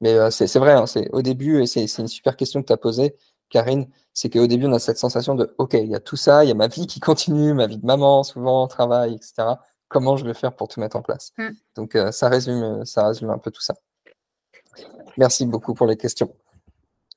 mais 0.00 0.14
euh, 0.14 0.30
c'est 0.30 0.58
vrai, 0.58 0.72
hein, 0.72 0.86
c'est 0.86 1.10
au 1.12 1.22
début, 1.22 1.62
et 1.62 1.66
c'est 1.66 1.86
une 1.98 2.08
super 2.08 2.36
question 2.36 2.60
que 2.62 2.66
tu 2.66 2.72
as 2.72 2.76
posée, 2.76 3.16
Karine, 3.50 3.88
c'est 4.12 4.30
qu'au 4.30 4.46
début, 4.46 4.66
on 4.66 4.72
a 4.72 4.78
cette 4.78 4.98
sensation 4.98 5.34
de 5.34 5.54
OK, 5.58 5.74
il 5.74 5.88
y 5.88 5.94
a 5.94 6.00
tout 6.00 6.16
ça, 6.16 6.44
il 6.44 6.48
y 6.48 6.50
a 6.50 6.54
ma 6.54 6.68
vie 6.68 6.86
qui 6.86 7.00
continue, 7.00 7.54
ma 7.54 7.66
vie 7.66 7.78
de 7.78 7.86
maman, 7.86 8.22
souvent, 8.24 8.66
travail, 8.68 9.14
etc. 9.14 9.56
Comment 9.88 10.16
je 10.16 10.24
vais 10.24 10.34
faire 10.34 10.54
pour 10.56 10.68
tout 10.68 10.80
mettre 10.80 10.96
en 10.96 11.02
place? 11.02 11.32
Mm. 11.38 11.48
Donc, 11.76 11.94
euh, 11.96 12.10
ça, 12.12 12.28
résume, 12.28 12.84
ça 12.84 13.06
résume 13.08 13.30
un 13.30 13.38
peu 13.38 13.50
tout 13.50 13.60
ça. 13.60 13.74
Merci 15.16 15.46
beaucoup 15.46 15.74
pour 15.74 15.86
les 15.86 15.96
questions. 15.96 16.34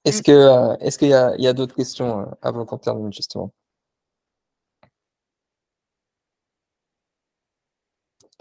Est-ce 0.06 0.20
Mm. 0.20 0.24
que 0.24 0.32
euh, 0.32 0.76
est-ce 0.80 0.98
qu'il 0.98 1.10
y 1.10 1.14
a, 1.48 1.54
d'autres 1.54 1.76
questions 1.76 2.28
avant 2.42 2.66
qu'on 2.66 2.78
termine, 2.78 3.12
justement? 3.14 3.52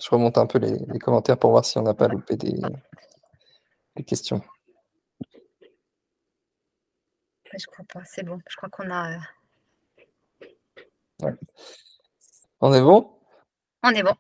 Je 0.03 0.09
remonte 0.11 0.37
un 0.39 0.47
peu 0.47 0.59
les, 0.59 0.79
les 0.79 0.99
commentaires 0.99 1.39
pour 1.39 1.51
voir 1.51 1.65
si 1.65 1.79
on 1.79 1.83
n'a 1.83 1.95
pas 1.95 2.09
loupé 2.09 2.37
des, 2.37 2.61
des 3.97 4.05
questions. 4.05 4.41
Je 7.59 7.67
crois 7.67 7.85
pas, 7.93 8.05
c'est 8.05 8.23
bon. 8.23 8.39
Je 8.49 8.57
crois 8.57 8.69
qu'on 8.69 8.91
a. 8.91 9.19
euh, 11.23 11.33
On 12.61 12.73
est 12.75 12.83
bon? 12.83 13.19
On 13.83 13.91
est 13.91 14.03
bon. 14.03 14.15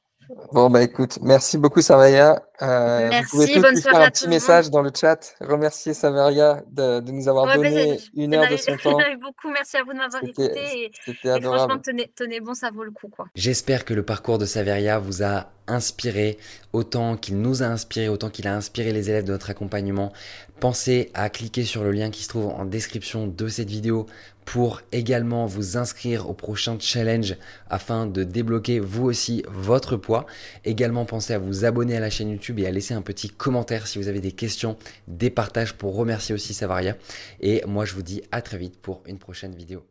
Bon, 0.53 0.70
bah 0.70 0.83
écoute, 0.83 1.18
merci 1.22 1.57
beaucoup 1.59 1.81
Savaria. 1.83 2.43
Euh, 2.62 3.11
vous 3.11 3.11
Merci, 3.11 3.31
pouvez 3.31 3.49
tous 3.49 3.61
bonne 3.61 3.74
lui 3.74 3.83
faire 3.83 4.01
un 4.01 4.11
petit 4.11 4.27
monde. 4.27 4.35
message 4.35 4.70
dans 4.70 4.83
le 4.83 4.91
chat, 4.95 5.35
remercier 5.41 5.95
Savaria 5.95 6.62
de, 6.70 7.01
de 7.01 7.12
nous 7.12 7.29
avoir 7.29 7.47
Ouais, 7.47 7.57
donné 7.57 7.99
une 8.14 8.35
heure 8.35 8.49
de 8.49 8.57
son 8.57 8.77
temps. 8.83 9.07
beaucoup. 9.20 9.51
Merci 9.51 9.77
à 9.77 9.85
vous 9.85 9.93
de 9.93 9.99
m'avoir 9.99 10.22
C'était 10.24 10.31
écouté. 10.31 10.61
Et, 10.87 10.93
c'était 11.05 11.29
et 11.39 11.41
franchement, 11.43 11.77
adorable. 11.77 11.83
tenez, 11.83 12.12
tenez 12.16 12.41
bon, 12.41 12.55
ça 12.55 12.70
vaut 12.70 12.85
le 12.85 12.91
coup. 12.91 13.09
quoi. 13.09 13.27
J'espère 13.35 13.85
que 13.85 13.95
le 13.95 14.03
parcours 14.05 14.39
de 14.39 14.47
Saveria 14.47 14.99
vous 14.99 15.22
a 15.22 15.47
inspiré 15.68 16.39
autant 16.72 17.16
qu'il 17.16 17.39
nous 17.41 17.62
a 17.62 17.66
inspiré, 17.66 18.09
autant 18.09 18.31
qu'il 18.31 18.47
a 18.49 18.55
inspiré 18.57 18.93
les 18.93 19.11
élèves 19.11 19.24
de 19.24 19.33
notre 19.33 19.51
accompagnement. 19.51 20.12
Pensez 20.61 21.11
à 21.14 21.29
cliquer 21.31 21.64
sur 21.64 21.85
le 21.85 21.91
lien 21.93 22.11
qui 22.11 22.22
se 22.22 22.29
trouve 22.29 22.47
en 22.47 22.64
description 22.64 23.27
de 23.27 23.49
cette 23.49 23.68
vidéo 23.68 24.07
pour 24.47 24.80
également 24.92 25.44
vous 25.44 25.76
inscrire 25.76 26.30
au 26.30 26.32
prochain 26.32 26.78
challenge 26.80 27.36
afin 27.68 28.07
de 28.07 28.24
débloquer 28.24 28.80
vous 28.80 29.05
aussi 29.05 29.44
votre 29.49 29.97
poids. 29.97 30.24
Également 30.64 31.05
pensez 31.05 31.34
à 31.34 31.38
vous 31.38 31.66
abonner 31.66 31.97
à 31.97 32.01
la 32.01 32.09
chaîne 32.09 32.30
YouTube 32.30 32.59
et 32.61 32.66
à 32.66 32.70
laisser 32.70 32.94
un 32.94 33.03
petit 33.03 33.28
commentaire 33.28 33.86
si 33.86 33.99
vous 33.99 34.09
avez 34.09 34.20
des 34.20 34.32
questions, 34.32 34.78
des 35.09 35.30
partages 35.30 35.74
pour 35.74 35.94
remercier 35.94 36.34
aussi 36.34 36.55
Savaria. 36.55 36.97
Et 37.40 37.62
moi 37.66 37.84
je 37.84 37.94
vous 37.94 38.03
dis 38.03 38.22
à 38.32 38.40
très 38.40 38.57
vite 38.57 38.78
pour 38.80 39.03
une 39.07 39.18
prochaine 39.18 39.55
vidéo. 39.55 39.86